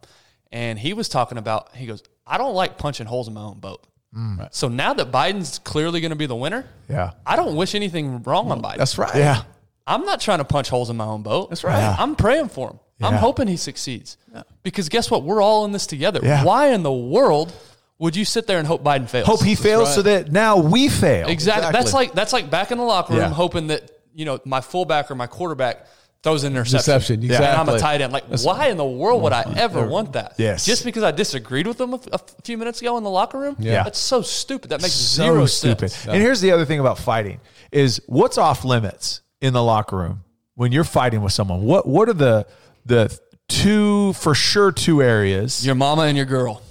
and 0.52 0.80
he 0.80 0.94
was 0.94 1.10
talking 1.10 1.38
about. 1.38 1.76
He 1.76 1.86
goes, 1.86 2.02
I 2.26 2.38
don't 2.38 2.54
like 2.56 2.78
punching 2.78 3.06
holes 3.08 3.28
in 3.28 3.34
my 3.34 3.42
own 3.42 3.60
boat. 3.60 3.86
Mm. 4.16 4.48
So 4.52 4.68
now 4.70 4.94
that 4.94 5.12
Biden's 5.12 5.60
clearly 5.60 6.02
going 6.02 6.10
to 6.12 6.16
be 6.16 6.26
the 6.26 6.36
winner, 6.36 6.66
Yeah. 6.88 7.12
I 7.26 7.36
don't 7.36 7.56
wish 7.56 7.76
anything 7.76 8.24
wrong 8.24 8.52
on 8.52 8.60
Biden. 8.62 8.78
That's 8.78 8.98
right. 8.98 9.14
Yeah. 9.16 9.44
I'm 9.86 10.04
not 10.04 10.20
trying 10.20 10.40
to 10.40 10.46
punch 10.46 10.70
holes 10.70 10.90
in 10.90 10.98
my 10.98 11.06
own 11.06 11.22
boat. 11.22 11.50
That's 11.50 11.64
right. 11.64 11.78
Yeah. 11.78 11.96
I'm 12.00 12.16
praying 12.16 12.50
for 12.50 12.70
him. 12.72 12.80
I'm 13.02 13.14
hoping 13.14 13.48
he 13.48 13.56
succeeds. 13.58 14.18
Because 14.64 14.90
guess 14.90 15.10
what? 15.12 15.24
We're 15.24 15.42
all 15.42 15.64
in 15.66 15.72
this 15.72 15.86
together. 15.88 16.20
Yeah. 16.24 16.44
Why 16.44 16.70
in 16.74 16.82
the 16.84 16.92
world 16.92 17.54
would 18.00 18.16
you 18.16 18.26
sit 18.26 18.46
there 18.48 18.58
and 18.60 18.68
hope 18.68 18.84
Biden 18.84 19.08
fails? 19.10 19.28
Hope 19.28 19.44
he 19.44 19.56
fails 19.56 19.94
so 19.94 20.02
that 20.02 20.32
now 20.32 20.58
we 20.58 20.90
fail. 20.90 21.28
exactly. 21.28 21.68
Exactly. 21.68 21.72
That's 21.80 21.94
like 21.94 22.14
that's 22.14 22.34
like 22.34 22.50
back 22.50 22.72
in 22.72 22.78
the 22.78 22.84
locker 22.84 23.14
room 23.14 23.22
Yeah. 23.22 23.30
hoping 23.30 23.68
that 23.68 23.90
you 24.14 24.26
know 24.26 24.40
my 24.46 24.62
fullback 24.62 25.10
or 25.12 25.16
my 25.16 25.28
quarterback 25.28 25.86
throws 26.24 26.44
an 26.44 26.54
interception. 26.54 27.20
Deception, 27.20 27.32
And 27.32 27.46
I'm 27.46 27.70
a 27.70 27.80
tight 27.80 28.02
end. 28.02 28.12
Like, 28.12 28.26
why 28.44 28.68
in 28.68 28.78
the 28.78 28.86
world 28.86 29.22
would 29.24 29.34
I 29.34 29.54
ever 29.56 29.86
want 29.88 30.14
that? 30.14 30.34
Yes. 30.38 30.66
Just 30.66 30.84
because 30.84 31.04
I 31.04 31.12
disagreed 31.12 31.68
with 31.68 31.78
them 31.78 31.94
a, 31.94 32.00
a 32.12 32.20
few 32.44 32.58
minutes 32.58 32.82
ago 32.82 32.98
in 32.98 33.04
the 33.04 33.10
locker 33.10 33.40
room? 33.40 33.56
Yeah. 33.60 33.84
That's 33.84 34.00
so 34.00 34.22
stupid. 34.22 34.72
That 34.72 34.82
makes 34.82 34.94
so 34.94 35.24
zero 35.24 35.46
stupid. 35.46 35.90
sense. 35.92 36.14
And 36.14 36.22
here's 36.22 36.42
the 36.42 36.52
other 36.52 36.66
thing 36.66 36.80
about 36.80 36.98
fighting 36.98 37.40
is 37.72 38.02
what's 38.08 38.38
off 38.38 38.66
limits 38.66 39.22
in 39.42 39.54
the 39.54 39.64
locker 39.64 39.98
room 39.98 40.24
when 40.56 40.72
you're 40.72 40.84
fighting 40.84 41.22
with 41.22 41.34
someone. 41.34 41.64
What 41.64 41.88
what 41.88 42.10
are 42.10 42.14
the 42.14 42.48
the 42.86 43.18
two 43.48 44.14
for 44.14 44.36
sure 44.36 44.72
two 44.72 45.02
areas? 45.02 45.66
Your 45.66 45.76
mama 45.76 46.04
and 46.04 46.18
your 46.18 46.26
girl. 46.26 46.62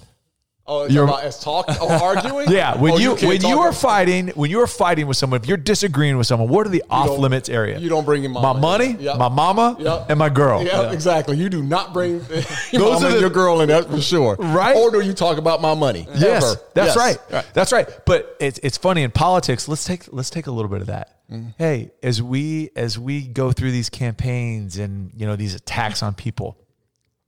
Oh, 0.70 0.86
You're- 0.86 1.08
about 1.08 1.22
as 1.24 1.40
talk 1.40 1.64
oh, 1.80 1.88
arguing. 2.04 2.50
yeah, 2.50 2.76
when 2.76 2.92
Oh, 2.92 2.96
you, 2.98 3.16
can't 3.16 3.28
when 3.28 3.40
you 3.42 3.60
are 3.60 3.72
fighting, 3.72 4.28
when 4.28 4.50
you 4.50 4.60
are 4.60 4.66
fighting 4.66 5.06
with 5.06 5.16
someone, 5.16 5.40
if 5.40 5.48
you're 5.48 5.56
disagreeing 5.56 6.18
with 6.18 6.26
someone, 6.26 6.48
what 6.50 6.66
are 6.66 6.70
the 6.70 6.84
off 6.90 7.18
limits 7.18 7.48
area? 7.48 7.78
you 7.78 7.88
don't 7.88 8.04
bring 8.04 8.22
your 8.22 8.30
mama 8.32 8.52
my 8.54 8.60
money, 8.60 8.90
in. 8.90 9.00
Yep. 9.00 9.16
my 9.18 9.28
mama, 9.28 9.76
Yep. 9.80 10.06
and 10.10 10.18
my 10.18 10.28
girl. 10.28 10.62
Yeah, 10.62 10.92
exactly. 10.92 11.38
You 11.38 11.48
do 11.48 11.62
not 11.62 11.94
bring 11.94 12.12
your 12.70 12.80
Those 12.82 13.02
are 13.02 13.12
the- 13.12 13.20
your 13.20 13.30
girl 13.30 13.60
in 13.62 13.68
that 13.70 13.88
for 13.88 14.00
sure. 14.00 14.36
Right? 14.36 14.76
Or 14.76 14.90
do 14.90 15.00
you 15.00 15.14
talk 15.14 15.38
about 15.38 15.62
my 15.62 15.74
money? 15.74 16.06
Yes, 16.14 16.44
Ever. 16.44 16.60
that's 16.74 16.96
Yes. 16.96 17.18
right. 17.32 17.44
That's 17.54 17.72
right. 17.72 17.88
But 18.04 18.36
it's 18.38 18.58
it's 18.62 18.76
funny 18.76 19.02
in 19.04 19.10
politics. 19.10 19.68
Let's 19.68 19.84
take 19.84 20.04
let's 20.12 20.28
take 20.30 20.46
a 20.48 20.50
little 20.50 20.70
bit 20.70 20.82
of 20.82 20.88
that. 20.88 21.14
Mm-hmm. 21.32 21.48
Hey, 21.58 21.92
as 22.02 22.22
we 22.22 22.70
as 22.76 22.98
we 22.98 23.26
go 23.26 23.52
through 23.52 23.70
these 23.72 23.88
campaigns 23.90 24.76
and 24.78 25.10
you 25.16 25.26
know 25.26 25.36
these 25.36 25.54
attacks 25.54 26.02
on 26.02 26.14
people, 26.14 26.58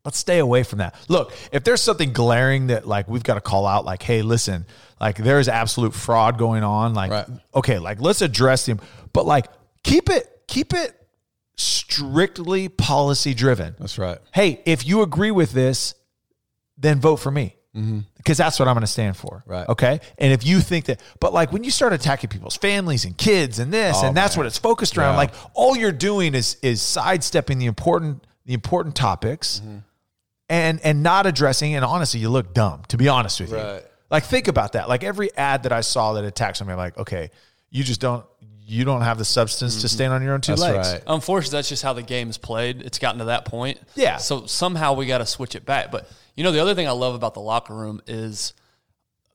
let's 0.05 0.19
stay 0.19 0.39
away 0.39 0.63
from 0.63 0.79
that. 0.79 0.95
Look, 1.09 1.33
if 1.53 1.65
there's 1.65 1.81
something 1.83 2.13
glaring 2.13 2.69
that 2.69 2.87
like 2.87 3.09
we've 3.09 3.23
got 3.23 3.35
to 3.35 3.41
call 3.41 3.67
out, 3.67 3.85
like, 3.85 4.03
hey, 4.03 4.23
listen, 4.23 4.67
like 5.01 5.17
there 5.17 5.39
is 5.39 5.49
absolute 5.49 5.95
fraud 5.95 6.39
going 6.39 6.63
on. 6.63 6.95
Like, 6.95 7.11
Right. 7.11 7.27
okay, 7.55 7.79
like 7.79 8.01
let's 8.01 8.23
address 8.23 8.67
him, 8.67 8.81
but 9.13 9.27
like 9.27 9.47
keep 9.85 10.09
it 10.11 10.27
keep 10.47 10.73
it 10.73 10.97
strictly 11.57 12.69
policy 12.69 13.35
driven. 13.35 13.75
That's 13.79 13.99
right. 13.99 14.19
Hey, 14.33 14.63
if 14.67 14.87
you 14.87 15.03
agree 15.03 15.31
with 15.31 15.53
this, 15.53 15.95
then 16.79 17.01
vote 17.01 17.17
for 17.17 17.31
me 17.31 17.57
because 18.17 18.37
that's 18.37 18.59
what 18.59 18.67
I'm 18.67 18.75
going 18.75 18.81
to 18.81 18.87
stand 18.89 19.17
for. 19.17 19.45
Right. 19.47 19.69
Okay. 19.69 20.01
And 20.19 20.33
if 20.33 20.45
you 20.45 20.59
think 20.61 20.87
that, 20.87 21.01
but 21.21 21.33
like 21.33 21.53
when 21.53 21.63
you 21.63 21.71
start 21.71 21.93
attacking 21.93 22.29
people's 22.29 22.57
families 22.57 23.05
and 23.05 23.17
kids 23.17 23.61
and 23.61 23.73
this, 23.73 23.97
Oh, 24.01 24.09
and 24.09 24.17
that's 24.17 24.35
man. 24.35 24.41
what 24.41 24.47
it's 24.49 24.59
focused 24.59 24.99
around, 24.99 25.13
Yeah. 25.13 25.19
like 25.19 25.35
all 25.55 25.77
you're 25.77 25.93
doing 25.93 26.35
is 26.35 26.57
is 26.63 26.83
sidestepping 26.83 27.59
the 27.59 27.67
important 27.67 28.27
the 28.47 28.55
important 28.55 28.97
topics 28.97 29.61
Mm-hmm. 29.61 29.79
And 30.51 30.81
and 30.85 31.03
not 31.03 31.25
addressing. 31.27 31.75
And 31.75 31.85
honestly, 31.85 32.21
you 32.21 32.29
look 32.29 32.53
dumb. 32.53 32.83
To 32.89 32.99
be 32.99 33.09
honest 33.09 33.41
with 33.41 33.51
you, 33.51 33.57
Right. 33.57 33.83
like 34.11 34.25
think 34.25 34.49
about 34.49 34.73
that. 34.73 34.89
Like 34.89 35.03
every 35.05 35.35
ad 35.37 35.63
that 35.63 35.73
I 35.73 35.81
saw 35.81 36.13
that 36.15 36.25
attacked 36.25 36.59
somebody, 36.59 36.75
I'm 36.75 36.79
like, 36.79 36.99
okay, 36.99 37.31
you 37.71 37.83
just 37.85 38.01
don't 38.01 38.27
you 38.63 38.85
don't 38.85 39.03
have 39.03 39.19
the 39.19 39.25
substance 39.25 39.81
to 39.81 39.89
stand 39.89 40.13
on 40.13 40.23
your 40.23 40.35
own 40.35 40.41
two 40.41 40.53
Mm-hmm. 40.53 40.61
That's 40.75 40.89
legs. 40.89 40.93
right. 40.93 41.03
Unfortunately, 41.15 41.57
that's 41.57 41.69
just 41.69 41.83
how 41.83 41.93
the 41.93 42.03
game's 42.03 42.39
played. 42.39 42.83
It's 42.83 42.99
gotten 43.01 43.19
to 43.19 43.25
that 43.27 43.45
point. 43.45 43.79
Yeah. 43.97 44.19
So 44.19 44.47
somehow 44.47 44.93
we 44.93 45.07
got 45.07 45.19
to 45.19 45.27
switch 45.27 45.55
it 45.57 45.65
back. 45.67 45.91
But 45.91 46.09
you 46.37 46.45
know, 46.45 46.53
the 46.53 46.61
other 46.61 46.75
thing 46.75 46.87
I 46.87 46.93
love 46.93 47.15
about 47.15 47.35
the 47.35 47.41
locker 47.41 47.75
room 47.75 48.01
is, 48.07 48.53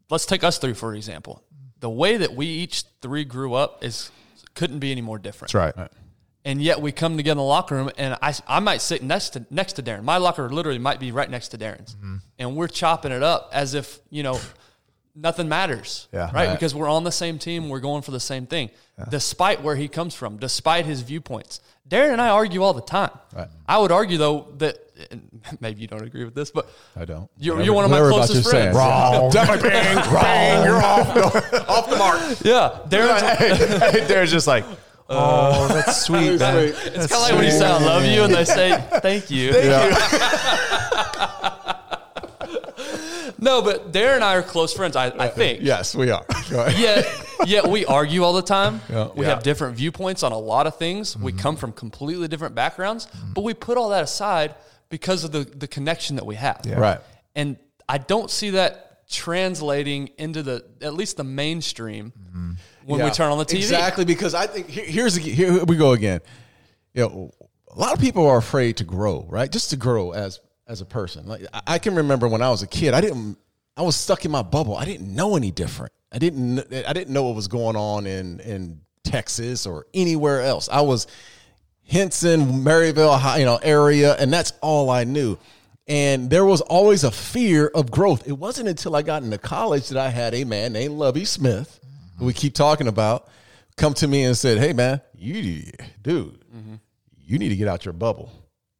let's 0.09 0.25
take 0.25 0.43
us 0.43 0.57
three 0.57 0.73
for 0.73 0.93
example. 0.95 1.43
The 1.81 1.89
way 1.89 2.17
that 2.17 2.33
we 2.33 2.45
each 2.45 2.83
three 3.01 3.25
grew 3.25 3.53
up 3.53 3.83
is 3.83 4.09
couldn't 4.53 4.79
be 4.79 4.91
any 4.91 5.01
more 5.01 5.19
different. 5.19 5.51
That's 5.51 5.75
right. 5.77 5.89
And 6.45 6.61
yet 6.61 6.79
we 6.79 6.91
come 6.91 7.17
together 7.17 7.31
in 7.33 7.37
the 7.39 7.43
locker 7.43 7.73
room, 7.75 7.89
and 7.97 8.15
I, 8.21 8.33
I 8.47 8.59
might 8.59 8.79
sit 8.81 9.01
next 9.01 9.29
to 9.31 9.45
next 9.49 9.73
to 9.73 9.83
Darren. 9.83 10.03
My 10.03 10.17
locker 10.17 10.47
literally 10.49 10.77
might 10.79 10.99
be 10.99 11.11
right 11.11 11.29
next 11.29 11.47
to 11.49 11.57
Darren's, 11.57 11.95
Mm-hmm. 11.95 12.17
and 12.39 12.55
we're 12.55 12.67
chopping 12.67 13.11
it 13.11 13.23
up 13.23 13.49
as 13.51 13.73
if 13.73 13.99
you 14.11 14.21
know 14.21 14.39
nothing 15.15 15.49
matters. 15.49 16.07
Yeah. 16.13 16.25
right? 16.25 16.33
Right. 16.33 16.51
Because 16.53 16.75
we're 16.75 16.87
on 16.89 17.03
the 17.03 17.11
same 17.11 17.39
team, 17.39 17.67
we're 17.69 17.79
going 17.79 18.03
for 18.03 18.11
the 18.11 18.19
same 18.19 18.45
thing, 18.45 18.69
despite 19.09 19.63
where 19.63 19.75
he 19.75 19.87
comes 19.87 20.13
from, 20.13 20.37
despite 20.37 20.85
his 20.85 21.01
viewpoints. 21.01 21.61
Darren 21.89 22.13
and 22.13 22.21
I 22.21 22.29
argue 22.29 22.61
all 22.63 22.73
the 22.73 22.81
time. 22.81 23.11
Right. 23.35 23.47
I 23.67 23.79
would 23.79 23.91
argue 23.91 24.17
though 24.19 24.53
that 24.57 24.77
and 25.11 25.41
maybe 25.59 25.81
you 25.81 25.87
don't 25.87 26.03
agree 26.03 26.25
with 26.25 26.35
this, 26.35 26.51
but 26.51 26.69
I 26.95 27.05
don't. 27.05 27.29
You're, 27.37 27.59
you're 27.61 27.73
one 27.73 27.85
of 27.85 27.91
my 27.91 27.97
whatever 28.01 28.09
about 28.17 28.27
closest 28.27 28.49
saying. 28.49 28.71
friends. 28.73 28.77
Wrong. 28.77 29.29
Definitely 29.31 29.69
bang, 29.71 29.95
bang, 30.21 30.63
you're 30.65 30.81
off 30.81 31.13
the, 31.13 31.65
off 31.67 31.89
the 31.89 31.95
mark. 31.97 32.19
Yeah, 32.43 32.79
Darren's. 32.87 34.07
There's 34.07 34.31
just 34.31 34.47
like, 34.47 34.63
oh, 35.09 35.65
uh, 35.65 35.73
that's 35.73 36.01
sweet, 36.05 36.39
man. 36.39 36.57
It's 36.57 36.83
kind 36.83 37.01
of 37.01 37.11
like 37.11 37.33
when 37.33 37.45
you 37.45 37.51
say 37.51 37.65
"I 37.65 37.77
love 37.77 38.05
you" 38.05 38.23
and 38.23 38.33
they 38.33 38.45
say 38.45 38.83
"Thank 39.01 39.29
you." 39.29 39.51
no, 43.39 43.61
but 43.61 43.91
Darren 43.91 44.15
and 44.15 44.23
I 44.23 44.35
are 44.35 44.43
close 44.43 44.73
friends. 44.73 44.95
I, 44.95 45.07
I 45.07 45.27
uh, 45.27 45.29
think. 45.29 45.61
Yes, 45.61 45.95
we 45.95 46.11
are. 46.11 46.25
Ahead. 46.29 46.79
Yet, 46.79 47.05
yet 47.45 47.67
we 47.67 47.85
argue 47.85 48.23
all 48.23 48.33
the 48.33 48.41
time. 48.41 48.81
Yeah. 48.89 49.09
We 49.15 49.25
Yeah. 49.25 49.31
have 49.31 49.43
different 49.43 49.77
viewpoints 49.77 50.23
on 50.23 50.31
a 50.31 50.37
lot 50.37 50.67
of 50.67 50.77
things. 50.77 51.17
We 51.17 51.31
mm-hmm. 51.31 51.41
come 51.41 51.55
from 51.55 51.71
completely 51.71 52.27
different 52.27 52.55
backgrounds, 52.55 53.07
mm-hmm. 53.07 53.33
but 53.33 53.43
we 53.43 53.53
put 53.53 53.77
all 53.77 53.89
that 53.89 54.03
aside 54.03 54.55
because 54.89 55.23
of 55.23 55.31
the 55.31 55.43
the 55.43 55.67
connection 55.67 56.15
that 56.15 56.25
we 56.25 56.35
have. 56.35 56.61
Right. 56.65 56.99
And 57.35 57.57
I 57.87 57.97
don't 57.97 58.31
see 58.31 58.51
that 58.51 59.07
translating 59.09 60.09
into 60.17 60.41
the 60.41 60.65
at 60.81 60.93
least 60.93 61.17
the 61.17 61.23
mainstream 61.23 62.11
mm-hmm. 62.11 62.51
When 62.85 63.03
we 63.03 63.09
turn 63.11 63.31
on 63.31 63.37
the 63.37 63.45
TV. 63.45 63.57
Exactly, 63.57 64.05
because 64.05 64.33
I 64.33 64.47
think 64.47 64.69
here, 64.69 64.85
here's 64.85 65.15
here 65.15 65.63
we 65.65 65.75
go 65.75 65.93
again. 65.93 66.21
You 66.93 67.01
know, 67.01 67.31
a 67.75 67.79
lot 67.79 67.93
of 67.93 67.99
people 67.99 68.27
are 68.27 68.37
afraid 68.37 68.77
to 68.77 68.83
grow, 68.83 69.25
right? 69.29 69.51
Just 69.51 69.71
to 69.71 69.75
grow 69.77 70.11
as 70.11 70.39
as 70.67 70.81
a 70.81 70.85
person. 70.85 71.25
Like 71.27 71.45
I- 71.67 71.79
can 71.79 71.95
remember 71.95 72.27
when 72.27 72.41
I 72.41 72.49
was 72.49 72.61
a 72.61 72.67
kid, 72.67 72.93
I 72.93 73.01
didn't. 73.01 73.37
I 73.77 73.81
was 73.81 73.95
stuck 73.95 74.23
in 74.23 74.31
my 74.31 74.41
bubble. 74.41 74.77
I 74.77 74.85
didn't 74.85 75.13
know 75.13 75.35
any 75.35 75.51
different. 75.51 75.91
I 76.11 76.17
didn't. 76.19 76.59
I 76.87 76.93
didn't 76.93 77.13
know 77.13 77.23
what 77.23 77.35
was 77.35 77.47
going 77.47 77.75
on 77.75 78.05
in 78.07 78.39
in 78.41 78.81
Texas 79.03 79.65
or 79.65 79.85
anywhere 79.93 80.41
else. 80.41 80.69
I 80.71 80.81
was 80.81 81.07
Henson, 81.87 82.63
Maryvale, 82.63 83.19
you 83.37 83.45
know, 83.45 83.59
area, 83.61 84.15
and 84.15 84.31
that's 84.31 84.53
all 84.61 84.89
I 84.89 85.03
knew. 85.03 85.37
And 85.87 86.29
there 86.29 86.45
was 86.45 86.61
always 86.61 87.03
a 87.03 87.11
fear 87.11 87.67
of 87.67 87.91
growth. 87.91 88.27
It 88.27 88.33
wasn't 88.33 88.69
until 88.69 88.95
I 88.95 89.03
got 89.03 89.21
into 89.21 89.37
college 89.37 89.89
that 89.89 89.97
I 89.97 90.09
had 90.09 90.33
a 90.33 90.43
man 90.43 90.73
named 90.73 90.95
Lovie 90.95 91.25
Smith, 91.25 91.79
we 92.19 92.33
keep 92.33 92.53
talking 92.53 92.87
about, 92.87 93.27
come 93.77 93.93
to 93.95 94.07
me 94.07 94.23
and 94.23 94.37
said, 94.37 94.57
"Hey, 94.57 94.73
man, 94.73 95.01
you, 95.15 95.63
dude, 96.01 96.43
you 97.23 97.37
need 97.39 97.49
to 97.49 97.55
get 97.55 97.67
out 97.67 97.85
your 97.85 97.93
bubble. 97.93 98.31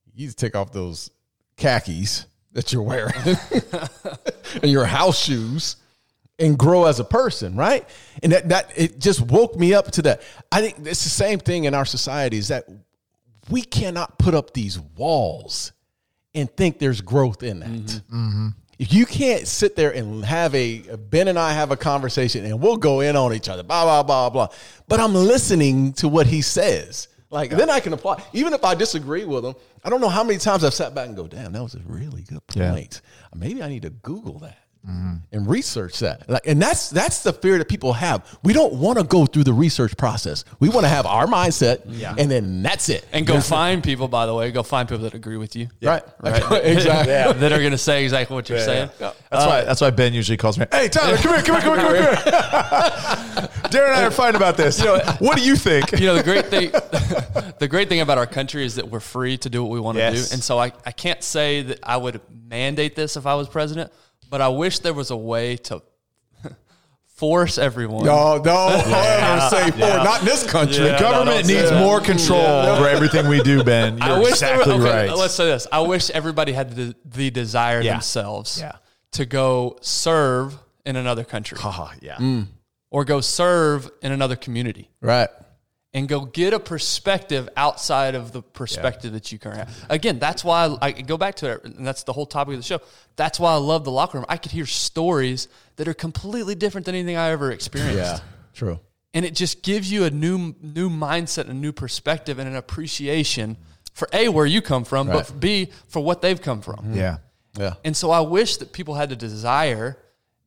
You 0.06 0.26
need 0.26 0.30
to 0.30 0.36
take 0.36 0.56
off 0.56 0.72
those 0.72 1.10
khakis 1.58 2.26
that 2.54 2.72
you're 2.72 2.84
wearing 2.84 3.14
and 4.62 4.72
your 4.72 4.86
house 4.86 5.20
shoes." 5.20 5.78
and 6.38 6.58
grow 6.60 6.84
as 6.84 7.00
a 7.00 7.04
person, 7.06 7.56
right? 7.56 7.88
And 8.22 8.34
that 8.34 8.50
that 8.50 8.72
it 8.76 9.00
just 9.00 9.22
woke 9.22 9.56
me 9.56 9.74
up 9.74 9.92
to 9.92 10.02
that. 10.02 10.22
I 10.52 10.60
think 10.60 10.86
it's 10.86 11.04
the 11.06 11.10
same 11.10 11.40
thing 11.40 11.64
in 11.64 11.74
our 11.74 11.86
society 11.86 12.38
is 12.38 12.50
that 12.50 12.66
we 13.50 13.62
cannot 13.62 14.18
put 14.18 14.34
up 14.34 14.54
these 14.54 14.78
walls 14.78 15.72
and 16.34 16.52
think 16.58 16.80
there's 16.80 17.02
growth 17.02 17.44
in 17.44 17.60
that. 17.60 17.70
Mm-hmm. 17.70 18.28
Mm-hmm. 18.28 18.48
If 18.78 18.92
you 18.94 19.06
can't 19.06 19.48
sit 19.48 19.76
there 19.76 19.92
and 19.92 20.26
have 20.26 20.54
a 20.54 20.80
Ben 21.10 21.28
and 21.30 21.40
I 21.40 21.54
have 21.54 21.72
a 21.72 21.78
conversation 21.78 22.44
and 22.46 22.60
we'll 22.62 22.78
go 22.78 23.00
in 23.00 23.16
on 23.16 23.34
each 23.34 23.48
other, 23.50 23.64
blah 23.64 23.84
blah 23.84 24.04
blah 24.04 24.30
blah. 24.30 24.48
But 24.88 25.00
I'm 25.00 25.14
listening 25.14 25.94
to 25.94 26.08
what 26.10 26.28
he 26.28 26.42
says. 26.42 27.08
Like 27.30 27.52
then 27.52 27.70
I 27.70 27.80
can 27.80 27.94
apply. 27.94 28.22
Even 28.34 28.54
if 28.54 28.64
I 28.64 28.76
disagree 28.76 29.26
with 29.26 29.46
him, 29.46 29.56
I 29.84 29.90
don't 29.90 30.02
know 30.02 30.10
how 30.10 30.24
many 30.24 30.40
times 30.40 30.64
I've 30.64 30.74
sat 30.74 30.94
back 30.94 31.08
and 31.08 31.16
go, 31.16 31.28
"Damn, 31.28 31.54
that 31.54 31.64
was 31.64 31.76
a 31.76 31.80
really 31.86 32.24
good 32.24 32.42
Yeah. 32.54 32.72
point." 32.72 33.02
Maybe 33.34 33.62
I 33.64 33.68
need 33.70 33.82
to 33.84 33.90
Google 33.90 34.40
that 34.40 34.58
Mm-hmm. 34.88 35.16
and 35.32 35.48
research 35.50 35.98
that. 36.00 36.30
Like, 36.30 36.46
and 36.46 36.62
that's 36.62 36.92
that's 36.92 37.24
the 37.24 37.34
fear 37.34 37.58
that 37.58 37.68
people 37.68 37.94
have. 37.94 38.38
We 38.44 38.54
don't 38.54 38.74
want 38.76 39.00
to 39.00 39.04
go 39.04 39.26
through 39.26 39.46
the 39.46 39.54
research 39.54 39.98
process. 39.98 40.46
We 40.60 40.70
want 40.70 40.84
to 40.84 40.90
have 40.90 41.06
our 41.08 41.26
mindset, 41.26 41.82
and 42.20 42.30
then 42.30 42.62
that's 42.62 42.90
it. 42.90 43.04
And 43.12 43.26
go 43.26 43.40
find 43.42 43.84
people, 43.84 44.08
by 44.08 44.28
the 44.28 44.34
way, 44.36 44.52
go 44.52 44.62
find 44.62 44.88
people 44.88 45.04
that 45.06 45.14
agree 45.16 45.38
with 45.38 45.56
you. 45.56 45.70
right, 45.82 46.04
Right. 46.22 46.44
exactly. 46.66 47.14
That 47.14 47.52
are 47.52 47.58
going 47.60 47.72
to 47.72 47.78
say 47.80 48.04
exactly 48.04 48.36
what 48.36 48.48
you're 48.48 48.60
saying. 48.60 48.90
That's 49.00 49.18
That's 49.32 49.46
why. 49.46 49.62
That's 49.64 49.82
why 49.82 49.90
Ben 49.90 50.14
usually 50.14 50.38
calls 50.38 50.60
me. 50.60 50.66
Hey, 50.72 50.88
Tyler, 50.88 51.18
come 51.18 51.34
here, 51.34 51.42
come 51.42 51.62
here, 51.62 51.72
come 51.72 51.96
here, 51.96 52.14
come 52.16 52.16
here. 52.16 53.50
Darren 53.70 53.88
and 53.88 53.96
I 53.96 54.04
are 54.06 54.12
fighting 54.12 54.36
about 54.36 54.58
this. 54.58 54.82
what 55.20 55.36
do 55.38 55.44
you 55.44 55.56
think? 55.56 55.92
you 55.94 56.06
know 56.06 56.16
the 56.16 56.24
great 56.24 56.46
thing 56.48 56.72
the 57.60 57.68
great 57.68 57.90
thing 57.90 58.02
about 58.02 58.18
our 58.18 58.28
country 58.28 58.64
is 58.66 58.76
that 58.76 58.90
we're 58.90 59.00
free 59.00 59.38
to 59.40 59.50
do 59.50 59.64
what 59.64 59.72
we 59.72 59.80
want 59.80 59.96
to 59.98 60.00
Yes. 60.04 60.30
do 60.30 60.34
and 60.36 60.44
so 60.44 60.60
I, 60.60 60.72
I 60.86 60.92
can't 60.92 61.24
say 61.24 61.62
that 61.64 61.80
i 61.84 61.98
would 61.98 62.22
mandate 62.50 62.96
this 62.96 63.18
if 63.18 63.26
i 63.26 63.34
was 63.36 63.48
president 63.50 63.92
but 64.36 64.42
i 64.42 64.50
wish 64.50 64.80
there 64.80 64.94
was 64.94 65.12
a 65.12 65.16
way 65.16 65.56
to 65.56 65.82
force 67.06 67.58
everyone 67.58 68.04
No, 68.04 68.38
don't 68.44 68.74
ever 68.74 69.50
say 69.50 69.72
for 69.72 69.78
not 69.80 70.20
in 70.20 70.26
this 70.26 70.46
country. 70.46 70.88
Yeah. 70.88 71.00
Government 71.00 71.48
no, 71.48 71.54
no, 71.54 71.60
needs 71.62 71.72
yeah. 71.72 71.80
more 71.80 72.02
control 72.02 72.42
over 72.42 72.86
everything 72.86 73.30
we 73.30 73.42
do, 73.42 73.64
Ben. 73.64 73.98
You're 73.98 74.06
I 74.06 74.20
wish 74.20 74.32
exactly 74.32 74.74
were, 74.78 74.88
okay, 74.88 75.08
right. 75.08 75.18
Let's 75.18 75.36
say 75.36 75.46
this. 75.46 75.68
I 75.72 75.80
wish 75.80 76.10
everybody 76.10 76.52
had 76.52 76.76
the, 76.76 76.94
the 77.06 77.30
desire 77.32 77.80
Yeah. 77.80 77.94
themselves 77.94 78.60
Yeah. 78.60 78.74
to 79.14 79.26
go 79.26 79.78
serve 79.80 80.58
in 80.86 80.98
another 80.98 81.24
country 81.24 81.58
yeah. 82.02 82.18
Mm. 82.18 82.48
or 82.92 83.06
go 83.06 83.22
serve 83.22 83.90
in 84.02 84.12
another 84.12 84.36
community 84.36 84.90
Right. 85.00 85.30
And 85.96 86.08
go 86.08 86.26
get 86.26 86.54
a 86.54 86.60
perspective 86.60 87.48
outside 87.56 88.14
of 88.16 88.32
the 88.34 88.42
perspective 88.42 89.14
that 89.14 89.32
you 89.32 89.40
currently 89.40 89.64
have. 89.66 89.86
Again, 89.90 90.20
that's 90.20 90.44
why 90.44 90.66
I, 90.82 90.88
I 90.88 90.92
go 90.92 91.18
back 91.18 91.36
to 91.36 91.52
it, 91.54 91.64
and 91.64 91.88
that's 91.88 92.04
the 92.04 92.14
whole 92.14 92.26
topic 92.26 92.54
of 92.54 92.60
the 92.60 92.64
show. 92.66 92.80
That's 93.16 93.40
why 93.40 93.54
I 93.54 93.58
love 93.58 93.84
the 93.86 93.92
locker 93.92 94.18
room. 94.18 94.26
I 94.30 94.38
could 94.38 94.52
hear 94.52 94.66
stories 94.66 95.48
that 95.78 95.88
are 95.88 95.94
completely 95.94 96.54
different 96.54 96.86
than 96.86 96.96
anything 96.96 97.16
I 97.18 97.32
ever 97.32 97.52
experienced. 97.52 97.98
Yeah. 97.98 98.20
True. 98.54 98.80
and 99.14 99.26
it 99.26 99.34
just 99.36 99.64
gives 99.64 99.92
you 99.92 100.04
a 100.04 100.10
new 100.10 100.54
new 100.62 100.90
mindset, 100.90 101.50
a 101.50 101.54
new 101.54 101.72
perspective, 101.72 102.40
and 102.40 102.48
an 102.50 102.56
appreciation 102.56 103.58
for 103.94 104.08
a 104.14 104.28
where 104.30 104.46
you 104.46 104.62
come 104.62 104.84
from, 104.84 105.08
Right. 105.08 105.16
but 105.16 105.28
for 105.28 105.34
b 105.34 105.72
for 105.88 106.02
what 106.04 106.22
they've 106.22 106.42
come 106.42 106.62
from. 106.62 106.76
Mm-hmm. 106.78 106.96
Yeah. 106.98 107.18
Yeah. 107.58 107.74
And 107.86 107.96
so 107.96 108.12
I 108.12 108.20
wish 108.20 108.58
that 108.58 108.74
people 108.74 108.96
had 108.96 109.08
the 109.10 109.16
desire, 109.16 109.98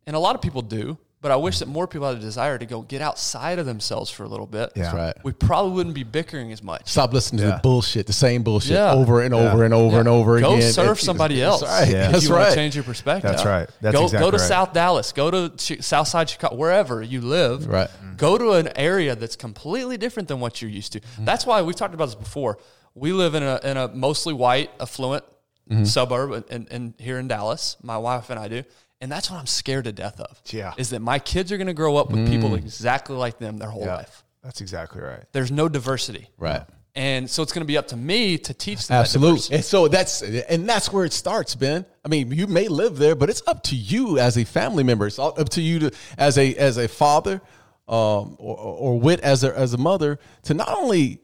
and 0.06 0.14
a 0.14 0.18
lot 0.18 0.34
of 0.34 0.42
people 0.42 0.60
do, 0.62 0.98
but 1.20 1.32
I 1.32 1.36
wish 1.36 1.58
that 1.58 1.66
more 1.66 1.86
people 1.88 2.06
had 2.06 2.16
a 2.16 2.20
desire 2.20 2.58
to 2.58 2.64
go 2.66 2.82
get 2.82 3.02
outside 3.02 3.58
of 3.58 3.66
themselves 3.66 4.08
for 4.10 4.22
a 4.22 4.28
little 4.28 4.46
bit. 4.46 4.70
Yeah. 4.76 4.84
That's 4.84 4.94
right. 4.94 5.16
We 5.24 5.32
probably 5.32 5.72
wouldn't 5.72 5.94
be 5.96 6.04
bickering 6.04 6.52
as 6.52 6.62
much. 6.62 6.88
Stop 6.88 7.12
listening 7.12 7.40
to 7.42 7.48
Yeah. 7.48 7.54
the 7.56 7.60
bullshit, 7.60 8.06
the 8.06 8.12
same 8.12 8.42
bullshit 8.44 8.72
Yeah. 8.72 8.92
over 8.92 9.20
and 9.22 9.34
over 9.34 9.64
and 9.64 9.74
over 9.74 9.94
Yeah. 9.94 9.98
and 10.00 10.08
over 10.08 10.36
again. 10.36 10.50
go 10.50 10.56
again. 10.56 10.72
serve 10.72 10.84
It's- 10.92 11.04
somebody 11.04 11.40
that's 11.40 11.62
else. 11.62 11.70
right. 11.70 11.88
Yeah. 11.90 12.06
If 12.06 12.12
That's 12.12 12.24
you 12.24 12.30
want 12.30 12.42
right. 12.44 12.48
to 12.50 12.54
change 12.54 12.74
your 12.76 12.84
perspective. 12.84 13.30
That's 13.30 13.44
right. 13.44 13.68
That's 13.80 13.96
go 13.96 14.04
exactly 14.04 14.26
go 14.26 14.30
to 14.30 14.36
right. 14.38 14.48
South 14.48 14.72
Dallas. 14.72 15.12
Go 15.12 15.30
to 15.30 15.50
Chi- 15.50 15.80
South 15.80 16.06
Side 16.08 16.30
Chicago, 16.30 16.54
wherever 16.54 17.02
you 17.02 17.20
live. 17.20 17.66
Right. 17.66 17.90
Go 18.16 18.38
to 18.38 18.52
an 18.52 18.68
area 18.76 19.16
that's 19.16 19.36
completely 19.36 19.96
different 19.96 20.28
than 20.28 20.38
what 20.40 20.62
you're 20.62 20.70
used 20.70 20.92
to. 20.92 21.00
Mm-hmm. 21.00 21.24
That's 21.24 21.44
why 21.44 21.62
we've 21.62 21.74
talked 21.76 21.94
about 21.94 22.06
this 22.06 22.14
before. 22.14 22.58
We 22.94 23.12
live 23.12 23.34
in 23.34 23.42
a 23.42 23.60
in 23.64 23.76
a 23.76 23.88
mostly 23.88 24.34
white, 24.34 24.70
affluent 24.80 25.24
Mm-hmm. 25.70 25.84
suburb, 25.84 26.44
and, 26.48 26.66
and 26.70 26.94
here 26.98 27.18
in 27.18 27.28
Dallas, 27.28 27.76
my 27.82 27.98
wife 27.98 28.30
and 28.30 28.40
I 28.40 28.48
do. 28.48 28.62
And 29.00 29.10
that's 29.12 29.30
what 29.30 29.38
I'm 29.38 29.46
scared 29.46 29.84
to 29.84 29.92
death 29.92 30.18
of. 30.20 30.40
Yeah. 30.46 30.74
Is 30.76 30.90
that 30.90 31.00
my 31.00 31.18
kids 31.18 31.52
are 31.52 31.56
going 31.56 31.68
to 31.68 31.74
grow 31.74 31.96
up 31.96 32.10
with 32.10 32.28
people 32.28 32.54
exactly 32.56 33.16
like 33.16 33.38
them 33.38 33.56
their 33.58 33.70
whole 33.70 33.84
Yeah. 33.84 33.96
life. 33.96 34.24
That's 34.42 34.60
exactly 34.60 35.00
right. 35.00 35.22
There's 35.32 35.50
no 35.52 35.68
diversity. 35.68 36.28
Right. 36.38 36.62
And 36.94 37.30
so 37.30 37.42
it's 37.44 37.52
going 37.52 37.62
to 37.62 37.66
be 37.66 37.76
up 37.76 37.88
to 37.88 37.96
me 37.96 38.38
to 38.38 38.54
teach 38.54 38.88
them 38.88 38.96
Absolutely. 38.96 39.36
diversity. 39.36 39.54
And 39.56 39.64
so 39.64 39.86
that's 39.88 40.22
and 40.22 40.68
that's 40.68 40.92
where 40.92 41.04
it 41.04 41.12
starts, 41.12 41.54
Ben. 41.54 41.86
I 42.04 42.08
mean, 42.08 42.32
you 42.32 42.48
may 42.48 42.66
live 42.66 42.96
there, 42.98 43.14
but 43.14 43.30
it's 43.30 43.42
up 43.46 43.62
to 43.64 43.76
you 43.76 44.18
as 44.18 44.36
a 44.36 44.44
family 44.44 44.82
member. 44.82 45.06
It's 45.06 45.18
up 45.18 45.48
to 45.50 45.60
you 45.62 45.78
to 45.80 45.90
as 46.16 46.38
a 46.38 46.54
as 46.56 46.76
a 46.76 46.88
father, 46.88 47.40
um, 47.88 48.36
or, 48.38 48.56
or 48.56 48.98
wit 49.00 49.20
as 49.20 49.44
a 49.44 49.56
as 49.56 49.74
a 49.74 49.78
mother 49.78 50.18
to 50.44 50.54
not 50.54 50.76
only 50.76 51.20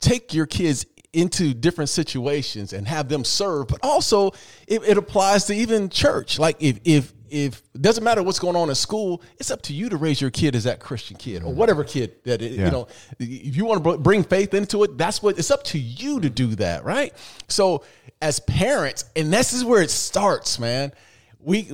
take 0.00 0.34
your 0.34 0.46
kids 0.46 0.86
into 1.12 1.54
different 1.54 1.88
situations 1.90 2.72
and 2.72 2.86
have 2.86 3.08
them 3.08 3.24
serve, 3.24 3.68
but 3.68 3.78
also 3.82 4.28
it, 4.66 4.82
it 4.86 4.98
applies 4.98 5.44
to 5.46 5.54
even 5.54 5.88
church. 5.88 6.38
Like 6.38 6.56
if 6.60 6.78
if 6.84 7.12
if 7.30 7.62
it 7.74 7.82
doesn't 7.82 8.04
matter 8.04 8.22
what's 8.22 8.38
going 8.38 8.56
on 8.56 8.68
in 8.70 8.74
school, 8.74 9.22
it's 9.38 9.50
up 9.50 9.60
to 9.62 9.74
you 9.74 9.90
to 9.90 9.96
raise 9.98 10.18
your 10.20 10.30
kid 10.30 10.56
as 10.56 10.64
that 10.64 10.80
Christian 10.80 11.16
kid 11.16 11.42
or 11.42 11.52
whatever 11.52 11.84
kid 11.84 12.22
that 12.24 12.40
it, 12.40 12.52
Yeah. 12.52 12.64
you 12.66 12.70
know. 12.70 12.88
If 13.18 13.54
you 13.56 13.64
want 13.66 13.84
to 13.84 13.98
bring 13.98 14.22
faith 14.24 14.54
into 14.54 14.82
it, 14.84 14.96
that's 14.96 15.22
what 15.22 15.38
it's 15.38 15.50
up 15.50 15.62
to 15.64 15.78
you 15.78 16.20
to 16.20 16.30
do 16.30 16.54
that, 16.56 16.84
right? 16.84 17.12
So 17.48 17.84
as 18.22 18.40
parents, 18.40 19.04
and 19.14 19.30
this 19.32 19.52
is 19.52 19.62
where 19.64 19.82
it 19.82 19.90
starts, 19.90 20.58
man. 20.58 20.92
We 21.40 21.70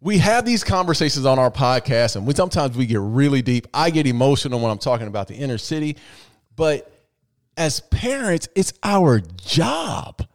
we 0.00 0.18
have 0.18 0.44
these 0.44 0.64
conversations 0.64 1.26
on 1.26 1.38
our 1.38 1.50
podcast, 1.50 2.16
and 2.16 2.26
we 2.26 2.34
sometimes 2.34 2.76
we 2.76 2.86
get 2.86 3.00
really 3.00 3.42
deep. 3.42 3.66
I 3.74 3.90
get 3.90 4.06
emotional 4.06 4.58
when 4.60 4.70
I'm 4.70 4.78
talking 4.78 5.06
about 5.06 5.28
the 5.28 5.34
inner 5.34 5.58
city, 5.58 5.96
but 6.56 6.91
as 7.56 7.80
parents, 7.80 8.48
it's 8.54 8.72
our 8.82 9.20
job 9.20 10.26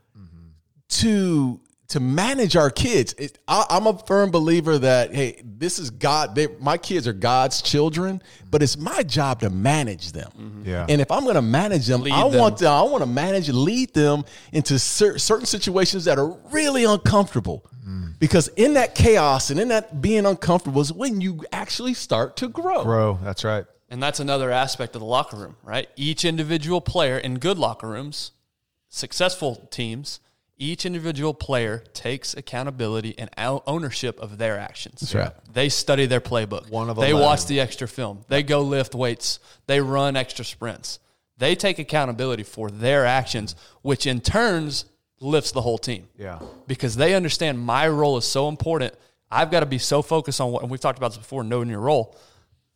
to 0.89 1.59
to 1.89 2.01
manage 2.01 2.57
our 2.57 2.69
kids. 2.69 3.13
It, 3.17 3.39
I, 3.47 3.65
I'm 3.69 3.87
a 3.87 3.97
firm 3.97 4.29
believer 4.29 4.77
that 4.77 5.13
hey, 5.15 5.41
this 5.45 5.79
is 5.79 5.89
God. 5.89 6.35
They, 6.35 6.47
my 6.59 6.77
kids 6.77 7.07
are 7.07 7.13
God's 7.13 7.61
children, 7.61 8.21
but 8.51 8.61
it's 8.61 8.77
my 8.77 9.03
job 9.03 9.39
to 9.39 9.49
manage 9.49 10.11
them. 10.11 10.29
Mm-hmm. 10.37 10.69
Yeah. 10.69 10.85
And 10.89 10.99
if 10.99 11.09
I'm 11.09 11.23
going 11.23 11.35
to 11.35 11.41
manage 11.41 11.87
them, 11.87 12.01
Lead 12.01 12.13
I 12.13 12.29
them. 12.29 12.39
want 12.39 12.57
to, 12.57 12.67
I 12.67 12.81
want 12.81 13.03
to 13.03 13.09
manage 13.09 13.47
lead 13.49 13.93
them 13.93 14.25
into 14.51 14.77
cer- 14.79 15.17
certain 15.17 15.45
situations 15.45 16.05
that 16.05 16.19
are 16.19 16.27
really 16.51 16.83
uncomfortable. 16.83 17.65
Mm. 17.87 18.19
Because 18.19 18.49
in 18.49 18.73
that 18.73 18.93
chaos 18.93 19.49
and 19.49 19.57
in 19.57 19.69
that 19.69 20.01
being 20.01 20.25
uncomfortable 20.25 20.81
is 20.81 20.91
when 20.91 21.21
you 21.21 21.45
actually 21.53 21.93
start 21.93 22.35
to 22.37 22.49
grow. 22.49 22.83
Bro, 22.83 23.19
that's 23.23 23.45
right. 23.45 23.63
And 23.89 24.03
that's 24.03 24.19
another 24.19 24.51
aspect 24.51 24.95
of 24.95 24.99
the 25.01 25.05
locker 25.07 25.37
room, 25.37 25.55
right? 25.63 25.89
Each 25.95 26.25
individual 26.25 26.81
player 26.81 27.17
in 27.17 27.39
good 27.39 27.57
locker 27.57 27.87
rooms, 27.87 28.31
successful 28.89 29.67
teams, 29.71 30.19
each 30.57 30.85
individual 30.85 31.33
player 31.33 31.83
takes 31.93 32.33
accountability 32.33 33.13
and 33.17 33.29
ownership 33.37 34.19
of 34.19 34.37
their 34.39 34.57
actions. 34.57 35.01
That's 35.01 35.15
right. 35.15 35.31
They 35.53 35.69
study 35.69 36.05
their 36.07 36.19
playbook. 36.21 36.69
One 36.71 36.89
of 36.89 36.97
they 36.97 37.11
11. 37.11 37.21
watch 37.21 37.45
the 37.45 37.59
extra 37.59 37.87
film. 37.87 38.25
They 38.27 38.41
go 38.43 38.61
lift 38.61 38.95
weights. 38.95 39.39
They 39.67 39.79
run 39.81 40.15
extra 40.15 40.43
sprints. 40.43 40.99
They 41.37 41.53
take 41.55 41.77
accountability 41.77 42.41
for 42.43 42.71
their 42.71 43.05
actions, 43.05 43.55
which 43.83 44.07
in 44.07 44.19
turns 44.21 44.85
lifts 45.19 45.51
the 45.51 45.61
whole 45.61 45.77
team 45.77 46.07
Yeah. 46.17 46.39
because 46.67 46.95
they 46.95 47.13
understand 47.13 47.59
my 47.59 47.87
role 47.87 48.17
is 48.17 48.25
so 48.25 48.49
important. 48.49 48.95
I've 49.29 49.51
got 49.51 49.59
to 49.59 49.65
be 49.67 49.77
so 49.77 50.01
focused 50.01 50.41
on 50.41 50.51
what, 50.51 50.63
and 50.63 50.71
we've 50.71 50.79
talked 50.79 50.97
about 50.97 51.09
this 51.09 51.17
before, 51.19 51.43
knowing 51.43 51.69
your 51.69 51.79
role. 51.81 52.15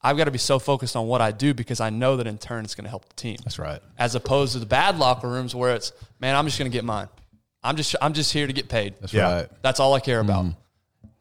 I've 0.04 0.18
got 0.18 0.26
to 0.26 0.32
be 0.32 0.38
so 0.38 0.58
focused 0.60 0.96
on 0.96 1.08
what 1.08 1.22
I 1.22 1.32
do 1.32 1.54
because 1.54 1.80
I 1.80 1.90
know 1.90 2.18
that 2.18 2.28
in 2.28 2.38
turn 2.38 2.64
it's 2.64 2.76
going 2.76 2.86
to 2.86 2.90
help 2.90 3.08
the 3.08 3.16
team. 3.16 3.38
That's 3.44 3.60
right. 3.60 3.82
As 3.98 4.16
opposed 4.16 4.54
to 4.54 4.60
the 4.60 4.66
bad 4.66 4.98
locker 4.98 5.28
rooms 5.28 5.54
where 5.54 5.76
it's, 5.76 5.92
man, 6.20 6.36
I'm 6.36 6.46
just 6.46 6.58
going 6.58 6.70
to 6.70 6.76
get 6.76 6.84
mine. 6.84 7.08
I'm 7.64 7.76
just, 7.76 7.96
I'm 8.02 8.14
just 8.14 8.34
here 8.34 8.48
to 8.48 8.54
get 8.54 8.68
paid. 8.68 8.96
That's 9.00 9.14
Yeah. 9.14 9.34
right. 9.34 9.50
That's 9.62 9.80
all 9.80 9.94
I 9.94 10.00
care 10.00 10.22
mm-hmm. 10.22 10.30
about. 10.30 10.56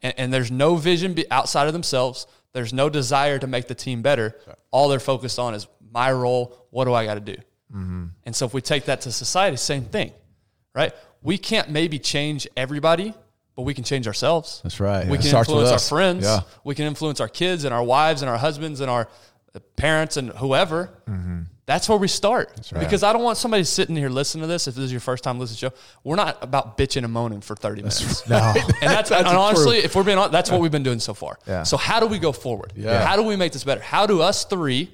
And, 0.01 0.13
and 0.17 0.33
there's 0.33 0.51
no 0.51 0.75
vision 0.75 1.13
be 1.13 1.29
outside 1.29 1.67
of 1.67 1.73
themselves. 1.73 2.25
There's 2.53 2.73
no 2.73 2.89
desire 2.89 3.37
to 3.37 3.47
make 3.47 3.67
the 3.67 3.75
team 3.75 4.01
better. 4.01 4.35
All 4.71 4.89
they're 4.89 4.99
focused 4.99 5.37
on 5.37 5.53
is 5.53 5.67
my 5.91 6.11
role. 6.11 6.65
What 6.71 6.85
do 6.85 6.93
I 6.93 7.05
got 7.05 7.15
to 7.15 7.19
do? 7.19 7.35
Mm-hmm. 7.73 8.05
And 8.25 8.35
so 8.35 8.45
if 8.45 8.53
we 8.53 8.61
take 8.61 8.85
that 8.85 9.01
to 9.01 9.11
society, 9.11 9.57
same 9.57 9.85
thing, 9.85 10.11
right? 10.73 10.93
We 11.21 11.37
can't 11.37 11.69
maybe 11.69 11.99
change 11.99 12.47
everybody, 12.57 13.13
but 13.61 13.65
we 13.67 13.73
can 13.75 13.83
change 13.83 14.07
ourselves. 14.07 14.59
That's 14.63 14.79
right. 14.79 15.05
We 15.07 15.17
Yeah. 15.19 15.29
can 15.31 15.37
influence 15.39 15.69
our 15.69 15.77
friends. 15.79 16.23
Yeah. 16.25 16.39
We 16.63 16.73
can 16.73 16.85
influence 16.87 17.19
our 17.19 17.27
kids 17.29 17.63
and 17.63 17.73
our 17.73 17.83
wives 17.83 18.23
and 18.23 18.29
our 18.31 18.37
husbands 18.37 18.79
and 18.81 18.89
our 18.89 19.07
parents 19.75 20.17
and 20.17 20.29
whoever. 20.31 20.89
That's 21.67 21.87
where 21.87 21.97
we 21.97 22.07
start. 22.07 22.69
Because 22.77 23.03
I 23.03 23.13
don't 23.13 23.23
want 23.23 23.37
somebody 23.37 23.63
sitting 23.63 23.95
here 23.95 24.09
listening 24.09 24.41
to 24.41 24.47
this. 24.47 24.67
If 24.67 24.75
this 24.75 24.85
is 24.85 24.91
your 24.91 24.99
first 24.99 25.23
time 25.23 25.39
listening 25.39 25.57
to 25.69 25.75
the 25.75 25.77
show, 25.77 25.99
we're 26.03 26.15
not 26.15 26.37
about 26.41 26.77
bitching 26.77 27.03
and 27.03 27.13
moaning 27.13 27.39
for 27.41 27.55
30 27.55 27.81
minutes. 27.83 28.27
No. 28.29 28.37
And 28.37 28.89
that's, 28.89 29.09
That's 29.11 29.11
and 29.29 29.37
honestly, 29.37 29.77
true. 29.77 29.85
if 29.85 29.95
we're 29.95 30.03
being 30.03 30.17
honest, 30.17 30.31
that's 30.33 30.49
what 30.51 30.59
we've 30.59 30.71
been 30.71 30.83
doing 30.83 30.99
so 30.99 31.13
far. 31.13 31.37
Yeah. 31.47 31.63
So 31.63 31.77
how 31.77 31.99
do 31.99 32.07
we 32.07 32.17
go 32.19 32.31
forward? 32.31 32.73
Yeah. 32.75 33.05
How 33.05 33.15
do 33.15 33.21
we 33.23 33.35
make 33.35 33.53
this 33.53 33.63
better? 33.63 33.79
How 33.81 34.05
do 34.07 34.21
us 34.21 34.43
three 34.43 34.89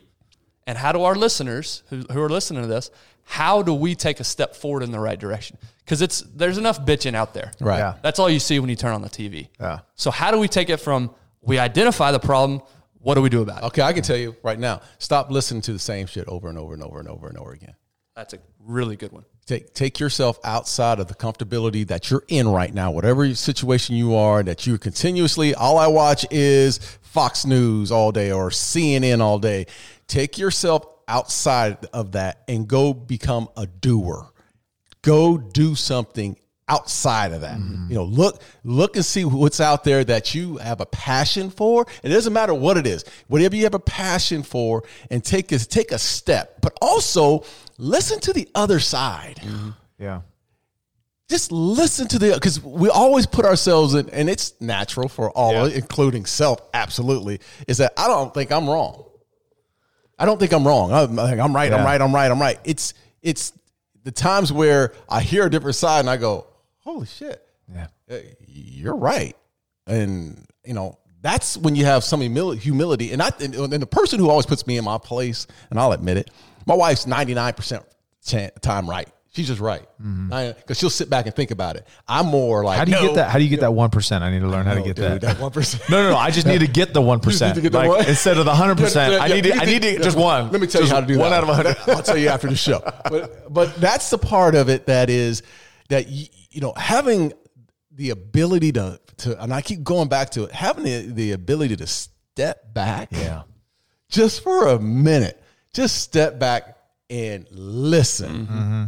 and 0.68 0.78
how 0.78 0.92
do 0.92 1.04
our 1.04 1.16
listeners 1.16 1.82
who, 1.90 2.04
who 2.12 2.22
are 2.22 2.30
listening 2.30 2.62
to 2.62 2.68
this, 2.68 2.92
how 3.24 3.62
do 3.62 3.74
we 3.74 3.96
take 3.96 4.20
a 4.20 4.24
step 4.24 4.56
forward 4.56 4.84
in 4.84 4.92
the 4.92 5.00
right 5.00 5.20
direction? 5.20 5.58
Because 5.84 6.02
it's 6.02 6.22
there's 6.22 6.58
enough 6.58 6.86
bitching 6.86 7.16
out 7.16 7.34
there. 7.34 7.52
Right. 7.60 7.80
Yeah. 7.80 7.96
That's 8.04 8.20
all 8.20 8.30
you 8.30 8.40
see 8.40 8.60
when 8.60 8.70
you 8.70 8.76
turn 8.76 8.94
on 8.94 9.02
the 9.02 9.10
TV. 9.10 9.48
Yeah. 9.60 9.80
So 9.96 10.12
how 10.12 10.32
do 10.32 10.38
we 10.38 10.48
take 10.48 10.70
it 10.70 10.78
from 10.78 11.10
we 11.42 11.58
identify 11.58 12.12
the 12.12 12.20
problem, 12.20 12.62
what 13.00 13.16
do 13.16 13.22
we 13.22 13.30
do 13.30 13.42
about 13.42 13.64
it? 13.64 13.66
Okay, 13.68 13.82
I 13.82 13.94
can 13.94 14.04
tell 14.04 14.18
you 14.18 14.36
right 14.44 14.60
now. 14.60 14.82
Stop 14.98 15.32
listening 15.32 15.62
to 15.64 15.74
the 15.74 15.80
same 15.80 16.08
shit 16.08 16.28
over 16.28 16.50
and 16.50 16.58
over 16.58 16.74
and 16.74 16.84
over 16.84 17.00
and 17.00 17.08
over 17.08 17.28
and 17.28 17.38
over 17.38 17.52
again. 17.54 17.76
That's 18.16 18.34
a 18.34 18.40
really 18.66 18.96
good 18.96 19.12
one. 19.12 19.24
Take 19.46 19.74
take 19.74 20.00
yourself 20.00 20.40
outside 20.44 21.00
of 21.00 21.08
the 21.08 21.14
comfortability 21.14 21.88
that 21.88 22.10
you're 22.12 22.24
in 22.28 22.50
right 22.50 22.74
now, 22.74 22.92
whatever 22.92 23.34
situation 23.34 23.96
you 23.96 24.16
are, 24.16 24.44
that 24.44 24.68
you 24.68 24.78
continuously 24.78 25.56
all 25.56 25.78
I 25.78 25.88
watch 25.88 26.26
is 26.32 26.80
Fox 27.02 27.46
News 27.46 27.92
all 27.92 28.12
day 28.12 28.32
or 28.32 28.50
CNN 28.50 29.22
all 29.22 29.40
day. 29.40 29.68
Take 30.08 30.38
yourself 30.38 30.86
outside 31.08 31.86
of 31.94 32.14
that 32.14 32.44
and 32.48 32.68
go 32.68 32.94
become 32.94 33.50
a 33.56 33.66
doer. 33.66 34.30
Go 35.02 35.38
do 35.38 35.76
something 35.76 36.38
outside 36.70 37.32
of 37.32 37.42
that. 37.42 37.58
Mm-hmm. 37.58 37.90
You 37.90 37.96
know, 37.96 38.04
look 38.04 38.42
look 38.64 38.96
and 38.98 39.06
see 39.06 39.24
what's 39.24 39.62
out 39.62 39.84
there 39.86 40.04
that 40.04 40.36
you 40.36 40.58
have 40.58 40.82
a 40.82 40.86
passion 40.86 41.50
for. 41.50 41.86
It 42.04 42.10
doesn't 42.10 42.34
matter 42.34 42.54
what 42.54 42.78
it 42.78 42.86
is. 42.86 43.06
Whatever 43.28 43.56
you 43.56 43.64
have 43.64 43.74
a 43.74 43.80
passion 43.80 44.44
for 44.44 44.84
and 45.10 45.24
take 45.24 45.52
a, 45.52 45.60
take 45.60 45.92
a 45.92 46.00
step. 46.00 46.60
But 46.62 46.78
also 46.82 47.46
listen 47.78 48.20
to 48.22 48.34
the 48.34 48.50
other 48.54 48.80
side. 48.80 49.38
Mm-hmm. 49.38 49.70
Yeah. 50.00 50.22
just 51.30 51.52
listen 51.52 52.08
to 52.10 52.20
the 52.20 52.34
because 52.34 52.62
we 52.62 52.90
always 52.90 53.26
put 53.26 53.46
ourselves 53.46 53.94
in, 53.94 54.10
and 54.10 54.30
it's 54.30 54.60
natural 54.62 55.10
for 55.10 55.32
all, 55.32 55.66
including 55.66 56.26
self. 56.26 56.62
Absolutely, 56.74 57.40
is 57.68 57.78
that 57.78 57.94
I 57.98 58.08
don't 58.08 58.34
think 58.34 58.52
I'm 58.52 58.70
wrong. 58.70 59.06
I 60.20 60.26
don't 60.26 60.40
think 60.40 60.52
I'm 60.54 60.66
wrong. 60.68 60.92
I'm, 60.92 61.18
I 61.20 61.28
think 61.30 61.40
I'm 61.40 61.56
right. 61.56 61.72
I'm 61.72 61.86
right. 61.86 62.02
I'm 62.02 62.14
right. 62.14 62.32
I'm 62.32 62.42
right. 62.42 62.60
It's 62.64 62.94
it's 63.22 63.54
the 64.04 64.12
times 64.12 64.52
where 64.52 64.94
I 65.10 65.22
hear 65.22 65.46
a 65.46 65.50
different 65.50 65.76
side 65.76 66.00
and 66.02 66.10
I 66.10 66.18
go, 66.18 66.48
"Holy 66.80 67.06
shit, 67.06 67.42
Yeah. 67.74 67.88
uh, 68.10 68.18
you're 68.48 68.96
right." 68.96 69.36
And 69.86 70.46
you 70.66 70.74
know 70.74 70.98
that's 71.22 71.58
when 71.58 71.76
you 71.76 71.86
have 71.86 72.04
some 72.04 72.22
humility. 72.22 73.12
And 73.12 73.22
I 73.22 73.32
and, 73.40 73.54
and 73.56 73.74
the 73.82 73.88
person 73.88 74.20
who 74.20 74.30
always 74.30 74.46
puts 74.46 74.66
me 74.66 74.78
in 74.78 74.84
my 74.86 74.98
place, 74.98 75.46
and 75.70 75.80
I'll 75.80 75.92
admit 75.92 76.18
it, 76.18 76.32
my 76.66 76.76
wife's 76.76 77.06
99 77.08 77.54
percent 77.54 77.84
time 78.62 78.90
right. 78.90 79.08
She's 79.38 79.48
just 79.48 79.60
right 79.62 79.88
because 80.00 80.80
she'll 80.80 80.90
sit 80.90 81.12
back 81.12 81.28
and 81.28 81.36
think 81.36 81.52
about 81.52 81.76
it. 81.76 81.86
I'm 82.08 82.26
more 82.26 82.64
like, 82.64 82.80
How 82.80 82.86
do 82.86 82.92
you 82.92 82.98
"No, 82.98 83.06
get 83.06 83.16
that? 83.18 83.30
How 83.30 83.38
do 83.38 83.44
you 83.44 83.50
get 83.52 83.60
that 83.60 83.72
one 83.74 83.92
percent? 83.92 84.24
I 84.24 84.32
need 84.32 84.40
to 84.40 84.48
learn 84.48 84.66
how 84.66 84.74
to 84.74 84.82
get 84.82 84.96
dude, 84.96 85.22
that. 85.22 85.40
one 85.40 85.52
percent. 85.52 85.84
No, 85.92 86.02
no, 86.02 86.10
no. 86.10 86.18
I 86.18 86.32
just 86.32 86.48
need 86.48 86.62
to 86.62 86.68
get 86.68 86.92
the 86.96 87.02
one 87.14 87.20
percent. 87.20 87.54
to 87.54 87.62
get 87.62 87.72
the 87.72 87.78
Like, 87.78 87.88
one? 87.90 88.06
instead 88.08 88.40
of 88.40 88.46
the 88.46 88.56
hundred 88.56 88.78
percent. 88.84 89.22
I 89.22 89.28
need 89.28 89.44
to. 89.44 89.54
I 89.54 89.66
need 89.66 89.84
to 89.84 90.00
just 90.00 90.18
one. 90.18 90.52
Let 90.52 90.60
me 90.60 90.66
tell 90.66 90.82
you 90.82 90.90
how 90.90 91.02
to 91.02 91.06
do 91.06 91.14
that. 91.14 91.20
one 91.20 91.30
that. 91.30 91.38
out 91.38 91.44
of 91.44 91.50
a 91.50 91.54
hundred. 91.54 91.78
I'll 91.88 92.02
tell 92.02 92.18
you 92.18 92.30
after 92.30 92.48
the 92.48 92.56
show. 92.56 92.80
But 93.10 93.54
but 93.54 93.76
that's 93.76 94.10
the 94.10 94.18
part 94.18 94.56
of 94.56 94.70
it 94.70 94.88
that 94.88 95.12
is 95.12 95.44
that 95.90 96.08
you, 96.10 96.26
you 96.50 96.62
know 96.62 96.74
having 96.76 97.32
the 97.92 98.10
ability 98.10 98.72
to 98.72 99.00
to 99.18 99.40
and 99.44 99.54
I 99.54 99.62
keep 99.62 99.84
going 99.84 100.08
back 100.10 100.32
to 100.32 100.46
it 100.46 100.52
having 100.52 100.84
the, 100.84 101.12
the 101.12 101.32
ability 101.34 101.76
to 101.78 101.86
step 101.88 102.74
back 102.74 103.10
Yeah. 103.12 103.44
just 104.10 104.42
for 104.44 104.68
a 104.70 104.80
minute 104.80 105.42
just 105.74 106.02
step 106.02 106.40
back 106.40 106.78
and 107.10 107.48
listen 107.52 108.48
Mm-hmm. 108.48 108.84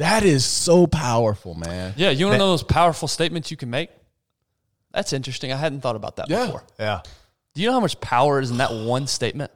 That 0.00 0.24
is 0.24 0.46
so 0.46 0.86
powerful 0.86 1.54
man 1.54 1.92
Yeah, 1.94 2.08
you 2.08 2.24
want 2.24 2.34
to 2.34 2.38
know 2.38 2.48
those 2.48 2.62
powerful 2.62 3.06
statements 3.06 3.50
you 3.50 3.58
can 3.58 3.68
make? 3.68 3.90
That's 4.92 5.12
interesting. 5.12 5.52
I 5.52 5.56
hadn't 5.56 5.82
thought 5.82 5.94
about 5.94 6.16
that 6.16 6.30
Yeah. 6.30 6.46
before. 6.46 6.64
Yeah. 6.78 7.02
Do 7.54 7.60
you 7.60 7.66
know 7.68 7.74
how 7.74 7.80
much 7.80 8.00
power 8.00 8.40
is 8.40 8.50
in 8.50 8.56
that 8.56 8.72
one 8.72 9.06
statement? 9.06 9.50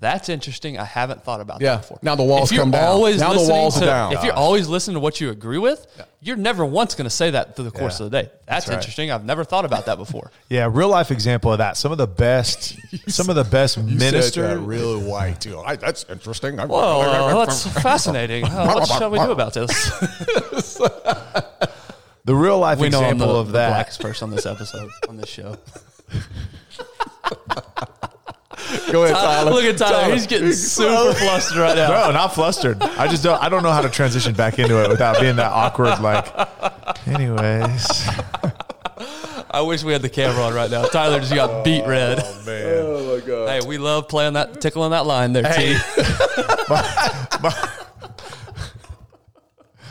That's 0.00 0.28
interesting. 0.28 0.76
I 0.78 0.84
haven't 0.84 1.24
thought 1.24 1.40
about 1.40 1.62
Yeah. 1.62 1.76
that 1.76 1.80
before. 1.82 1.98
Now 2.02 2.14
the 2.14 2.24
walls 2.24 2.50
come 2.52 2.70
down. 2.70 2.84
Always 2.84 3.20
Now 3.20 3.32
the 3.32 3.48
walls 3.48 3.76
are 3.78 3.80
to- 3.80 3.86
down. 3.86 4.12
If 4.12 4.22
you're 4.22 4.34
always 4.34 4.68
listening 4.68 4.94
to 4.96 5.00
what 5.00 5.18
you 5.20 5.30
agree 5.30 5.56
with, 5.56 5.86
you're 6.20 6.36
never 6.36 6.64
once 6.66 6.94
going 6.94 7.04
to 7.06 7.10
say 7.14 7.30
that 7.30 7.56
through 7.56 7.64
the 7.66 7.70
course 7.70 8.00
Yeah. 8.00 8.06
of 8.06 8.12
the 8.12 8.22
day. 8.24 8.30
That's, 8.46 8.68
right. 8.68 8.74
interesting. 8.74 9.10
I've 9.10 9.24
never 9.24 9.44
thought 9.44 9.64
about 9.64 9.86
that 9.86 9.96
before. 9.96 10.30
Yeah. 10.50 10.68
Real 10.70 10.88
life 10.88 11.10
example 11.10 11.52
of 11.52 11.58
that. 11.58 11.76
Some 11.78 11.90
of 11.90 11.96
the 11.98 12.06
best. 12.06 12.76
some 13.10 13.30
of 13.30 13.36
the 13.36 13.44
best 13.44 13.78
You 13.78 13.88
said 13.98 14.12
minister. 14.12 14.58
really 14.58 15.02
white 15.02 15.40
too 15.40 15.58
I, 15.60 15.76
that's 15.76 16.04
interesting 16.10 16.58
Whoa, 16.58 17.00
uh, 17.00 17.44
that's 17.46 17.66
fascinating. 17.66 18.44
Uh, 18.44 18.72
what 18.74 18.86
shall 18.86 19.10
we 19.10 19.18
do 19.18 19.30
about 19.30 19.54
this? 19.54 19.68
the 22.24 22.34
real 22.34 22.58
life 22.58 22.78
we 22.78 22.88
know 22.90 22.98
I'm 22.98 23.04
example 23.14 23.34
the, 23.34 23.38
of 23.40 23.46
the 23.48 23.52
that. 23.54 23.68
blackest 23.70 24.00
person 24.00 24.28
on 24.30 24.36
this 24.36 24.44
episode, 24.46 24.90
on 25.08 25.16
this 25.16 25.28
show. 25.30 25.56
Go 28.92 29.04
ahead 29.04 29.16
Tyler 29.16 29.50
Look 29.50 29.64
at 29.64 29.78
Tyler. 29.78 30.12
He's 30.12 30.26
getting 30.26 30.52
super 30.52 31.14
flustered 31.14 31.58
right 31.58 31.76
now. 31.76 31.88
No, 31.88 32.10
not 32.12 32.34
flustered. 32.34 32.82
I 32.82 33.08
just 33.08 33.22
don't. 33.22 33.40
I 33.42 33.48
don't 33.48 33.62
know 33.62 33.72
how 33.72 33.82
to 33.82 33.88
transition 33.88 34.34
back 34.34 34.58
into 34.58 34.82
it 34.82 34.88
without 34.88 35.20
being 35.20 35.36
that 35.36 35.52
awkward. 35.52 36.00
Like, 36.00 36.26
anyways. 37.06 38.08
I 39.50 39.60
wish 39.60 39.84
we 39.84 39.92
had 39.92 40.02
the 40.02 40.08
camera 40.08 40.42
on 40.42 40.54
right 40.54 40.70
now. 40.70 40.84
Tyler 40.86 41.20
just 41.20 41.32
got 41.32 41.64
beat 41.64 41.82
oh, 41.82 41.88
red. 41.88 42.18
Oh 42.20 42.42
man. 42.44 42.66
oh 42.66 43.14
my 43.14 43.20
god 43.24 43.48
Hey, 43.48 43.60
we 43.66 43.78
love 43.78 44.08
playing 44.08 44.32
that, 44.32 44.60
tickling 44.60 44.90
that 44.90 45.06
line 45.06 45.32
there, 45.32 45.44
T. 45.44 45.76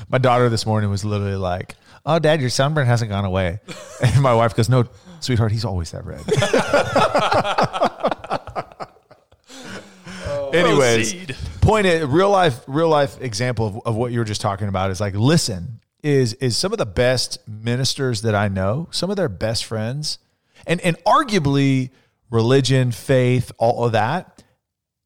My 0.10 0.18
daughter 0.20 0.50
this 0.50 0.66
morning 0.68 0.92
was 0.92 1.04
literally 1.04 1.38
like, 1.38 1.74
"Oh, 2.06 2.20
Dad, 2.20 2.40
your 2.40 2.52
sunburn 2.52 2.86
hasn't 2.86 3.10
gone 3.10 3.26
away," 3.26 3.60
and 4.04 4.22
my 4.22 4.36
wife 4.36 4.56
goes, 4.56 4.70
"No, 4.70 4.86
sweetheart, 5.22 5.52
he's 5.52 5.66
always 5.66 5.90
that 5.90 6.06
red." 6.06 6.22
Anyways, 10.54 11.14
Proceed. 11.14 11.36
point 11.62 11.86
is, 11.88 12.06
real 12.06 12.30
life, 12.30 12.60
real 12.68 12.90
life 12.90 13.20
example 13.22 13.68
of, 13.68 13.80
of 13.86 13.96
what 13.96 14.12
you 14.12 14.20
were 14.20 14.26
just 14.26 14.42
talking 14.42 14.68
about 14.68 14.92
is 14.92 15.00
like, 15.02 15.16
listen, 15.16 15.80
is 16.04 16.34
is 16.36 16.58
some 16.58 16.72
of 16.72 16.78
the 16.78 16.86
best 16.86 17.40
ministers 17.48 18.22
that 18.24 18.36
I 18.36 18.48
know, 18.48 18.88
some 18.92 19.10
of 19.10 19.16
their 19.16 19.30
best 19.30 19.66
friends, 19.66 20.20
and 20.68 20.80
and 20.82 20.98
arguably 21.06 21.90
religion, 22.30 22.92
faith, 22.92 23.52
all 23.58 23.86
of 23.86 23.92
that, 23.94 24.44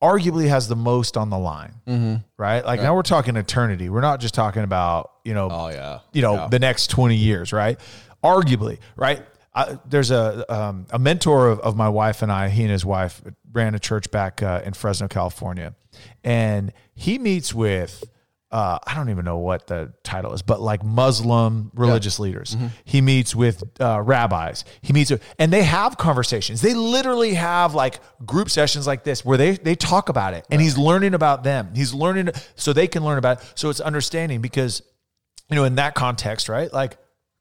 arguably 0.01 0.47
has 0.47 0.67
the 0.67 0.75
most 0.75 1.17
on 1.17 1.29
the 1.29 1.37
line, 1.37 1.73
mm-hmm. 1.87 2.15
right? 2.37 2.65
Like 2.65 2.81
now 2.81 2.95
we're 2.95 3.01
talking 3.03 3.35
eternity. 3.35 3.89
We're 3.89 4.01
not 4.01 4.19
just 4.19 4.33
talking 4.33 4.63
about 4.63 5.11
you 5.23 5.33
know, 5.33 5.49
Oh, 5.51 5.67
yeah. 5.67 5.99
you 6.13 6.21
know, 6.21 6.35
Yeah. 6.35 6.47
the 6.49 6.59
next 6.59 6.89
twenty 6.89 7.15
years, 7.17 7.51
right? 7.53 7.79
Arguably, 8.23 8.79
right? 8.95 9.21
I, 9.57 9.79
there's 9.85 10.11
a 10.11 10.45
um, 10.53 10.85
a 10.91 10.99
mentor 10.99 11.49
of, 11.49 11.59
of 11.61 11.75
my 11.75 11.89
wife 11.89 12.21
and 12.21 12.31
I. 12.31 12.49
He 12.49 12.61
and 12.61 12.71
his 12.71 12.85
wife 12.85 13.23
ran 13.51 13.73
a 13.73 13.79
church 13.79 14.11
back 14.11 14.43
uh, 14.43 14.61
in 14.63 14.73
Fresno, 14.73 15.07
California, 15.07 15.73
and 16.23 16.71
he 16.93 17.17
meets 17.17 17.53
with. 17.53 18.03
Uh, 18.49 18.79
I 18.87 18.95
don't 18.95 19.09
even 19.09 19.25
know 19.25 19.39
what 19.39 19.67
the 19.67 19.93
title 20.03 20.31
is, 20.33 20.41
but 20.41 20.61
like 20.61 20.81
Muslim 20.81 21.69
religious 21.73 22.17
leaders. 22.17 22.55
He 22.85 23.01
meets 23.01 23.35
with 23.35 23.61
uh, 23.81 24.01
rabbis. 24.01 24.63
He 24.81 24.93
meets 24.93 25.11
with, 25.11 25.21
and 25.37 25.51
they 25.51 25.63
have 25.63 25.97
conversations. 25.97 26.61
They 26.61 26.73
literally 26.73 27.33
have 27.33 27.73
like 27.75 27.99
group 28.25 28.49
sessions 28.49 28.87
like 28.87 29.03
this 29.03 29.25
where 29.25 29.37
they 29.37 29.57
they 29.57 29.75
talk 29.75 30.07
about 30.07 30.33
it, 30.33 30.45
and 30.51 30.61
he's 30.61 30.77
learning 30.77 31.13
about 31.13 31.43
them. 31.43 31.71
He's 31.75 31.93
learning 31.93 32.29
so 32.55 32.71
they 32.71 32.87
can 32.87 33.03
learn 33.03 33.17
about 33.17 33.41
it. 33.41 33.51
So 33.55 33.69
it's 33.69 33.81
understanding 33.81 34.39
because 34.39 34.81
you 35.49 35.55
know 35.55 35.65
in 35.65 35.75
that 35.75 35.95
context, 35.95 36.47
right? 36.47 36.71
Like 36.71 36.97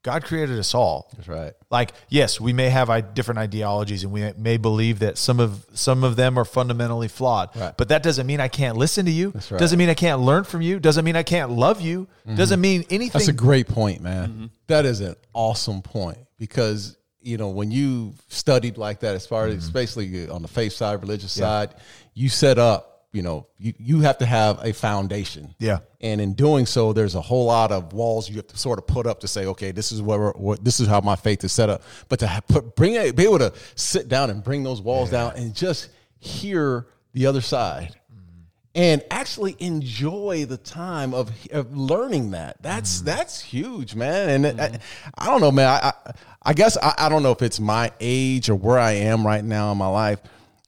God 0.07 0.23
created 0.23 0.57
us 0.57 0.73
all. 0.73 1.09
that's 1.17 1.27
right 1.27 1.51
Like, 1.69 1.91
yes, 2.07 2.39
we 2.39 2.53
may 2.53 2.69
have 2.69 3.13
different 3.13 3.39
ideologies 3.39 4.05
and 4.05 4.13
we 4.13 4.31
may 4.37 4.55
believe 4.55 4.99
that 4.99 5.17
some 5.17 5.41
of 5.41 5.65
some 5.73 6.05
of 6.05 6.15
them 6.15 6.39
are 6.39 6.45
fundamentally 6.45 7.09
flawed. 7.09 7.53
Right. 7.57 7.75
But 7.75 7.89
that 7.89 8.03
doesn't 8.03 8.25
mean 8.25 8.39
I 8.39 8.47
can't 8.47 8.77
listen 8.77 9.05
to 9.07 9.11
you. 9.11 9.31
right. 9.33 9.59
Doesn't 9.59 9.77
mean 9.77 9.89
I 9.89 9.95
can't 9.95 10.21
learn 10.21 10.45
from 10.45 10.61
you. 10.61 10.79
Doesn't 10.79 11.03
mean 11.03 11.17
I 11.17 11.23
can't 11.23 11.51
love 11.51 11.81
you. 11.81 12.07
Mm-hmm. 12.25 12.37
Doesn't 12.37 12.61
mean 12.61 12.85
anything. 12.89 13.19
That's 13.19 13.27
a 13.27 13.33
great 13.33 13.67
point, 13.67 13.99
man. 13.99 14.29
Mm-hmm. 14.29 14.45
That 14.67 14.85
is 14.85 15.01
an 15.01 15.15
awesome 15.33 15.81
point 15.81 16.19
because 16.39 16.95
you 17.19 17.35
know 17.35 17.49
when 17.49 17.69
you 17.69 18.13
studied 18.29 18.77
like 18.77 19.01
that, 19.01 19.13
as 19.13 19.27
far 19.27 19.47
as 19.47 19.65
mm-hmm. 19.65 19.73
basically 19.73 20.29
on 20.29 20.41
the 20.41 20.47
faith 20.47 20.71
side, 20.71 21.01
religious 21.01 21.33
side, 21.33 21.75
you 22.13 22.29
set 22.29 22.57
up. 22.57 22.96
You 23.17 23.23
know, 23.23 23.47
you 23.57 23.73
you 23.79 24.01
have 24.01 24.19
to 24.19 24.27
have 24.27 24.63
a 24.63 24.71
foundation. 24.71 25.55
Yeah. 25.57 25.79
and 26.01 26.21
in 26.21 26.35
doing 26.35 26.67
so, 26.67 26.93
there's 26.93 27.15
a 27.15 27.21
whole 27.21 27.45
lot 27.45 27.71
of 27.71 27.91
walls 27.91 28.29
you 28.29 28.35
have 28.35 28.45
to 28.45 28.57
sort 28.59 28.77
of 28.77 28.85
put 28.85 29.07
up 29.07 29.21
to 29.21 29.27
say, 29.27 29.47
okay, 29.47 29.71
this 29.71 29.91
is 29.91 30.03
where 30.03 30.33
this 30.61 30.79
is 30.79 30.87
how 30.87 31.01
my 31.01 31.15
faith 31.15 31.43
is 31.43 31.51
set 31.51 31.67
up. 31.67 31.81
But 32.09 32.19
to 32.19 32.43
put, 32.47 32.75
bring 32.75 32.93
it, 32.93 33.15
be 33.15 33.23
able 33.23 33.39
to 33.39 33.51
sit 33.73 34.07
down 34.07 34.29
and 34.29 34.43
bring 34.43 34.61
those 34.61 34.81
walls 34.81 35.09
down 35.09 35.33
and 35.35 35.55
just 35.55 35.89
hear 36.19 36.85
the 37.13 37.25
other 37.25 37.41
side 37.41 37.95
mm. 38.13 38.43
and 38.75 39.03
actually 39.09 39.55
enjoy 39.57 40.45
the 40.45 40.57
time 40.57 41.15
of, 41.15 41.31
of 41.51 41.75
learning 41.75 42.31
that. 42.31 42.61
That's 42.61 43.01
mm. 43.01 43.05
that's 43.05 43.41
huge, 43.41 43.95
man. 43.95 44.45
And 44.45 44.61
I, 44.61 44.67
mm-hmm. 44.67 45.09
I 45.17 45.25
don't 45.25 45.41
know, 45.41 45.51
man. 45.51 45.69
I 45.69 45.87
I, 45.87 46.11
I 46.43 46.53
guess 46.53 46.77
I, 46.77 46.93
I 46.99 47.09
don't 47.09 47.23
know 47.23 47.31
if 47.31 47.41
it's 47.41 47.59
my 47.59 47.91
age 47.99 48.47
or 48.47 48.55
where 48.55 48.77
I 48.77 48.91
am 48.91 49.25
right 49.25 49.43
now 49.43 49.71
in 49.71 49.79
my 49.79 49.87
life, 49.87 50.19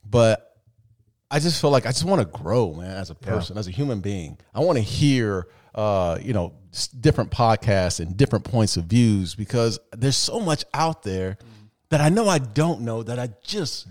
but 0.04 0.49
I 1.30 1.38
just 1.38 1.60
feel 1.60 1.70
like 1.70 1.86
I 1.86 1.90
just 1.90 2.04
want 2.04 2.20
to 2.20 2.38
grow, 2.38 2.74
man, 2.74 2.90
as 2.96 3.10
a 3.10 3.14
person, 3.14 3.56
as 3.56 3.68
a 3.68 3.70
human 3.70 4.00
being. 4.00 4.38
I 4.54 4.60
want 4.60 4.78
to 4.78 4.82
hear, 4.82 5.46
uh, 5.74 6.18
you 6.20 6.32
know, 6.32 6.54
different 7.00 7.30
podcasts 7.30 8.00
and 8.00 8.16
different 8.16 8.44
points 8.44 8.76
of 8.76 8.84
views 8.84 9.34
because 9.34 9.78
there's 9.92 10.16
so 10.16 10.40
much 10.40 10.64
out 10.74 11.02
there 11.02 11.38
that 11.90 12.00
I 12.00 12.08
know 12.08 12.28
I 12.28 12.38
don't 12.38 12.80
know 12.82 13.02
that 13.02 13.18
I 13.18 13.30
just 13.42 13.86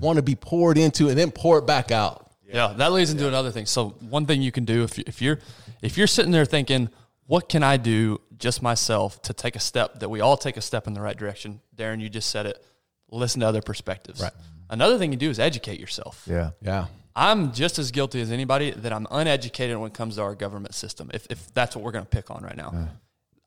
want 0.00 0.16
to 0.16 0.22
be 0.22 0.34
poured 0.34 0.78
into 0.78 1.08
and 1.08 1.18
then 1.18 1.30
pour 1.30 1.58
it 1.58 1.66
back 1.66 1.90
out. 1.90 2.30
Yeah, 2.50 2.72
that 2.78 2.92
leads 2.92 3.10
into 3.10 3.28
another 3.28 3.50
thing. 3.50 3.66
So 3.66 3.90
one 4.08 4.24
thing 4.24 4.40
you 4.40 4.52
can 4.52 4.64
do 4.64 4.84
if 4.84 4.98
if 4.98 5.20
you're 5.20 5.38
if 5.82 5.98
you're 5.98 6.06
sitting 6.06 6.32
there 6.32 6.46
thinking, 6.46 6.88
what 7.26 7.48
can 7.50 7.62
I 7.62 7.76
do 7.76 8.20
just 8.38 8.62
myself 8.62 9.20
to 9.22 9.34
take 9.34 9.54
a 9.56 9.60
step 9.60 10.00
that 10.00 10.08
we 10.08 10.20
all 10.20 10.38
take 10.38 10.56
a 10.56 10.62
step 10.62 10.86
in 10.86 10.94
the 10.94 11.02
right 11.02 11.16
direction? 11.16 11.60
Darren, 11.76 12.00
you 12.00 12.08
just 12.08 12.30
said 12.30 12.46
it. 12.46 12.64
Listen 13.10 13.40
to 13.40 13.46
other 13.46 13.60
perspectives. 13.60 14.22
Right. 14.22 14.32
Another 14.70 14.98
thing 14.98 15.12
you 15.12 15.18
do 15.18 15.30
is 15.30 15.38
educate 15.38 15.80
yourself. 15.80 16.24
yeah. 16.26 16.50
Yeah. 16.60 16.86
I'm 17.16 17.52
just 17.52 17.80
as 17.80 17.90
guilty 17.90 18.20
as 18.20 18.30
anybody 18.30 18.70
that 18.70 18.92
I'm 18.92 19.06
uneducated 19.10 19.76
when 19.76 19.88
it 19.90 19.94
comes 19.94 20.16
to 20.16 20.22
our 20.22 20.36
government 20.36 20.74
system. 20.74 21.10
If 21.12 21.26
if 21.30 21.52
that's 21.52 21.74
what 21.74 21.84
we're 21.84 21.90
going 21.90 22.04
to 22.04 22.10
pick 22.10 22.30
on 22.30 22.44
right 22.44 22.56
now. 22.56 22.88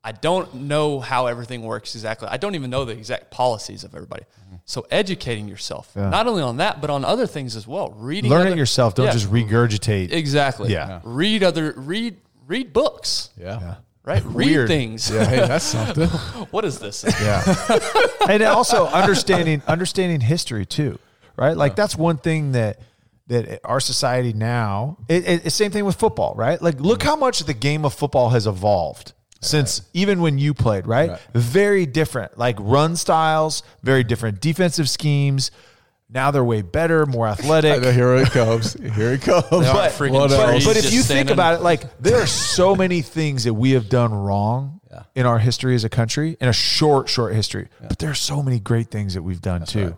I 0.04 0.10
don't 0.12 0.52
know 0.54 0.98
how 0.98 1.26
everything 1.26 1.62
works 1.62 1.94
exactly. 1.94 2.26
I 2.28 2.36
don't 2.36 2.54
even 2.56 2.70
know 2.70 2.84
the 2.84 2.92
exact 2.92 3.30
policies 3.30 3.84
of 3.84 3.94
everybody. 3.94 4.24
Mm-hmm. 4.24 4.56
So 4.64 4.84
educating 4.90 5.46
yourself, 5.48 5.94
not 5.94 6.26
only 6.26 6.42
on 6.42 6.56
that, 6.56 6.80
but 6.80 6.90
on 6.90 7.04
other 7.04 7.26
things 7.28 7.54
as 7.54 7.66
well. 7.68 7.90
Reading, 7.96 8.28
Learn 8.28 8.40
other- 8.42 8.50
it 8.50 8.58
yourself. 8.58 8.94
Don't 8.96 9.06
Yeah. 9.06 9.12
just 9.12 9.30
regurgitate. 9.30 10.12
Exactly. 10.12 10.72
Yeah. 10.72 11.00
Read 11.04 11.42
other 11.44 11.72
read 11.76 12.16
read 12.48 12.72
books. 12.72 13.30
Yeah. 13.40 13.76
Right. 14.04 14.22
Read 14.24 14.34
Weird. 14.48 14.68
things. 14.68 15.08
Yeah. 15.08 15.24
Hey, 15.24 15.36
that's 15.46 15.64
something. 15.64 16.08
what 16.50 16.64
is 16.64 16.80
this? 16.80 17.04
Yeah. 17.22 17.78
and 18.28 18.42
also 18.42 18.86
understanding 18.88 19.62
understanding 19.68 20.20
history 20.20 20.66
too, 20.66 20.98
right? 21.36 21.56
Like 21.56 21.76
that's 21.76 21.96
one 21.96 22.16
thing 22.18 22.52
that 22.52 22.80
that 23.28 23.60
our 23.64 23.80
society 23.80 24.32
now. 24.32 24.98
It, 25.08 25.26
it, 25.26 25.46
it's 25.46 25.54
same 25.54 25.70
thing 25.70 25.84
with 25.84 25.96
football, 25.96 26.34
right? 26.36 26.60
Like 26.60 26.80
look 26.80 27.00
mm-hmm. 27.00 27.08
how 27.08 27.16
much 27.16 27.40
the 27.40 27.54
game 27.54 27.84
of 27.84 27.94
football 27.94 28.30
has 28.30 28.46
evolved. 28.46 29.12
since 29.40 29.82
even 29.92 30.20
when 30.20 30.38
you 30.38 30.54
played, 30.54 30.86
right? 30.86 31.10
Right. 31.10 31.20
Very 31.34 31.86
different, 31.86 32.38
like 32.38 32.56
run 32.60 32.94
styles, 32.96 33.62
very 33.82 34.04
different 34.04 34.40
defensive 34.40 34.88
schemes. 34.88 35.50
Now 36.08 36.30
they're 36.30 36.44
way 36.44 36.60
better, 36.62 37.06
more 37.06 37.26
athletic. 37.26 37.82
Here 37.94 38.14
it 38.16 38.30
comes. 38.30 38.74
Here 38.74 39.14
it 39.14 39.22
comes. 39.22 39.46
but, 39.50 39.96
but, 39.98 40.28
but 40.28 40.76
if 40.76 40.82
just 40.82 40.92
you 40.92 41.02
think 41.02 41.30
about 41.30 41.54
it, 41.54 41.62
like 41.62 41.98
there 41.98 42.20
are 42.20 42.26
so 42.26 42.76
many 42.84 43.00
things 43.02 43.44
that 43.44 43.54
we 43.54 43.72
have 43.72 43.88
done 43.88 44.12
wrong 44.12 44.80
Yeah. 44.90 45.04
in 45.14 45.26
our 45.26 45.38
history 45.38 45.74
as 45.74 45.84
a 45.84 45.88
country, 45.88 46.36
in 46.38 46.48
a 46.48 46.52
short, 46.52 47.08
short 47.08 47.34
history. 47.34 47.68
But 47.80 47.98
there 47.98 48.10
are 48.10 48.14
so 48.14 48.42
many 48.42 48.60
great 48.60 48.90
things 48.90 49.14
that 49.14 49.22
we've 49.22 49.40
done 49.40 49.64
too. 49.64 49.96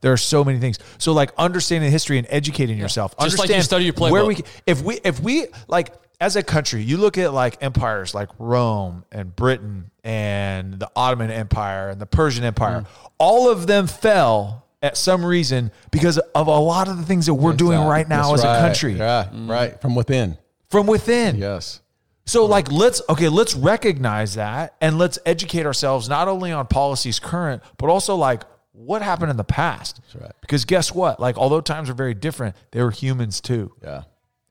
There 0.00 0.12
are 0.12 0.16
so 0.16 0.44
many 0.44 0.58
things. 0.58 0.78
So 0.98 1.12
like 1.12 1.32
understanding 1.36 1.90
history 1.90 2.18
and 2.18 2.26
educating 2.30 2.78
yourself. 2.78 3.14
Just 3.20 3.38
like 3.38 3.50
you 3.50 3.60
study 3.62 3.84
your 3.84 3.94
playbook. 3.94 4.10
Where 4.12 4.26
we 4.26 4.38
if 4.66 4.82
we 4.82 4.98
if 5.04 5.20
we 5.20 5.46
like 5.68 5.92
as 6.20 6.36
a 6.36 6.42
country, 6.42 6.82
you 6.82 6.96
look 6.96 7.18
at 7.18 7.32
like 7.32 7.62
empires 7.62 8.14
like 8.14 8.30
Rome 8.38 9.04
and 9.12 9.34
Britain 9.34 9.90
and 10.02 10.78
the 10.78 10.90
Ottoman 10.96 11.30
Empire 11.30 11.90
and 11.90 12.00
the 12.00 12.06
Persian 12.06 12.44
Empire. 12.44 12.82
Mm. 12.82 12.86
All 13.18 13.50
of 13.50 13.66
them 13.66 13.86
fell 13.86 14.66
at 14.82 14.96
some 14.96 15.24
reason 15.24 15.70
because 15.90 16.18
of 16.18 16.46
a 16.46 16.58
lot 16.58 16.88
of 16.88 16.96
the 16.96 17.02
things 17.02 17.26
that 17.26 17.34
we're 17.34 17.54
doing 17.54 17.80
right 17.80 18.08
now 18.08 18.30
That's 18.30 18.42
as 18.42 18.44
right. 18.44 18.56
a 18.56 18.60
country 18.60 18.92
Yeah, 18.94 19.28
right. 19.34 19.80
From 19.80 19.94
within. 19.94 20.38
from 20.70 20.86
within. 20.86 21.36
Yes. 21.36 21.80
So 22.24 22.44
like 22.46 22.72
let's 22.72 23.02
okay, 23.08 23.28
let's 23.28 23.54
recognize 23.54 24.34
that 24.34 24.74
and 24.80 24.98
let's 24.98 25.18
educate 25.26 25.64
ourselves 25.66 26.08
not 26.08 26.28
only 26.28 26.50
on 26.52 26.66
policies 26.66 27.18
current, 27.18 27.62
but 27.78 27.88
also 27.88 28.16
like 28.16 28.42
what 28.76 29.02
happened 29.02 29.30
in 29.30 29.36
the 29.36 29.44
past. 29.44 30.00
That's 30.02 30.22
right. 30.22 30.32
Because 30.40 30.64
guess 30.64 30.94
what? 30.94 31.18
Like 31.18 31.38
although 31.38 31.60
times 31.60 31.88
are 31.90 31.94
very 31.94 32.14
different, 32.14 32.56
they 32.72 32.82
were 32.82 32.90
humans 32.90 33.40
too. 33.40 33.72
Yeah. 33.82 34.02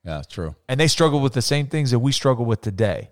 Yeah, 0.03 0.21
true. 0.29 0.55
And 0.69 0.79
they 0.79 0.87
struggled 0.87 1.23
with 1.23 1.33
the 1.33 1.41
same 1.41 1.67
things 1.67 1.91
that 1.91 1.99
we 1.99 2.11
struggle 2.11 2.45
with 2.45 2.61
today. 2.61 3.09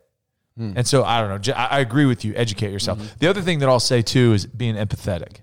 Hmm. 0.57 0.73
And 0.75 0.87
so 0.87 1.03
I 1.03 1.21
don't 1.21 1.47
know. 1.47 1.53
I 1.53 1.79
agree 1.79 2.05
with 2.05 2.23
you. 2.23 2.33
Educate 2.35 2.71
yourself. 2.71 2.99
Mm-hmm. 2.99 3.17
The 3.19 3.27
other 3.27 3.41
thing 3.41 3.59
that 3.59 3.69
I'll 3.69 3.79
say 3.79 4.01
too 4.01 4.33
is 4.33 4.45
being 4.45 4.75
empathetic. 4.75 5.37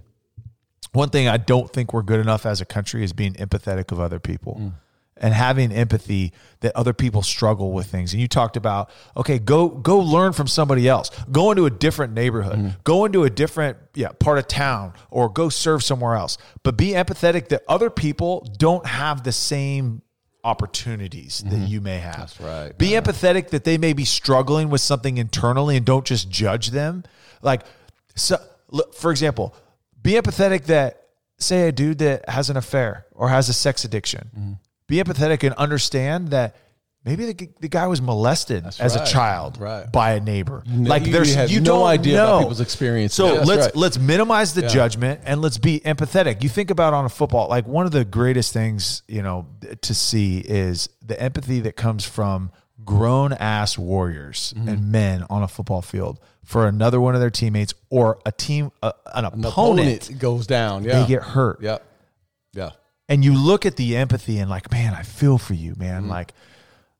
One 0.92 1.10
thing 1.10 1.28
I 1.28 1.36
don't 1.36 1.72
think 1.72 1.92
we're 1.92 2.02
good 2.02 2.20
enough 2.20 2.46
as 2.46 2.60
a 2.60 2.64
country 2.64 3.02
is 3.02 3.12
being 3.12 3.34
empathetic 3.34 3.92
of 3.92 4.00
other 4.00 4.18
people 4.18 4.56
mm. 4.60 4.72
And 5.20 5.34
having 5.34 5.70
empathy 5.70 6.32
that 6.60 6.74
other 6.74 6.92
people 6.92 7.22
struggle 7.22 7.72
with 7.72 7.86
things. 7.86 8.12
And 8.12 8.20
you 8.20 8.28
talked 8.28 8.56
about, 8.56 8.90
okay, 9.16 9.38
go 9.38 9.68
go 9.68 9.98
learn 9.98 10.32
from 10.32 10.46
somebody 10.46 10.88
else. 10.88 11.10
Go 11.30 11.50
into 11.50 11.66
a 11.66 11.70
different 11.70 12.14
neighborhood. 12.14 12.76
Go 12.84 13.04
into 13.04 13.24
a 13.24 13.30
different 13.30 13.76
yeah, 13.94 14.08
part 14.18 14.38
of 14.38 14.48
town 14.48 14.94
or 15.10 15.28
go 15.28 15.48
serve 15.48 15.84
somewhere 15.84 16.14
else. 16.14 16.38
But 16.62 16.76
be 16.76 16.92
empathetic 16.92 17.48
that 17.48 17.62
other 17.68 17.90
people 17.90 18.50
don't 18.58 18.86
have 18.86 19.22
the 19.22 19.32
same 19.32 20.02
opportunities 20.42 21.44
that 21.46 21.68
you 21.68 21.80
may 21.80 21.98
have. 21.98 22.16
That's 22.16 22.40
right. 22.40 22.76
Be 22.76 22.90
empathetic 22.90 23.50
that 23.50 23.64
they 23.64 23.78
may 23.78 23.92
be 23.92 24.04
struggling 24.04 24.70
with 24.70 24.80
something 24.80 25.18
internally 25.18 25.76
and 25.76 25.84
don't 25.84 26.06
just 26.06 26.30
judge 26.30 26.70
them. 26.70 27.04
Like, 27.42 27.62
so, 28.14 28.38
look, 28.70 28.94
for 28.94 29.10
example, 29.10 29.54
be 30.02 30.12
empathetic 30.12 30.66
that, 30.66 31.08
say, 31.38 31.68
a 31.68 31.72
dude 31.72 31.98
that 31.98 32.28
has 32.28 32.48
an 32.50 32.56
affair 32.56 33.06
or 33.12 33.28
has 33.28 33.48
a 33.48 33.52
sex 33.52 33.84
addiction. 33.84 34.30
Mm-hmm. 34.36 34.52
Be 34.90 34.96
empathetic 35.02 35.42
and 35.44 35.54
understand 35.54 36.28
that 36.30 36.56
maybe 37.04 37.32
the, 37.32 37.48
the 37.60 37.68
guy 37.68 37.86
was 37.86 38.02
molested 38.02 38.66
as 38.66 38.78
right. 38.80 39.08
a 39.08 39.10
child 39.10 39.58
Right. 39.58 39.90
by 39.90 40.12
a 40.12 40.20
neighbor. 40.20 40.62
kn- 40.66 40.84
like, 40.84 41.06
you 41.06 41.12
there's 41.12 41.34
have 41.34 41.50
you 41.50 41.60
no 41.60 41.78
don't 41.78 41.86
idea 41.86 42.16
know. 42.18 42.24
about 42.26 42.38
people's 42.40 42.60
experiences. 42.60 43.16
So 43.16 43.36
That's 43.36 43.48
let's 43.48 43.64
right. 43.66 43.76
let's 43.76 43.98
minimize 43.98 44.52
the 44.52 44.62
Yeah. 44.62 44.68
judgment 44.68 45.20
and 45.24 45.40
let's 45.40 45.56
be 45.56 45.80
empathetic. 45.80 46.42
You 46.42 46.50
think 46.50 46.70
about 46.70 46.92
on 46.92 47.06
a 47.06 47.08
football, 47.08 47.48
like 47.48 47.66
one 47.66 47.86
of 47.86 47.92
the 47.92 48.04
greatest 48.04 48.52
things 48.52 49.02
you 49.08 49.22
know 49.22 49.46
to 49.80 49.94
see 49.94 50.38
is 50.40 50.88
the 51.00 51.18
empathy 51.18 51.60
that 51.60 51.76
comes 51.76 52.04
from 52.04 52.50
grown 52.84 53.32
ass 53.34 53.78
warriors 53.78 54.52
Mm-hmm. 54.56 54.68
and 54.68 54.90
men 54.92 55.24
on 55.30 55.42
a 55.42 55.48
football 55.48 55.82
field 55.82 56.18
for 56.44 56.66
another 56.66 57.00
one 57.00 57.14
of 57.14 57.20
their 57.20 57.30
teammates 57.30 57.72
or 57.90 58.18
a 58.26 58.32
team 58.32 58.72
uh, 58.82 58.92
an, 59.14 59.24
An 59.24 59.44
opponent. 59.44 59.48
opponent 60.08 60.18
goes 60.18 60.46
down. 60.46 60.84
Yeah. 60.84 61.00
They 61.02 61.06
get 61.08 61.22
hurt, 61.22 61.62
Yep. 61.62 61.86
Yeah. 62.54 62.70
And 63.10 63.24
you 63.24 63.34
look 63.34 63.66
at 63.66 63.76
the 63.76 63.96
empathy 63.96 64.38
and 64.38 64.48
like, 64.48 64.70
man, 64.70 64.94
I 64.94 65.02
feel 65.02 65.36
for 65.36 65.52
you, 65.52 65.74
man. 65.76 66.02
Mm-hmm. 66.02 66.10
Like 66.10 66.32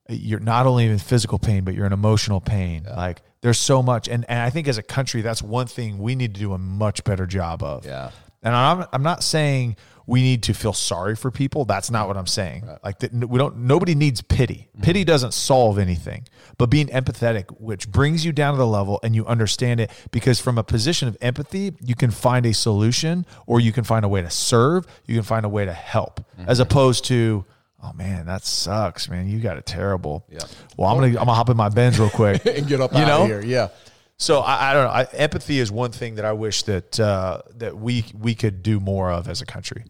you're 0.09 0.41
not 0.41 0.67
only 0.67 0.85
in 0.85 0.97
physical 0.99 1.39
pain, 1.39 1.63
but 1.63 1.73
you're 1.73 1.85
in 1.85 1.93
emotional 1.93 2.41
pain. 2.41 2.83
Like 2.83 3.21
there's 3.39 3.57
so 3.57 3.81
much, 3.81 4.07
and 4.07 4.25
and 4.29 4.39
I 4.39 4.49
think 4.49 4.67
as 4.67 4.77
a 4.77 4.83
country, 4.83 5.21
that's 5.21 5.41
one 5.41 5.67
thing 5.67 5.97
we 5.99 6.15
need 6.15 6.35
to 6.35 6.39
do 6.39 6.53
a 6.53 6.57
much 6.57 7.03
better 7.05 7.25
job 7.25 7.63
of. 7.63 7.85
Yeah. 7.85 8.11
And 8.43 8.53
I'm 8.53 8.85
I'm 8.91 9.03
not 9.03 9.23
saying 9.23 9.77
we 10.05 10.21
need 10.21 10.43
to 10.43 10.53
feel 10.53 10.73
sorry 10.73 11.15
for 11.15 11.31
people. 11.31 11.63
That's 11.63 11.89
not 11.89 12.07
what 12.07 12.17
I'm 12.17 12.27
saying. 12.27 12.69
Like 12.83 12.99
that 12.99 13.13
we 13.13 13.37
don't. 13.39 13.59
Nobody 13.59 13.95
needs 13.95 14.21
pity. 14.21 14.67
Mm-hmm. 14.73 14.81
Pity 14.83 15.03
doesn't 15.05 15.33
solve 15.33 15.79
anything. 15.79 16.27
But 16.61 16.69
being 16.69 16.89
empathetic, 16.89 17.45
which 17.59 17.89
brings 17.89 18.23
you 18.23 18.31
down 18.31 18.53
to 18.53 18.59
the 18.59 18.67
level 18.67 18.99
and 19.01 19.15
you 19.15 19.25
understand 19.25 19.79
it, 19.79 19.89
because 20.11 20.39
from 20.39 20.59
a 20.59 20.63
position 20.63 21.07
of 21.07 21.17
empathy, 21.19 21.73
you 21.81 21.95
can 21.95 22.11
find 22.11 22.45
a 22.45 22.53
solution, 22.53 23.25
or 23.47 23.59
you 23.59 23.71
can 23.71 23.83
find 23.83 24.05
a 24.05 24.07
way 24.07 24.21
to 24.21 24.29
serve. 24.29 24.85
You 25.07 25.15
can 25.15 25.23
find 25.23 25.43
a 25.43 25.49
way 25.49 25.65
to 25.65 25.73
help, 25.73 26.23
as 26.45 26.59
Mm-hmm. 26.59 26.61
opposed 26.61 27.05
to. 27.05 27.45
Oh 27.81 27.93
man, 27.93 28.27
that 28.27 28.45
sucks, 28.45 29.09
man. 29.09 29.27
You 29.27 29.39
got 29.39 29.57
it 29.57 29.65
terrible. 29.65 30.23
Yeah. 30.29 30.41
Well, 30.77 30.87
I'm 30.87 30.97
gonna 30.97 31.07
I'm 31.07 31.25
gonna 31.25 31.33
hop 31.33 31.49
in 31.49 31.57
my 31.57 31.69
Benz 31.69 31.97
real 31.99 32.11
quick 32.11 32.45
And 32.45 32.67
get 32.67 32.79
up 32.79 32.91
You 32.93 32.99
out 32.99 33.07
know? 33.07 33.21
of 33.23 33.27
here. 33.27 33.41
Yeah. 33.43 33.69
so 34.17 34.41
I, 34.41 34.69
I 34.69 34.73
don't 34.75 34.83
know. 34.83 34.91
I, 34.91 35.03
empathy 35.13 35.57
is 35.57 35.71
one 35.71 35.91
thing 35.91 36.13
that 36.17 36.25
I 36.25 36.33
wish 36.33 36.61
that 36.63 36.99
uh, 36.99 37.41
that 37.55 37.75
we 37.75 38.05
we 38.15 38.35
could 38.35 38.61
do 38.61 38.79
more 38.79 39.09
of 39.11 39.27
as 39.27 39.41
a 39.41 39.47
country. 39.47 39.85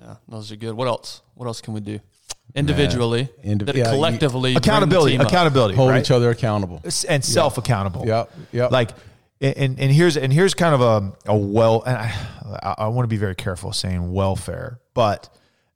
Yeah, 0.00 0.16
those 0.26 0.50
are 0.50 0.56
good. 0.56 0.74
What 0.74 0.88
else? 0.88 1.22
What 1.36 1.46
else 1.46 1.60
can 1.60 1.74
we 1.74 1.80
do 1.80 2.00
individually? 2.54 3.28
Indiv- 3.44 3.66
that 3.66 3.74
yeah, 3.76 3.84
you- 3.86 3.90
collectively 3.94 4.52
bring 4.52 4.62
the 4.62 4.68
Accountability, 4.68 5.18
up? 5.18 5.26
accountability, 5.26 5.74
Hold 5.76 5.90
right? 5.90 6.00
each 6.00 6.10
other 6.10 6.30
accountable. 6.30 6.80
and 7.08 7.24
self 7.24 7.58
accountable. 7.58 8.06
Yep, 8.06 8.30
yep. 8.52 8.70
Like, 8.72 8.90
and 9.40 9.78
and 9.80 9.90
here's 9.92 10.16
and 10.16 10.32
here's 10.32 10.54
kind 10.54 10.74
of 10.74 10.80
a 10.80 11.32
a 11.32 11.36
well, 11.36 11.82
and 11.86 11.96
I 11.96 12.14
I, 12.62 12.74
I 12.78 12.88
want 12.88 13.04
to 13.04 13.08
be 13.08 13.16
very 13.16 13.34
careful 13.34 13.72
saying 13.72 14.12
welfare, 14.12 14.78
but 14.94 15.28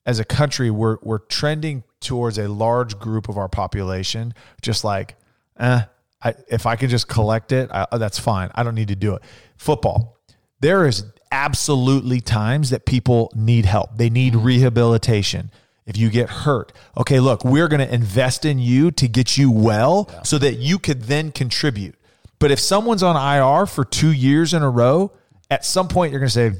as 0.04 0.18
a 0.20 0.24
country, 0.24 0.70
we're 0.70 0.98
we're 1.02 1.18
trending 1.18 1.82
towards 2.00 2.38
a 2.38 2.46
large 2.48 2.98
group 2.98 3.28
of 3.28 3.36
our 3.38 3.48
population, 3.48 4.32
just 4.62 4.84
like, 4.84 5.16
eh, 5.58 5.80
I, 6.22 6.34
if 6.48 6.64
I 6.66 6.76
can 6.76 6.88
just 6.90 7.08
collect 7.08 7.50
it, 7.50 7.68
I, 7.72 7.86
that's 7.98 8.18
fine. 8.18 8.50
I 8.54 8.62
don't 8.62 8.76
need 8.76 8.88
to 8.88 8.94
do 8.96 9.14
it. 9.16 9.22
Football, 9.56 10.16
there 10.60 10.86
is 10.86 11.04
absolutely 11.32 12.20
times 12.20 12.70
that 12.70 12.86
people 12.86 13.32
need 13.34 13.64
help. 13.64 13.96
They 13.96 14.10
need 14.10 14.36
rehabilitation. 14.36 15.50
If 15.86 15.96
you 15.96 16.10
get 16.10 16.28
hurt, 16.28 16.72
okay, 16.96 17.20
look, 17.20 17.44
we're 17.44 17.68
going 17.68 17.86
to 17.86 17.94
invest 17.94 18.44
in 18.44 18.58
you 18.58 18.90
to 18.92 19.06
get 19.06 19.38
you 19.38 19.50
well 19.50 20.10
so 20.24 20.36
that 20.38 20.54
you 20.54 20.78
could 20.78 21.04
then 21.04 21.30
contribute. 21.30 21.94
But 22.38 22.50
if 22.50 22.58
someone's 22.58 23.02
on 23.02 23.16
IR 23.16 23.66
for 23.66 23.84
two 23.84 24.12
years 24.12 24.52
in 24.52 24.62
a 24.62 24.70
row, 24.70 25.12
at 25.50 25.64
some 25.64 25.88
point 25.88 26.10
you're 26.12 26.20
going 26.20 26.28
to 26.28 26.34
say, 26.34 26.52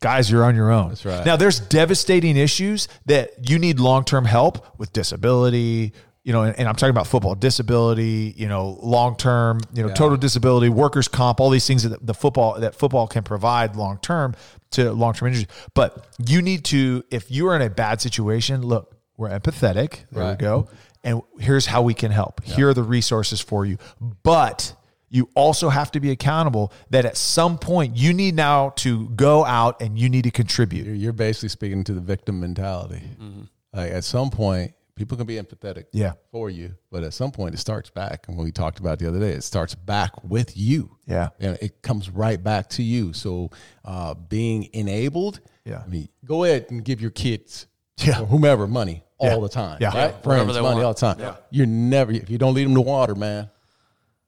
guys, 0.00 0.30
you're 0.30 0.44
on 0.44 0.54
your 0.54 0.70
own. 0.70 0.90
That's 0.90 1.04
right. 1.06 1.24
Now, 1.24 1.36
there's 1.36 1.58
devastating 1.58 2.36
issues 2.36 2.88
that 3.06 3.48
you 3.48 3.58
need 3.58 3.80
long 3.80 4.04
term 4.04 4.26
help 4.26 4.78
with 4.78 4.92
disability, 4.92 5.94
you 6.24 6.32
know, 6.32 6.42
and, 6.42 6.58
and 6.58 6.66
I'm 6.68 6.74
talking 6.74 6.90
about 6.90 7.06
football 7.06 7.34
disability, 7.34 8.34
you 8.36 8.48
know, 8.48 8.78
long 8.82 9.16
term, 9.16 9.60
you 9.74 9.82
know, 9.82 9.88
total 9.94 10.16
disability, 10.16 10.68
workers' 10.70 11.06
comp, 11.06 11.38
all 11.40 11.50
these 11.50 11.66
things 11.66 11.82
that 11.88 12.04
the 12.04 12.14
football 12.14 12.58
that 12.60 12.74
football 12.74 13.06
can 13.06 13.22
provide 13.22 13.76
long 13.76 13.98
term 13.98 14.34
to 14.72 14.90
long 14.92 15.12
term 15.12 15.28
injuries. 15.28 15.46
But 15.74 16.06
you 16.26 16.40
need 16.42 16.64
to, 16.66 17.04
if 17.10 17.30
you 17.30 17.46
are 17.48 17.56
in 17.56 17.62
a 17.62 17.70
bad 17.70 18.00
situation, 18.00 18.62
look, 18.62 18.96
we're 19.16 19.28
empathetic. 19.30 20.04
There 20.10 20.24
we 20.30 20.36
go. 20.36 20.68
And 21.04 21.20
here's 21.38 21.66
how 21.66 21.82
we 21.82 21.92
can 21.94 22.10
help. 22.10 22.42
Here 22.42 22.70
are 22.70 22.74
the 22.74 22.82
resources 22.82 23.40
for 23.40 23.66
you. 23.66 23.76
But 24.22 24.74
you 25.10 25.28
also 25.34 25.68
have 25.68 25.92
to 25.92 26.00
be 26.00 26.10
accountable 26.10 26.72
that 26.90 27.04
at 27.04 27.16
some 27.16 27.58
point 27.58 27.96
you 27.96 28.12
need 28.14 28.34
now 28.34 28.70
to 28.76 29.08
go 29.10 29.44
out 29.44 29.80
and 29.82 29.98
you 29.98 30.08
need 30.08 30.24
to 30.24 30.30
contribute. 30.30 30.86
You're- 30.86 30.98
You're 30.98 31.12
basically 31.12 31.50
speaking 31.50 31.84
to 31.84 31.92
the 31.92 32.00
victim 32.00 32.40
mentality. 32.40 33.02
Mm-hmm. 33.20 33.42
Like 33.74 33.92
at 33.92 34.04
some 34.04 34.30
point, 34.30 34.72
people 34.96 35.16
can 35.16 35.26
be 35.26 35.34
empathetic 35.36 35.84
Yeah. 35.92 36.12
for 36.30 36.48
you, 36.50 36.74
but 36.90 37.02
at 37.02 37.12
some 37.14 37.30
point, 37.32 37.54
it 37.54 37.58
starts 37.58 37.90
back. 37.90 38.26
And 38.28 38.36
when 38.36 38.44
we 38.44 38.52
talked 38.52 38.78
about 38.78 38.98
the 38.98 39.08
other 39.08 39.18
day, 39.18 39.30
it 39.32 39.42
starts 39.44 39.74
back 39.74 40.12
with 40.24 40.56
you. 40.56 40.96
Yeah. 41.06 41.28
and 41.40 41.58
it 41.60 41.82
comes 41.82 42.08
right 42.10 42.42
back 42.42 42.68
to 42.70 42.82
you. 42.82 43.12
So, 43.12 43.50
uh, 43.84 44.14
being 44.14 44.68
enabled. 44.72 45.40
Yeah. 45.64 45.82
I 45.84 45.88
mean, 45.88 46.08
go 46.24 46.44
ahead 46.44 46.66
and 46.70 46.84
give 46.84 47.00
your 47.00 47.10
kids, 47.10 47.66
Yeah. 47.98 48.20
or 48.20 48.26
whomever, 48.26 48.66
money 48.66 49.02
all 49.18 49.40
the 49.40 49.48
time. 49.48 49.78
Yeah. 49.80 49.88
right? 49.88 49.94
Yeah, 50.14 50.20
Friends, 50.22 50.48
money 50.48 50.60
want. 50.62 50.82
all 50.84 50.94
the 50.94 51.00
time. 51.00 51.18
yeah. 51.18 51.36
You're 51.50 51.66
never 51.66 52.12
if 52.12 52.28
you 52.30 52.38
don't 52.38 52.54
lead 52.54 52.64
them 52.66 52.74
to 52.74 52.80
water, 52.80 53.14
man. 53.14 53.50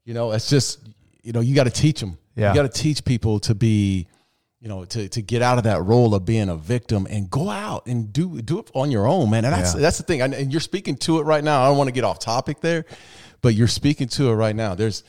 You 0.04 0.14
know, 0.14 0.32
it's 0.32 0.48
just 0.48 0.78
you 1.22 1.32
know 1.32 1.40
you 1.40 1.54
got 1.54 1.64
to 1.64 1.70
teach 1.70 2.00
them. 2.00 2.18
Yeah. 2.34 2.50
You 2.50 2.54
got 2.62 2.72
to 2.72 2.80
teach 2.82 3.04
people 3.04 3.40
to 3.40 3.54
be, 3.54 4.06
you 4.60 4.68
know, 4.68 4.84
to 4.84 5.08
to 5.08 5.22
get 5.22 5.42
out 5.42 5.58
of 5.58 5.64
that 5.64 5.82
role 5.82 6.14
of 6.14 6.24
being 6.24 6.48
a 6.48 6.56
victim 6.56 7.06
and 7.10 7.30
go 7.30 7.50
out 7.50 7.86
and 7.86 8.12
do 8.12 8.40
do 8.42 8.58
it 8.58 8.70
on 8.74 8.90
your 8.90 9.06
own, 9.06 9.30
man. 9.30 9.44
And 9.44 9.54
that's 9.54 9.74
Yeah. 9.74 9.80
that's 9.80 9.98
the 9.98 10.04
thing. 10.04 10.22
And 10.22 10.34
and 10.34 10.50
you're 10.50 10.60
speaking 10.60 10.96
to 10.98 11.18
it 11.18 11.22
right 11.22 11.44
now. 11.44 11.62
I 11.62 11.68
don't 11.68 11.76
want 11.76 11.88
to 11.88 11.92
get 11.92 12.04
off 12.04 12.18
topic 12.18 12.60
there, 12.60 12.84
but 13.42 13.54
you're 13.54 13.68
speaking 13.68 14.08
to 14.08 14.30
it 14.30 14.34
right 14.34 14.56
now. 14.56 14.74
There's 14.74 15.04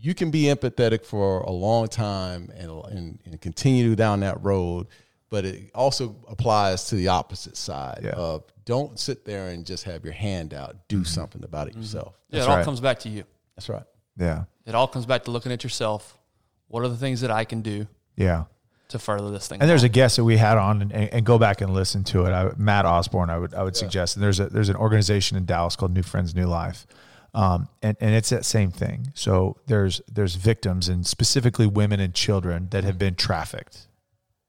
you 0.00 0.14
can 0.14 0.30
be 0.30 0.44
empathetic 0.44 1.04
for 1.04 1.40
a 1.40 1.50
long 1.50 1.88
time 1.88 2.50
and 2.56 2.70
and, 2.70 3.18
and 3.24 3.40
continue 3.40 3.96
down 3.96 4.20
that 4.20 4.42
road, 4.44 4.86
but 5.30 5.44
it 5.44 5.70
also 5.74 6.16
applies 6.28 6.84
to 6.86 6.94
the 6.94 7.08
opposite 7.08 7.56
side 7.56 8.00
Yeah. 8.04 8.10
of 8.10 8.44
don't 8.64 8.98
sit 8.98 9.24
there 9.24 9.48
and 9.48 9.64
just 9.64 9.84
have 9.84 10.04
your 10.04 10.12
hand 10.12 10.52
out. 10.52 10.76
Do 10.88 10.96
mm-hmm. 10.98 11.04
something 11.04 11.42
about 11.42 11.68
it 11.68 11.70
mm-hmm. 11.70 11.80
yourself. 11.80 12.14
Yeah, 12.28 12.40
That's 12.40 12.46
it 12.46 12.50
all 12.50 12.56
right. 12.58 12.64
comes 12.64 12.80
back 12.80 12.98
to 13.00 13.08
you. 13.08 13.24
That's 13.56 13.70
right. 13.70 13.84
Yeah. 14.18 14.44
It 14.66 14.74
all 14.74 14.86
comes 14.86 15.06
back 15.06 15.24
to 15.24 15.30
looking 15.30 15.52
at 15.52 15.64
yourself. 15.64 16.18
What 16.66 16.84
are 16.84 16.88
the 16.88 16.96
things 16.98 17.22
that 17.22 17.30
I 17.30 17.44
can 17.44 17.62
do 17.62 17.86
Yeah. 18.14 18.44
To 18.88 18.98
further 18.98 19.30
this 19.30 19.48
thing? 19.48 19.60
And 19.60 19.68
there's 19.68 19.82
a 19.82 19.88
guest 19.88 20.16
that 20.16 20.24
we 20.24 20.36
had 20.36 20.58
on, 20.58 20.82
and, 20.82 20.92
and 20.92 21.24
go 21.26 21.38
back 21.38 21.60
and 21.60 21.72
listen 21.74 22.04
to 22.04 22.24
it. 22.24 22.30
I, 22.30 22.50
Matt 22.56 22.84
Osborne, 22.84 23.30
I 23.30 23.38
would 23.38 23.54
I 23.54 23.62
would 23.62 23.76
suggest. 23.76 24.16
And 24.16 24.22
there's 24.22 24.40
a 24.40 24.46
there's 24.46 24.68
an 24.68 24.76
organization 24.76 25.36
in 25.36 25.44
Dallas 25.44 25.76
called 25.76 25.92
New 25.92 26.02
Friends 26.02 26.34
New 26.34 26.46
Life, 26.46 26.86
um, 27.34 27.68
and 27.82 27.96
and 28.00 28.14
it's 28.14 28.30
that 28.30 28.44
same 28.44 28.70
thing. 28.70 29.12
So 29.14 29.56
there's 29.66 30.00
there's 30.12 30.34
victims 30.36 30.88
and 30.88 31.06
specifically 31.06 31.66
women 31.66 32.00
and 32.00 32.14
children 32.14 32.68
that 32.70 32.84
have 32.84 32.98
been 32.98 33.14
trafficked, 33.14 33.86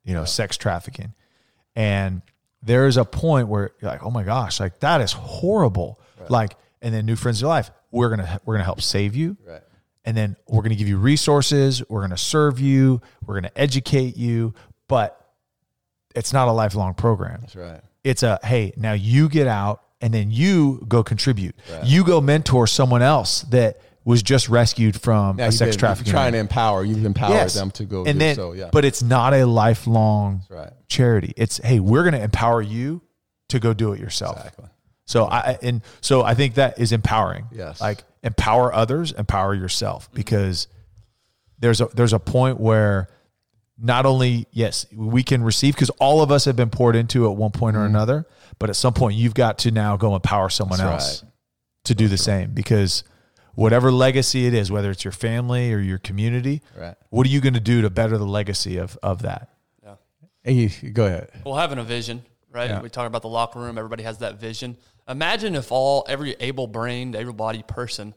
you 0.04 0.14
know, 0.14 0.26
sex 0.26 0.58
trafficking, 0.58 1.14
and 1.76 2.22
there 2.62 2.88
is 2.88 2.98
a 2.98 3.06
point 3.06 3.48
where 3.48 3.72
you're 3.82 3.92
like, 3.92 4.04
oh 4.04 4.12
my 4.12 4.24
gosh, 4.24 4.60
like 4.60 4.80
that 4.80 5.02
is 5.02 5.14
horrible. 5.14 6.00
Like, 6.28 6.56
and 6.82 6.94
then 6.94 7.06
New 7.06 7.16
Friends 7.16 7.42
New 7.42 7.48
Life, 7.48 7.72
we're 7.92 8.10
gonna 8.10 8.40
we're 8.46 8.56
gonna 8.56 8.66
help 8.66 8.82
save 8.82 9.16
you 9.16 9.38
Right. 9.46 9.62
And 10.10 10.18
then 10.18 10.36
we're 10.48 10.64
going 10.64 10.72
to 10.72 10.76
give 10.76 10.88
you 10.88 10.98
resources 10.98 11.84
we're 11.90 12.00
going 12.02 12.10
to 12.10 12.18
serve 12.18 12.60
you 12.60 13.00
we're 13.26 13.36
going 13.40 13.52
to 13.52 13.62
educate 13.62 14.18
you 14.18 14.54
but 14.88 15.16
it's 16.16 16.34
not 16.34 16.48
a 16.48 16.52
lifelong 16.52 16.94
program 16.96 17.42
That's 17.42 17.56
right. 17.56 17.82
it's 18.04 18.24
a 18.24 18.40
hey 18.44 18.74
now 18.76 18.94
you 18.94 19.30
get 19.30 19.46
out 19.48 19.84
and 20.02 20.12
then 20.14 20.32
you 20.32 20.84
go 20.88 21.04
contribute 21.04 21.56
you 21.84 22.04
go 22.04 22.20
mentor 22.22 22.66
someone 22.68 23.02
else 23.04 23.42
that 23.52 23.82
was 24.06 24.24
just 24.24 24.50
rescued 24.50 25.00
from 25.00 25.36
Now 25.36 25.48
a 25.48 25.52
sex 25.52 25.76
been 25.76 25.80
trafficking 25.82 26.12
trying 26.12 26.32
to 26.32 26.40
empower. 26.40 26.84
You've 26.84 27.06
empowered 27.06 27.34
Yes. 27.34 27.54
them 27.54 27.70
to 27.72 27.86
go 27.86 28.06
and 28.06 28.14
do 28.18 28.26
then 28.26 28.36
so. 28.36 28.54
Yeah. 28.54 28.70
but 28.72 28.84
it's 28.86 29.04
not 29.04 29.34
a 29.34 29.46
lifelong 29.46 30.42
right. 30.50 30.72
charity 30.88 31.34
it's 31.38 31.58
hey 31.64 31.80
we're 31.80 32.04
going 32.04 32.16
to 32.16 32.22
empower 32.24 32.62
you 32.62 33.02
to 33.50 33.60
go 33.60 33.74
do 33.74 33.94
it 33.94 34.00
yourself 34.00 34.38
Exactly. 34.38 34.66
So 35.10 35.26
I 35.26 35.58
and 35.64 35.82
so 36.02 36.22
I 36.24 36.36
think 36.36 36.54
that 36.56 36.78
is 36.80 36.92
empowering. 36.92 37.48
Yes. 37.52 37.82
Like 37.82 38.04
empower 38.22 38.72
others, 38.72 39.12
empower 39.12 39.56
yourself 39.56 40.08
because 40.14 40.68
there's 41.58 41.82
a 41.82 41.88
there's 41.96 42.14
a 42.14 42.20
point 42.20 42.60
where 42.60 43.10
not 43.82 44.06
only 44.06 44.46
yes, 44.52 44.86
we 44.94 45.24
can 45.24 45.42
receive 45.44 45.74
because 45.74 45.90
all 46.00 46.22
of 46.22 46.32
us 46.32 46.46
have 46.46 46.56
been 46.56 46.70
poured 46.70 46.96
into 46.96 47.26
at 47.28 47.36
one 47.36 47.50
point 47.50 47.76
or 47.76 47.86
another, 47.86 48.28
but 48.60 48.70
at 48.70 48.76
some 48.76 48.94
point 48.94 49.16
you've 49.16 49.34
got 49.34 49.58
to 49.60 49.72
now 49.72 49.98
go 49.98 50.14
empower 50.16 50.48
someone 50.50 50.78
Mm-hmm. 50.78 50.90
That's 50.92 51.22
else 51.24 51.32
to 51.86 51.96
do 51.96 52.08
the 52.08 52.18
same 52.18 52.52
because 52.54 53.04
whatever 53.56 53.92
legacy 53.92 54.46
it 54.46 54.54
is, 54.54 54.72
whether 54.72 54.92
it's 54.92 55.04
your 55.04 55.12
family 55.12 55.74
or 55.74 55.80
your 55.80 55.98
community, 55.98 56.62
Right. 56.78 56.96
what 57.10 57.26
are 57.26 57.30
you 57.32 57.42
going 57.42 57.56
to 57.56 57.60
do 57.60 57.82
to 57.82 57.90
better 57.90 58.18
the 58.20 58.28
legacy 58.28 58.78
of 58.78 58.96
of 59.02 59.24
that? 59.24 59.50
And 60.46 60.56
you 60.56 60.70
go 60.92 61.06
ahead. 61.06 61.30
Well, 61.46 61.56
having 61.56 61.80
a 61.80 61.84
vision, 61.84 62.24
right? 62.52 62.70
Yeah. 62.70 62.82
We 62.82 62.90
talk 62.90 63.08
about 63.08 63.22
the 63.22 63.30
locker 63.30 63.60
room. 63.60 63.78
Everybody 63.78 64.04
has 64.04 64.20
that 64.20 64.40
vision. 64.40 64.78
Imagine 65.08 65.56
if 65.56 65.72
all 65.72 66.06
every 66.08 66.36
able-brained, 66.40 67.16
able-bodied 67.16 67.68
person 67.68 68.14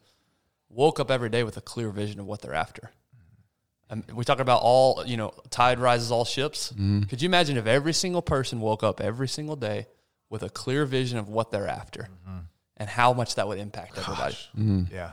woke 0.69 1.01
up 1.01 1.11
every 1.11 1.29
day 1.29 1.43
with 1.45 1.57
a 1.57 1.61
clear 1.61 1.91
vision 1.91 2.21
of 2.21 2.27
what 2.27 2.41
they're 2.43 2.55
after. 2.55 2.91
Um, 3.91 4.05
we 4.15 4.25
talk 4.25 4.41
about 4.41 4.63
all, 4.63 5.05
you 5.05 5.17
know, 5.19 5.35
tide 5.51 5.79
rises 5.79 6.11
all 6.11 6.25
ships. 6.25 6.73
Mm-hmm. 6.73 7.03
Could 7.03 7.21
you 7.21 7.27
imagine 7.29 7.57
if 7.59 7.67
every 7.67 7.93
single 7.93 8.23
person 8.23 8.61
woke 8.61 8.83
up 8.83 9.01
every 9.01 9.29
single 9.29 9.57
day 9.57 9.87
with 10.31 10.43
a 10.43 10.49
clear 10.49 10.87
vision 10.87 11.19
of 11.19 11.29
what 11.29 11.51
they're 11.51 11.69
after, 11.69 12.09
Mm-hmm. 12.27 12.39
and 12.79 12.89
how 12.89 13.13
much 13.13 13.35
that 13.35 13.47
would 13.49 13.59
impact 13.59 13.99
everybody? 13.99 14.37
Yeah. 14.91 15.13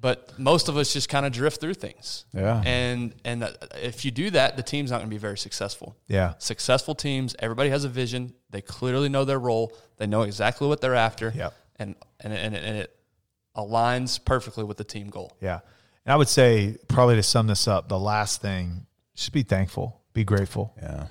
But 0.00 0.38
most 0.38 0.68
of 0.68 0.76
us 0.76 0.92
just 0.92 1.08
kind 1.08 1.26
of 1.26 1.32
drift 1.32 1.60
through 1.60 1.74
things. 1.74 2.24
Yeah. 2.32 2.62
And 2.64 3.14
and 3.24 3.42
uh, 3.44 3.50
if 3.82 4.04
you 4.04 4.10
do 4.12 4.30
that, 4.30 4.56
the 4.56 4.62
team's 4.62 4.90
not 4.92 4.98
going 4.98 5.10
to 5.10 5.14
be 5.14 5.18
very 5.18 5.38
successful 5.38 5.96
Yeah. 6.06 6.34
successful 6.38 6.94
teams 6.94 7.34
everybody 7.40 7.70
has 7.70 7.84
a 7.84 7.88
vision 7.88 8.32
they 8.50 8.60
clearly 8.60 9.08
know 9.08 9.24
their 9.24 9.40
role 9.40 9.72
they 9.96 10.06
know 10.06 10.22
exactly 10.22 10.68
what 10.68 10.80
they're 10.80 10.94
after 10.94 11.32
Yep. 11.34 11.52
and 11.80 11.96
and, 12.20 12.32
and, 12.32 12.54
it, 12.54 12.62
and 12.64 12.76
it 12.78 12.96
aligns 13.56 14.24
perfectly 14.24 14.62
with 14.64 14.76
the 14.76 14.84
team 14.84 15.08
goal 15.10 15.36
Yeah. 15.40 15.60
And 16.06 16.12
I 16.12 16.16
would 16.16 16.28
say, 16.28 16.76
probably 16.88 17.16
to 17.16 17.22
sum 17.22 17.48
this 17.48 17.66
up, 17.68 17.88
the 17.88 17.98
last 17.98 18.40
thing, 18.40 18.86
just 19.14 19.32
be 19.32 19.42
thankful, 19.42 20.00
be 20.14 20.24
grateful. 20.24 20.74
Yeah. 20.80 21.06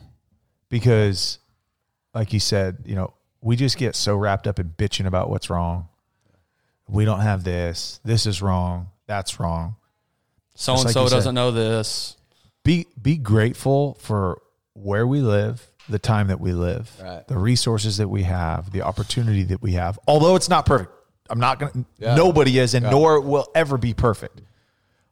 Because, 0.70 1.38
like 2.16 2.34
you 2.34 2.40
said, 2.40 2.78
you 2.86 2.96
know, 2.96 3.14
we 3.42 3.56
just 3.56 3.78
get 3.78 3.96
so 3.96 4.16
wrapped 4.16 4.48
up 4.48 4.60
in 4.60 4.70
bitching 4.70 5.06
about 5.06 5.30
what's 5.30 5.50
wrong. 5.50 5.88
We 6.90 7.06
don't 7.06 7.22
have 7.22 7.44
this. 7.44 8.00
This 8.04 8.26
is 8.26 8.42
wrong. 8.42 8.90
That's 9.08 9.40
wrong. 9.40 9.76
So 10.56 10.74
and 10.74 10.90
so 10.90 11.08
doesn't 11.08 11.36
know 11.36 11.52
this 11.52 12.18
Be 12.64 12.88
be 13.00 13.18
grateful 13.18 13.96
for 14.02 14.42
where 14.74 15.06
we 15.06 15.22
live, 15.22 15.66
the 15.90 16.00
time 16.00 16.28
that 16.28 16.40
we 16.40 16.54
live, 16.54 16.92
Right. 17.02 17.28
the 17.28 17.38
resources 17.38 17.98
that 17.98 18.08
we 18.08 18.24
have, 18.24 18.72
the 18.72 18.82
opportunity 18.82 19.44
that 19.44 19.62
we 19.62 19.74
have. 19.74 20.00
Although 20.08 20.36
it's 20.36 20.50
not 20.50 20.66
perfect, 20.66 20.92
I'm 21.30 21.40
not 21.40 21.60
gonna. 21.60 21.86
Yeah. 21.98 22.16
Nobody 22.16 22.58
is, 22.58 22.74
and 22.74 22.86
nor 22.86 23.22
will 23.22 23.48
ever 23.54 23.78
be 23.78 23.94
perfect. 23.94 24.42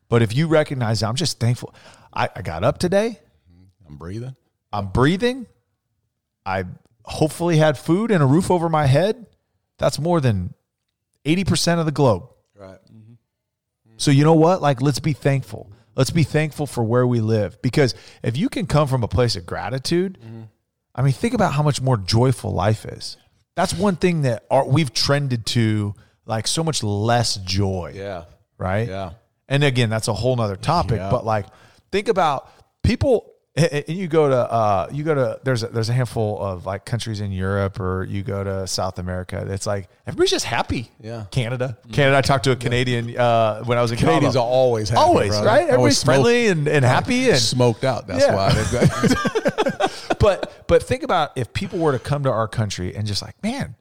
But 0.10 0.22
if 0.22 0.36
you 0.36 0.48
recognize, 0.48 1.04
I'm 1.04 1.16
just 1.16 1.40
thankful. 1.40 1.74
I, 2.14 2.30
I 2.36 2.42
got 2.42 2.64
up 2.64 2.78
today. 2.80 3.20
Mm-hmm. 3.52 3.88
I'm 3.88 3.98
breathing. 3.98 4.36
I'm 4.74 4.88
breathing. 4.88 5.46
I 6.46 6.66
hopefully 7.04 7.58
had 7.58 7.78
food 7.78 8.10
and 8.12 8.24
a 8.24 8.26
roof 8.26 8.50
over 8.50 8.68
my 8.70 8.88
head. 8.88 9.28
That's 9.78 10.00
more 10.00 10.20
than 10.22 10.55
80% 11.26 11.80
of 11.80 11.86
the 11.86 11.92
globe. 11.92 12.30
Right. 12.56 12.80
Mm-hmm. 12.92 13.14
So 13.98 14.12
you 14.12 14.24
know 14.24 14.34
what? 14.34 14.62
Like 14.62 14.82
let's 14.82 15.00
be 15.00 15.14
thankful. 15.14 15.72
Let's 15.96 16.10
be 16.10 16.24
thankful 16.24 16.68
for 16.68 16.84
where 16.84 17.08
we 17.08 17.22
live 17.22 17.62
because 17.62 17.96
if 18.22 18.38
you 18.38 18.50
can 18.50 18.68
come 18.68 18.88
from 18.88 19.04
a 19.04 19.08
place 19.08 19.36
of 19.36 19.46
gratitude, 19.46 20.20
mm-hmm. 20.24 20.44
I 20.94 21.02
mean 21.02 21.14
think 21.14 21.34
about 21.34 21.54
how 21.54 21.64
much 21.64 21.82
more 21.82 21.98
joyful 21.98 22.52
life 22.52 22.86
is. 22.86 23.18
That's 23.56 23.74
one 23.74 23.96
thing 23.96 24.24
that 24.24 24.46
our, 24.52 24.68
we've 24.68 24.94
trended 24.94 25.46
to 25.48 25.96
like 26.26 26.48
so 26.48 26.64
much 26.64 26.84
less 26.84 27.36
joy 27.38 27.94
Yeah. 27.96 28.26
right? 28.58 28.88
Yeah. 28.88 29.12
And 29.48 29.64
again, 29.64 29.90
that's 29.90 30.08
a 30.08 30.14
whole 30.14 30.36
nother 30.36 30.56
topic. 30.56 30.98
Yeah. 30.98 31.12
But 31.12 31.24
like, 31.26 31.46
think 31.92 32.08
about 32.08 32.50
people. 32.84 33.32
And 33.58 33.86
you 33.88 34.10
go 34.10 34.28
to 34.28 34.36
uh, 34.36 34.90
you 34.92 35.06
go 35.06 35.16
to 35.16 35.40
there's 35.44 35.64
a, 35.64 35.68
there's 35.68 35.88
a 35.88 35.94
handful 35.94 36.42
of 36.42 36.66
like 36.66 36.84
countries 36.84 37.22
in 37.22 37.32
Europe 37.32 37.80
or 37.80 38.04
you 38.04 38.22
go 38.22 38.44
to 38.44 38.68
South 38.68 39.00
America. 39.00 39.46
It's 39.50 39.66
like 39.66 39.88
everybody's 40.06 40.32
just 40.32 40.44
happy. 40.44 40.92
Yeah. 41.00 41.24
Canada, 41.32 41.78
Canada. 41.94 42.18
I 42.18 42.22
talked 42.22 42.44
to 42.46 42.52
a 42.52 42.58
Canadian 42.58 43.16
uh, 43.18 43.64
when 43.64 43.78
I 43.78 43.82
was 43.82 43.92
in 43.94 43.98
Canadians 43.98 44.34
Cabo. 44.36 44.44
are 44.46 44.50
always 44.50 44.90
happy. 44.90 45.02
always 45.02 45.30
brother. 45.30 45.46
right. 45.48 45.70
Always 45.70 45.70
Everybody's 45.72 45.98
smoke- 46.00 46.14
friendly 46.16 46.48
and, 46.48 46.68
and 46.68 46.84
happy 46.84 47.30
and 47.30 47.40
smoked 47.40 47.86
out. 47.86 48.08
That's 48.08 48.26
Yeah. 48.26 48.36
why. 48.36 49.90
But 50.20 50.66
but 50.68 50.82
think 50.84 51.04
about 51.04 51.32
if 51.38 51.54
people 51.54 51.80
were 51.80 51.92
to 51.92 52.00
come 52.00 52.24
to 52.24 52.32
our 52.32 52.48
country 52.48 52.96
and 52.96 53.06
just 53.08 53.22
like 53.22 53.42
man, 53.44 53.76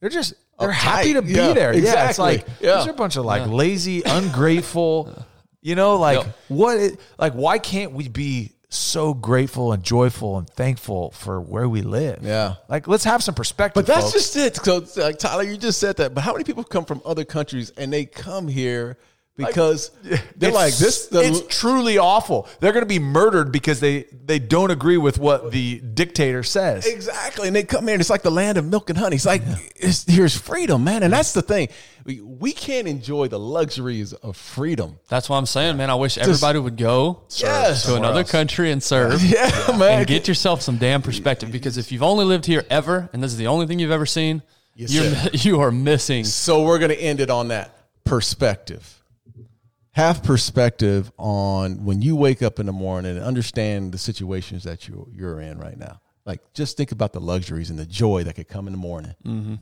they're 0.00 0.10
just 0.10 0.34
they're 0.60 0.68
Uptight. 0.70 0.72
happy 0.74 1.12
to 1.14 1.22
be 1.22 1.32
Yeah, 1.32 1.52
there. 1.54 1.74
Yeah, 1.74 2.08
it's 2.08 2.18
like 2.18 2.46
Yeah. 2.60 2.76
these 2.78 2.88
are 2.88 2.90
a 2.90 2.94
bunch 2.94 3.16
of 3.16 3.24
like 3.24 3.48
lazy, 3.48 4.02
ungrateful. 4.04 5.24
You 5.60 5.74
know, 5.74 5.96
like 5.96 6.18
Yep. 6.24 6.36
what? 6.48 6.78
It, 6.78 7.00
like 7.18 7.32
why 7.32 7.58
can't 7.58 7.90
we 7.92 8.08
be 8.08 8.52
so 8.68 9.14
grateful 9.14 9.72
and 9.72 9.82
joyful 9.82 10.36
and 10.38 10.48
thankful 10.48 11.10
for 11.12 11.40
where 11.40 11.68
we 11.68 11.82
live? 11.82 12.20
Yeah. 12.22 12.56
like 12.68 12.86
let's 12.86 13.04
have 13.04 13.22
some 13.22 13.34
perspective. 13.34 13.86
But 13.86 13.92
that's 13.92 14.12
folks. 14.12 14.32
just 14.32 14.36
it. 14.36 14.56
So, 14.56 15.02
like 15.02 15.18
Tyler, 15.18 15.42
you 15.42 15.56
just 15.56 15.78
said 15.78 15.96
that. 15.96 16.14
But 16.14 16.22
how 16.22 16.32
many 16.32 16.44
people 16.44 16.64
come 16.64 16.84
from 16.84 17.00
other 17.04 17.24
countries 17.24 17.70
and 17.76 17.92
they 17.92 18.04
come 18.04 18.48
here 18.48 18.98
because 19.38 19.90
they're 20.36 20.52
like 20.52 20.76
this? 20.76 21.06
The, 21.06 21.20
it's 21.22 21.40
truly 21.48 21.96
awful. 21.96 22.46
They're 22.60 22.72
going 22.72 22.82
to 22.84 22.86
be 22.88 22.98
murdered 22.98 23.50
because 23.52 23.80
they 23.80 24.02
they 24.24 24.38
don't 24.38 24.70
agree 24.70 24.98
with 24.98 25.18
what 25.18 25.50
the 25.52 25.78
dictator 25.80 26.42
says. 26.42 26.84
exactly, 26.86 27.46
and 27.46 27.56
they 27.56 27.62
come 27.64 27.88
in. 27.88 27.94
and 27.94 28.00
it's 28.00 28.10
like 28.10 28.22
the 28.22 28.30
land 28.30 28.58
of 28.58 28.66
milk 28.66 28.90
and 28.90 28.98
honey. 28.98 29.16
It's 29.16 29.24
like 29.24 29.42
it's, 29.76 30.04
here's 30.04 30.36
freedom, 30.36 30.84
man, 30.84 31.02
and 31.02 31.12
that's 31.12 31.32
the 31.32 31.40
thing. 31.42 31.68
We, 32.04 32.20
we 32.20 32.52
can't 32.52 32.88
enjoy 32.88 33.28
the 33.28 33.38
luxuries 33.38 34.12
of 34.14 34.34
freedom. 34.36 34.98
that's 35.08 35.28
what 35.28 35.36
i'm 35.36 35.44
saying 35.44 35.76
man 35.76 35.90
i 35.90 35.94
wish 35.94 36.16
everybody 36.16 36.58
would 36.58 36.78
go 36.78 37.24
Yes. 37.36 37.84
to 37.84 37.96
another 37.96 38.24
country 38.24 38.70
and 38.72 38.82
serve 38.82 39.22
Yeah, 39.30 39.50
man. 39.78 39.98
and 39.98 40.06
get 40.06 40.26
yourself 40.26 40.62
some 40.62 40.78
damn 40.78 41.02
perspective 41.02 41.52
because 41.52 41.76
if 41.76 41.92
you've 41.92 42.02
only 42.02 42.24
lived 42.24 42.46
here 42.46 42.64
ever 42.70 43.10
and 43.12 43.22
this 43.22 43.30
is 43.32 43.36
the 43.36 43.48
only 43.48 43.66
thing 43.66 43.78
you've 43.78 43.90
ever 43.90 44.06
seen 44.06 44.42
you're, 44.74 45.12
you 45.34 45.60
are 45.60 45.70
missing 45.70 46.24
So 46.24 46.62
we're 46.64 46.78
going 46.78 46.92
to 46.92 46.98
end 47.00 47.20
it 47.20 47.28
on 47.28 47.48
that 47.48 47.76
perspective. 48.04 48.97
Have 49.98 50.22
perspective 50.22 51.10
on 51.18 51.84
when 51.84 52.00
you 52.02 52.14
wake 52.14 52.40
up 52.40 52.60
in 52.60 52.66
the 52.66 52.72
morning 52.72 53.16
and 53.16 53.26
understand 53.26 53.90
the 53.90 53.98
situations 53.98 54.62
that 54.62 54.86
you 54.86 55.10
you're 55.12 55.40
in 55.40 55.58
right 55.58 55.76
now. 55.76 56.00
Like 56.24 56.52
just 56.52 56.76
think 56.76 56.92
about 56.92 57.12
the 57.12 57.20
luxuries 57.20 57.68
and 57.68 57.76
the 57.76 57.84
joy 57.84 58.22
that 58.22 58.36
could 58.36 58.46
come 58.46 58.68
in 58.68 58.72
the 58.74 58.78
morning. 58.78 59.16
Mm-hmm. 59.26 59.54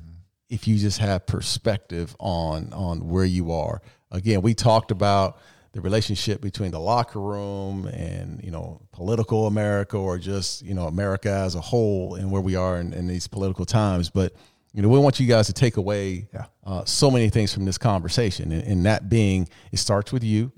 If 0.51 0.69
you 0.69 0.77
just 0.77 0.99
have 0.99 1.25
perspective 1.25 2.15
on 2.21 2.75
on 2.75 3.09
where 3.09 3.25
you 3.25 3.51
are. 3.51 3.81
Again, 4.11 4.43
we 4.43 4.53
talked 4.53 4.91
about 4.91 5.39
the 5.73 5.81
relationship 5.81 6.43
between 6.43 6.71
the 6.71 6.81
locker 6.81 7.19
room 7.19 7.87
and 7.87 8.45
you 8.45 8.51
know 8.51 8.83
political 8.93 9.47
America 9.47 9.97
or 9.97 10.19
just 10.19 10.61
you 10.61 10.75
know 10.75 10.87
America 10.87 11.31
as 11.31 11.55
a 11.55 11.63
whole 11.63 12.15
and 12.15 12.31
where 12.31 12.43
we 12.43 12.57
are 12.57 12.79
in, 12.79 12.93
in 12.93 13.07
these 13.07 13.27
political 13.27 13.65
times. 13.65 14.11
But 14.11 14.35
you 14.77 14.83
know 14.83 14.89
we 14.89 14.99
want 15.01 15.19
you 15.19 15.27
guys 15.27 15.47
to 15.47 15.53
take 15.53 15.77
away 15.79 16.29
uh, 16.65 16.85
so 16.85 17.11
many 17.11 17.31
things 17.31 17.53
from 17.53 17.65
this 17.65 17.79
conversation, 17.79 18.53
and, 18.53 18.63
and 18.63 18.87
that 18.87 19.09
being 19.09 19.49
it 19.73 19.79
starts 19.79 20.13
with 20.13 20.23
you. 20.23 20.53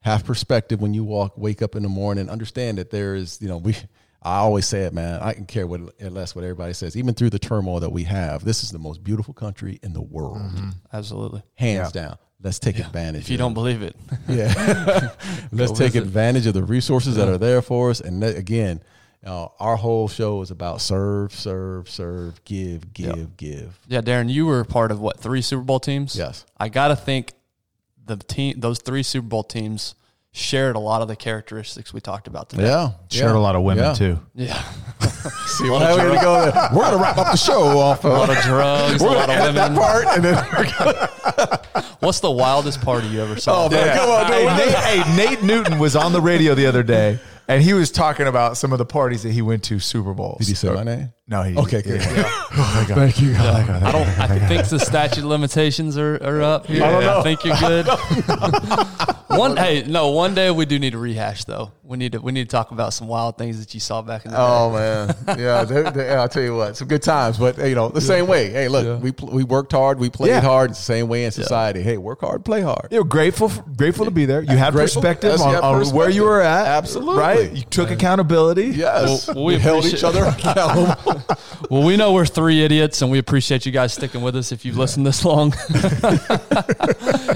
Have 0.00 0.24
perspective 0.24 0.80
when 0.82 0.92
you 0.94 1.04
walk, 1.04 1.38
wake 1.38 1.62
up 1.62 1.76
in 1.76 1.84
the 1.84 1.88
morning. 1.88 2.28
Understand 2.28 2.78
that 2.78 2.90
there 2.90 3.14
is 3.14 3.40
you 3.40 3.48
know 3.48 3.56
we. 3.58 3.76
I 4.24 4.36
always 4.36 4.66
say 4.66 4.82
it, 4.82 4.92
man. 4.92 5.20
I 5.20 5.32
can 5.32 5.46
care 5.46 5.66
what 5.66 5.80
less 6.00 6.34
what 6.36 6.44
everybody 6.44 6.72
says. 6.74 6.96
Even 6.96 7.14
through 7.14 7.30
the 7.30 7.38
turmoil 7.40 7.80
that 7.80 7.90
we 7.90 8.04
have, 8.04 8.44
this 8.44 8.62
is 8.62 8.70
the 8.70 8.78
most 8.78 9.02
beautiful 9.02 9.34
country 9.34 9.78
in 9.82 9.92
the 9.94 10.02
world, 10.02 10.40
Absolutely. 10.92 11.42
hands 11.56 11.90
down. 11.92 12.18
Let's 12.40 12.58
take 12.60 12.78
advantage. 12.78 13.22
If 13.22 13.30
you 13.30 13.36
don't 13.38 13.54
believe 13.54 13.82
it, 13.82 13.94
Yeah. 14.28 14.52
Let's 15.52 15.72
take 15.72 15.92
visit. 15.92 16.02
advantage 16.02 16.46
of 16.46 16.54
the 16.54 16.62
resources 16.64 17.14
that 17.16 17.28
are 17.28 17.38
there 17.38 17.62
for 17.62 17.90
us. 17.90 18.00
And 18.00 18.22
again, 18.24 18.80
uh, 19.24 19.46
our 19.60 19.76
whole 19.76 20.08
show 20.08 20.40
is 20.42 20.50
about 20.50 20.80
serve, 20.80 21.32
serve, 21.34 21.88
serve, 21.88 22.42
give, 22.44 22.92
give, 22.92 23.36
give. 23.36 23.78
yeah, 23.88 24.00
Darren, 24.00 24.28
you 24.30 24.46
were 24.46 24.64
part 24.64 24.90
of 24.90 25.00
what 25.00 25.20
three 25.20 25.42
Super 25.42 25.62
Bowl 25.62 25.80
teams? 25.80 26.16
Yes. 26.16 26.44
I 26.58 26.68
gotta 26.68 26.96
think 26.96 27.32
the 28.04 28.16
team, 28.16 28.58
those 28.60 28.78
three 28.80 29.02
Super 29.04 29.28
Bowl 29.28 29.44
teams, 29.44 29.94
shared 30.34 30.74
a 30.76 30.78
lot 30.78 31.02
of 31.02 31.08
the 31.08 31.14
characteristics 31.16 31.92
we 31.92 32.00
talked 32.00 32.26
about 32.26 32.48
today. 32.48 32.64
Yeah. 32.64 32.92
Shared 33.10 33.32
yeah. 33.32 33.36
a 33.36 33.38
lot 33.38 33.54
of 33.54 33.62
women 33.62 33.84
Yeah. 33.84 33.92
too. 33.92 34.18
Yeah, 34.34 34.62
See, 35.46 35.68
well, 35.68 35.78
how 35.78 35.94
we 35.94 36.00
gonna 36.02 36.20
go 36.22 36.50
there? 36.50 36.68
We're 36.72 36.80
going 36.84 36.92
to 36.96 36.98
wrap 37.02 37.18
up 37.18 37.32
the 37.32 37.36
show 37.36 37.78
off. 37.78 38.02
a 38.04 38.08
lot 38.08 38.30
of 38.30 38.38
drugs, 38.42 39.00
a 39.02 39.04
we're 39.04 39.10
lot 39.14 39.26
going 39.26 39.38
to 39.38 39.48
of 39.48 39.48
edit 39.50 39.54
that 39.56 39.70
women. 39.70 39.82
part. 39.82 40.06
And 40.06 40.24
then 40.24 40.46
we're 40.56 40.72
gonna, 40.78 41.94
What's 42.00 42.20
the 42.20 42.30
wildest 42.30 42.80
party 42.80 43.08
you 43.08 43.22
ever 43.22 43.36
saw? 43.38 43.66
oh, 43.66 43.68
man, 43.68 43.96
come 43.96 44.08
on. 44.10 44.26
Hey. 44.26 44.56
Nate, 44.56 44.74
hey, 44.74 45.16
Nate 45.16 45.42
Newton 45.44 45.78
was 45.78 45.94
on 45.94 46.12
the 46.12 46.20
radio 46.20 46.54
the 46.54 46.66
other 46.66 46.82
day, 46.82 47.20
and 47.52 47.62
he 47.62 47.74
was 47.74 47.90
talking 47.90 48.26
about 48.26 48.56
some 48.56 48.72
of 48.72 48.78
the 48.78 48.84
parties 48.84 49.22
that 49.22 49.32
he 49.32 49.42
went 49.42 49.62
to 49.64 49.78
Super 49.78 50.14
Bowls. 50.14 50.38
Did 50.38 50.48
he 50.48 50.54
say 50.54 50.72
my 50.72 50.82
name? 50.82 51.12
No, 51.32 51.42
he. 51.42 51.56
Okay, 51.56 51.80
good. 51.80 52.02
Oh, 52.54 52.84
Thank 52.86 53.18
you. 53.22 53.34
I 53.34 53.90
don't. 53.90 54.06
I 54.18 54.38
think 54.46 54.68
the 54.68 54.78
statute 54.78 55.20
of 55.20 55.24
limitations 55.24 55.96
are, 55.96 56.16
are 56.22 56.42
up 56.42 56.66
here. 56.66 56.84
I, 56.84 56.90
don't 56.90 57.02
know. 57.02 57.22
think 57.22 57.42
you're 57.46 57.56
good. 57.56 57.86
one 59.28 59.56
hey, 59.56 59.84
no. 59.84 60.10
One 60.10 60.34
day 60.34 60.50
we 60.50 60.66
do 60.66 60.78
need 60.78 60.90
to 60.90 60.98
rehash 60.98 61.44
though. 61.44 61.72
We 61.82 61.96
need 61.96 62.12
to 62.12 62.18
we 62.20 62.30
need 62.32 62.44
to 62.44 62.50
talk 62.50 62.70
about 62.70 62.92
some 62.92 63.08
wild 63.08 63.38
things 63.38 63.58
that 63.58 63.72
you 63.72 63.80
saw 63.80 64.02
back 64.02 64.26
in 64.26 64.32
the 64.32 64.36
oh, 64.38 64.42
day. 64.42 64.46
Oh 64.46 64.70
man, 64.72 65.16
yeah. 65.38 65.64
they- 65.64 65.90
they- 65.90 66.10
I'll 66.14 66.28
tell 66.28 66.42
you 66.42 66.54
what, 66.56 66.76
some 66.76 66.88
good 66.88 67.02
times. 67.02 67.38
But 67.38 67.56
you 67.58 67.74
know, 67.74 67.88
the 67.88 68.02
same 68.02 68.26
way. 68.26 68.50
Hey, 68.50 68.68
look, 68.68 68.84
Yeah. 68.84 68.96
we 68.96 69.12
we 69.32 69.44
worked 69.44 69.72
hard, 69.72 69.98
we 69.98 70.10
played 70.10 70.28
Yeah. 70.30 70.40
hard. 70.40 70.70
It's 70.72 70.80
the 70.80 70.84
same 70.84 71.08
way 71.08 71.24
in 71.24 71.30
society. 71.32 71.80
Hey, 71.82 71.96
work 71.96 72.20
hard, 72.20 72.44
play 72.44 72.60
hard. 72.60 72.88
You're 72.90 73.04
grateful, 73.04 73.48
grateful 73.76 74.04
to 74.04 74.10
be 74.10 74.26
there. 74.26 74.42
You 74.42 74.56
had 74.58 74.74
Grateful. 74.74 75.00
perspective 75.00 75.30
Yes, 75.32 75.40
on, 75.40 75.48
you 75.48 75.54
had 75.54 75.64
on 75.64 75.86
where 75.94 76.10
you 76.10 76.24
were 76.24 76.42
at. 76.42 76.66
Absolutely. 76.66 77.16
right. 77.18 77.52
You 77.52 77.62
took 77.62 77.90
accountability. 77.90 78.66
Yes, 78.66 79.28
Well, 79.28 79.44
we 79.46 79.54
we 79.54 79.58
held 79.60 79.86
each 79.86 80.04
other 80.04 80.24
accountable. 80.24 81.21
Well, 81.70 81.84
we 81.84 81.96
know 81.96 82.12
we're 82.12 82.26
three 82.26 82.62
idiots, 82.62 83.00
and 83.02 83.10
we 83.10 83.18
appreciate 83.18 83.64
you 83.64 83.72
guys 83.72 83.94
sticking 83.94 84.20
with 84.20 84.36
us 84.36 84.52
if 84.52 84.64
you've 84.64 84.76
listened 84.76 85.06
this 85.06 85.24
long. 85.24 85.54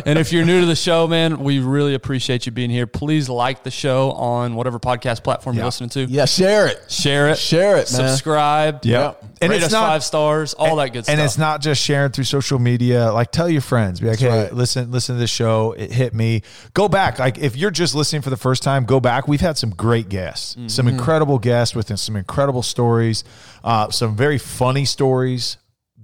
and 0.05 0.19
if 0.19 0.33
you're 0.33 0.45
new 0.45 0.61
to 0.61 0.67
the 0.67 0.77
show, 0.77 1.07
man, 1.07 1.39
we 1.39 1.59
really 1.61 1.95
appreciate 1.95 2.45
you 2.45 2.53
being 2.53 2.69
here. 2.69 2.87
Please 2.87 3.29
like 3.29 3.63
the 3.63 3.71
show 3.71 4.13
on 4.13 4.55
whatever 4.55 4.79
podcast 4.79 5.23
platform 5.23 5.57
you're 5.57 5.65
listening 5.65 5.91
to. 5.91 6.05
yeah, 6.05 6.25
share 6.27 6.67
it. 6.67 6.83
Share 6.91 7.29
it. 7.31 7.39
Share 7.39 7.77
it, 7.77 7.91
man. 7.93 8.09
Subscribe. 8.09 8.85
Yep. 8.85 9.25
And 9.39 9.43
And 9.43 9.51
Rate 9.51 9.57
it's 9.57 9.67
us 9.67 9.73
not- 9.73 9.87
five 9.89 10.03
stars. 10.05 10.55
All 10.55 10.77
that 10.77 10.93
good 10.95 11.05
stuff. 11.05 11.13
And 11.13 11.21
it's 11.23 11.37
not 11.37 11.61
just 11.61 11.83
sharing 11.83 12.11
through 12.11 12.25
social 12.25 12.59
media. 12.59 13.13
Like 13.13 13.31
tell 13.33 13.49
your 13.51 13.61
friends. 13.61 14.01
Be 14.01 14.09
like, 14.09 14.19
hey, 14.19 14.29
right. 14.45 14.53
listen, 14.55 14.91
listen 14.91 15.17
to 15.17 15.19
this 15.19 15.29
show. 15.31 15.73
It 15.73 15.93
hit 15.93 16.15
me. 16.15 16.43
Go 16.73 16.89
back. 16.89 17.19
Like 17.19 17.37
if 17.39 17.55
you're 17.55 17.71
just 17.71 17.95
listening 17.95 18.23
for 18.23 18.31
the 18.31 18.37
first 18.39 18.63
time, 18.63 18.85
go 18.87 18.99
back. 18.99 19.29
We've 19.29 19.41
had 19.41 19.59
some 19.59 19.71
great 19.71 20.09
guests, 20.09 20.55
Mm-hmm. 20.55 20.69
some 20.69 20.89
incredible 20.89 21.39
guests 21.39 21.75
with 21.75 21.97
some 21.99 22.17
incredible 22.17 22.63
stories, 22.63 23.25
uh, 23.63 23.91
some 23.91 24.17
very 24.17 24.39
funny 24.39 24.85
stories, 24.87 25.59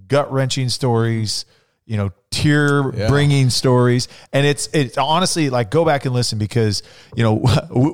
gut 0.09 0.30
wrenching 0.30 0.68
stories. 0.68 1.47
You 1.93 1.99
know, 1.99 2.11
tear 2.30 2.90
bringing 3.09 3.51
stories, 3.51 4.09
and 4.32 4.47
it's 4.47 4.66
it's 4.72 4.97
honestly 4.97 5.51
like 5.51 5.70
go 5.70 5.84
back 5.84 6.07
and 6.07 6.14
listen 6.14 6.38
because 6.38 6.82
you 7.14 7.22
know 7.22 7.45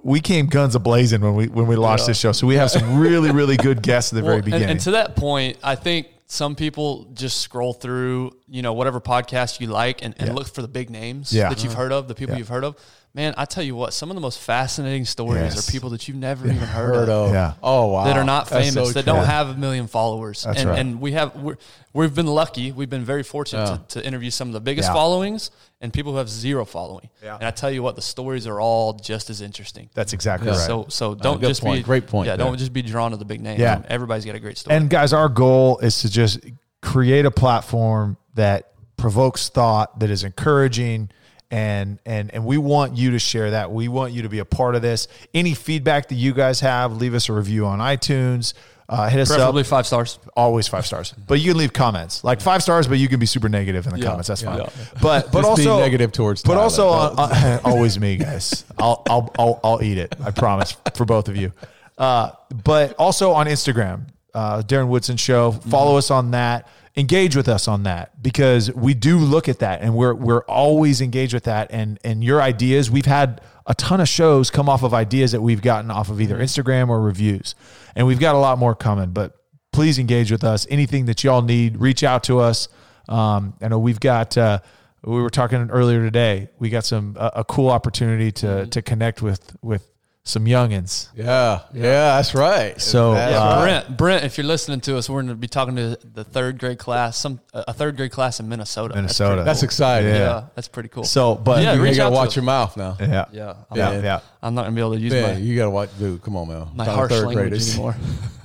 we- 0.04 0.20
came 0.20 0.46
guns 0.46 0.76
a 0.76 0.78
blazing 0.78 1.20
when 1.20 1.34
we 1.34 1.48
when 1.48 1.66
we 1.66 1.74
launched 1.74 2.06
this 2.06 2.20
show, 2.20 2.30
so 2.30 2.46
we 2.46 2.54
have 2.54 2.70
some 2.70 3.00
really 3.00 3.32
really 3.32 3.56
good 3.56 3.82
guests 3.82 4.12
at 4.12 4.16
the 4.16 4.22
very 4.22 4.36
Well, 4.36 4.36
and- 4.36 4.44
beginning. 4.44 4.68
And, 4.70 4.80
to 4.80 4.90
that 4.92 5.16
point, 5.16 5.58
I 5.64 5.74
think 5.74 6.06
some 6.26 6.54
people 6.54 7.10
just 7.14 7.40
scroll 7.40 7.72
through, 7.72 8.36
you 8.46 8.62
know, 8.62 8.74
whatever 8.74 9.00
podcast 9.00 9.60
you 9.60 9.66
like 9.66 10.04
and, 10.04 10.14
and 10.18 10.34
look 10.34 10.46
for 10.46 10.62
the 10.62 10.68
big 10.68 10.90
names 10.90 11.32
Yeah. 11.32 11.48
that 11.48 11.64
you've 11.64 11.72
uh-huh. 11.72 11.82
heard 11.84 11.92
of, 11.92 12.06
the 12.06 12.14
people 12.14 12.34
Yeah. 12.34 12.38
you've 12.40 12.48
heard 12.48 12.64
of. 12.64 12.76
Man, 13.18 13.34
I 13.36 13.46
tell 13.46 13.64
you 13.64 13.74
what, 13.74 13.92
some 13.92 14.10
of 14.10 14.14
the 14.14 14.20
most 14.20 14.38
fascinating 14.38 15.04
stories 15.04 15.42
Yes. 15.56 15.68
are 15.68 15.72
people 15.72 15.90
that 15.90 16.06
you've 16.06 16.16
never 16.16 16.46
even 16.46 16.58
heard, 16.58 16.94
Heard 16.94 17.08
of. 17.08 17.28
of. 17.30 17.32
Yeah. 17.32 17.54
Oh 17.60 17.86
wow. 17.88 18.04
That 18.04 18.16
are 18.16 18.22
not 18.22 18.48
famous, 18.48 18.72
so 18.74 18.86
that 18.92 18.92
true. 19.02 19.12
don't 19.12 19.24
have 19.26 19.48
a 19.48 19.54
million 19.54 19.88
followers, 19.88 20.44
That's 20.44 20.60
and 20.60 20.70
right. 20.70 20.78
and 20.78 21.00
we 21.00 21.10
have 21.14 21.34
we're, 21.34 21.56
we've 21.92 22.14
been 22.14 22.28
lucky. 22.28 22.70
We've 22.70 22.88
been 22.88 23.04
very 23.04 23.24
fortunate 23.24 23.88
to, 23.88 24.00
to 24.00 24.06
interview 24.06 24.30
some 24.30 24.46
of 24.46 24.54
the 24.54 24.60
biggest 24.60 24.88
Yeah. 24.88 24.92
followings 24.94 25.50
and 25.80 25.92
people 25.92 26.12
who 26.12 26.18
have 26.18 26.28
zero 26.28 26.64
following. 26.64 27.10
Yeah. 27.20 27.34
And 27.34 27.44
I 27.44 27.50
tell 27.50 27.72
you 27.72 27.82
what, 27.82 27.96
the 27.96 28.02
stories 28.02 28.46
are 28.46 28.60
all 28.60 28.92
just 28.92 29.30
as 29.30 29.40
interesting. 29.40 29.90
That's 29.94 30.12
exactly 30.12 30.50
right. 30.50 30.56
So 30.56 30.86
so 30.88 31.10
uh, 31.10 31.14
don't 31.16 31.40
good 31.40 31.48
just 31.48 31.62
point. 31.62 31.80
be 31.80 31.82
Great 31.82 32.06
point 32.06 32.28
Yeah, 32.28 32.36
there. 32.36 32.46
don't 32.46 32.56
just 32.56 32.72
be 32.72 32.82
drawn 32.82 33.10
to 33.10 33.16
the 33.16 33.24
big 33.24 33.40
name. 33.40 33.58
Yeah. 33.60 33.78
Um, 33.78 33.84
everybody's 33.88 34.26
got 34.26 34.36
a 34.36 34.38
great 34.38 34.58
story. 34.58 34.76
And 34.76 34.88
guys, 34.88 35.12
our 35.12 35.28
goal 35.28 35.78
is 35.80 36.02
to 36.02 36.08
just 36.08 36.38
create 36.82 37.24
a 37.24 37.32
platform 37.32 38.16
that 38.34 38.70
provokes 38.96 39.48
thought, 39.48 39.98
that 39.98 40.08
is 40.08 40.22
encouraging, 40.22 41.10
and 41.50 41.98
and 42.04 42.32
and 42.34 42.44
we 42.44 42.58
want 42.58 42.96
you 42.96 43.12
to 43.12 43.18
share 43.18 43.52
that. 43.52 43.70
We 43.72 43.88
want 43.88 44.12
you 44.12 44.22
to 44.22 44.28
be 44.28 44.38
a 44.40 44.44
part 44.44 44.74
of 44.74 44.82
this. 44.82 45.08
Any 45.32 45.54
feedback 45.54 46.08
that 46.08 46.14
you 46.16 46.32
guys 46.34 46.60
have, 46.60 46.96
leave 46.96 47.14
us 47.14 47.28
a 47.28 47.32
review 47.32 47.66
on 47.66 47.78
iTunes. 47.78 48.54
Uh, 48.90 49.06
hit 49.08 49.20
us 49.20 49.28
Preferably 49.28 49.60
up. 49.60 49.66
five 49.66 49.86
stars. 49.86 50.18
Always 50.34 50.66
five 50.66 50.86
stars, 50.86 51.12
but 51.26 51.40
you 51.40 51.50
can 51.50 51.58
leave 51.58 51.72
comments 51.74 52.24
like 52.24 52.40
five 52.40 52.62
stars, 52.62 52.86
but 52.88 52.98
you 52.98 53.06
can 53.08 53.20
be 53.20 53.26
super 53.26 53.48
negative 53.48 53.86
in 53.86 53.92
the 53.92 53.98
Yeah. 53.98 54.06
comments. 54.06 54.28
That's 54.28 54.42
fine. 54.42 54.58
Yeah. 54.58 54.68
But 55.02 55.30
but 55.30 55.40
Just 55.42 55.48
also 55.48 55.78
negative 55.80 56.12
towards 56.12 56.42
But 56.42 56.52
Tyler. 56.52 56.62
also 56.62 56.84
No. 56.86 56.90
on, 56.92 57.18
on- 57.18 57.60
always 57.64 57.98
me, 58.00 58.16
guys. 58.16 58.64
I'll, 58.78 59.02
I'll 59.08 59.32
I'll 59.38 59.60
I'll 59.64 59.82
eat 59.82 59.98
it. 59.98 60.14
I 60.24 60.30
promise 60.30 60.74
for 60.94 61.04
both 61.04 61.28
of 61.28 61.36
you. 61.36 61.52
Uh, 61.98 62.30
but 62.64 62.94
also 62.98 63.32
on 63.32 63.46
Instagram, 63.46 64.02
uh, 64.32 64.62
Darren 64.62 64.88
Woodson 64.88 65.16
Show. 65.18 65.52
Follow 65.52 65.98
us 65.98 66.10
on 66.10 66.30
that. 66.30 66.68
Engage 66.96 67.36
with 67.36 67.48
us 67.48 67.68
on 67.68 67.84
that 67.84 68.22
because 68.22 68.72
we 68.72 68.94
do 68.94 69.18
look 69.18 69.48
at 69.48 69.60
that 69.60 69.82
and 69.82 69.94
we're 69.94 70.14
we're 70.14 70.42
always 70.42 71.00
engaged 71.00 71.34
with 71.34 71.44
that 71.44 71.70
and 71.70 71.98
and 72.02 72.24
your 72.24 72.42
ideas. 72.42 72.90
We've 72.90 73.06
had 73.06 73.40
a 73.66 73.74
ton 73.74 74.00
of 74.00 74.08
shows 74.08 74.50
come 74.50 74.68
off 74.68 74.82
of 74.82 74.94
ideas 74.94 75.32
that 75.32 75.40
we've 75.40 75.62
gotten 75.62 75.90
off 75.90 76.08
of 76.08 76.20
either 76.20 76.38
Instagram 76.38 76.88
or 76.88 77.00
reviews, 77.00 77.54
and 77.94 78.06
we've 78.06 78.18
got 78.18 78.34
a 78.34 78.38
lot 78.38 78.58
more 78.58 78.74
coming. 78.74 79.10
But 79.10 79.36
please 79.72 79.98
engage 79.98 80.32
with 80.32 80.42
us. 80.42 80.66
Anything 80.70 81.06
that 81.06 81.22
y'all 81.22 81.42
need, 81.42 81.80
reach 81.80 82.02
out 82.02 82.24
to 82.24 82.38
us. 82.40 82.68
Um, 83.08 83.54
I 83.60 83.68
know 83.68 83.78
we've 83.78 84.00
got. 84.00 84.36
Uh, 84.36 84.60
we 85.04 85.22
were 85.22 85.30
talking 85.30 85.70
earlier 85.70 86.02
today. 86.02 86.48
We 86.58 86.70
got 86.70 86.84
some 86.84 87.16
a, 87.18 87.32
a 87.36 87.44
cool 87.44 87.70
opportunity 87.70 88.32
to 88.32 88.66
to 88.66 88.82
connect 88.82 89.22
with 89.22 89.54
with 89.62 89.88
some 90.28 90.44
youngins. 90.44 91.08
Yeah, 91.16 91.60
yeah, 91.72 92.16
that's 92.16 92.34
right. 92.34 92.78
So, 92.80 93.14
That's 93.14 93.32
Yeah, 93.32 93.40
Uh, 93.42 93.62
Brent. 93.62 93.96
Brent, 93.96 94.24
if 94.24 94.36
you're 94.36 94.46
listening 94.46 94.80
to 94.82 94.98
us, 94.98 95.08
we're 95.08 95.22
going 95.22 95.28
to 95.28 95.34
be 95.34 95.48
talking 95.48 95.74
to 95.76 95.98
the 96.14 96.22
third 96.22 96.58
grade 96.58 96.78
class, 96.78 97.16
some 97.16 97.40
a 97.54 97.72
third 97.72 97.96
grade 97.96 98.10
class 98.12 98.38
in 98.38 98.46
Minnesota. 98.48 98.94
Minnesota. 98.94 99.30
pretty 99.36 99.44
That's 99.46 99.60
cool. 99.60 99.64
exciting. 99.66 100.08
yeah. 100.10 100.18
Yeah. 100.18 100.44
that's 100.54 100.68
pretty 100.68 100.90
cool. 100.90 101.04
So, 101.04 101.34
but 101.34 101.62
Yeah, 101.62 101.72
You 101.74 101.82
reach 101.82 101.96
gotta 101.96 102.14
watch 102.14 102.36
your 102.36 102.44
mouth 102.44 102.76
now. 102.76 102.96
yeah, 103.00 103.24
yeah, 103.32 103.54
I'm, 103.70 103.76
yeah, 103.76 103.92
Yeah. 103.92 104.02
yeah. 104.02 104.20
I'm 104.42 104.54
not 104.54 104.62
going 104.62 104.72
to 104.72 104.76
be 104.76 104.80
able 104.82 104.94
to 104.94 105.00
use 105.00 105.12
Yeah, 105.14 105.32
my 105.32 105.32
you 105.38 105.56
gotta 105.56 105.70
watch, 105.70 105.90
dude. 105.98 106.22
Come 106.22 106.36
on, 106.36 106.48
man. 106.48 106.68
my 106.74 106.84
harsh 106.84 107.10
third 107.10 107.26
language 107.26 107.48
graders. 107.50 107.72
anymore. 107.74 107.96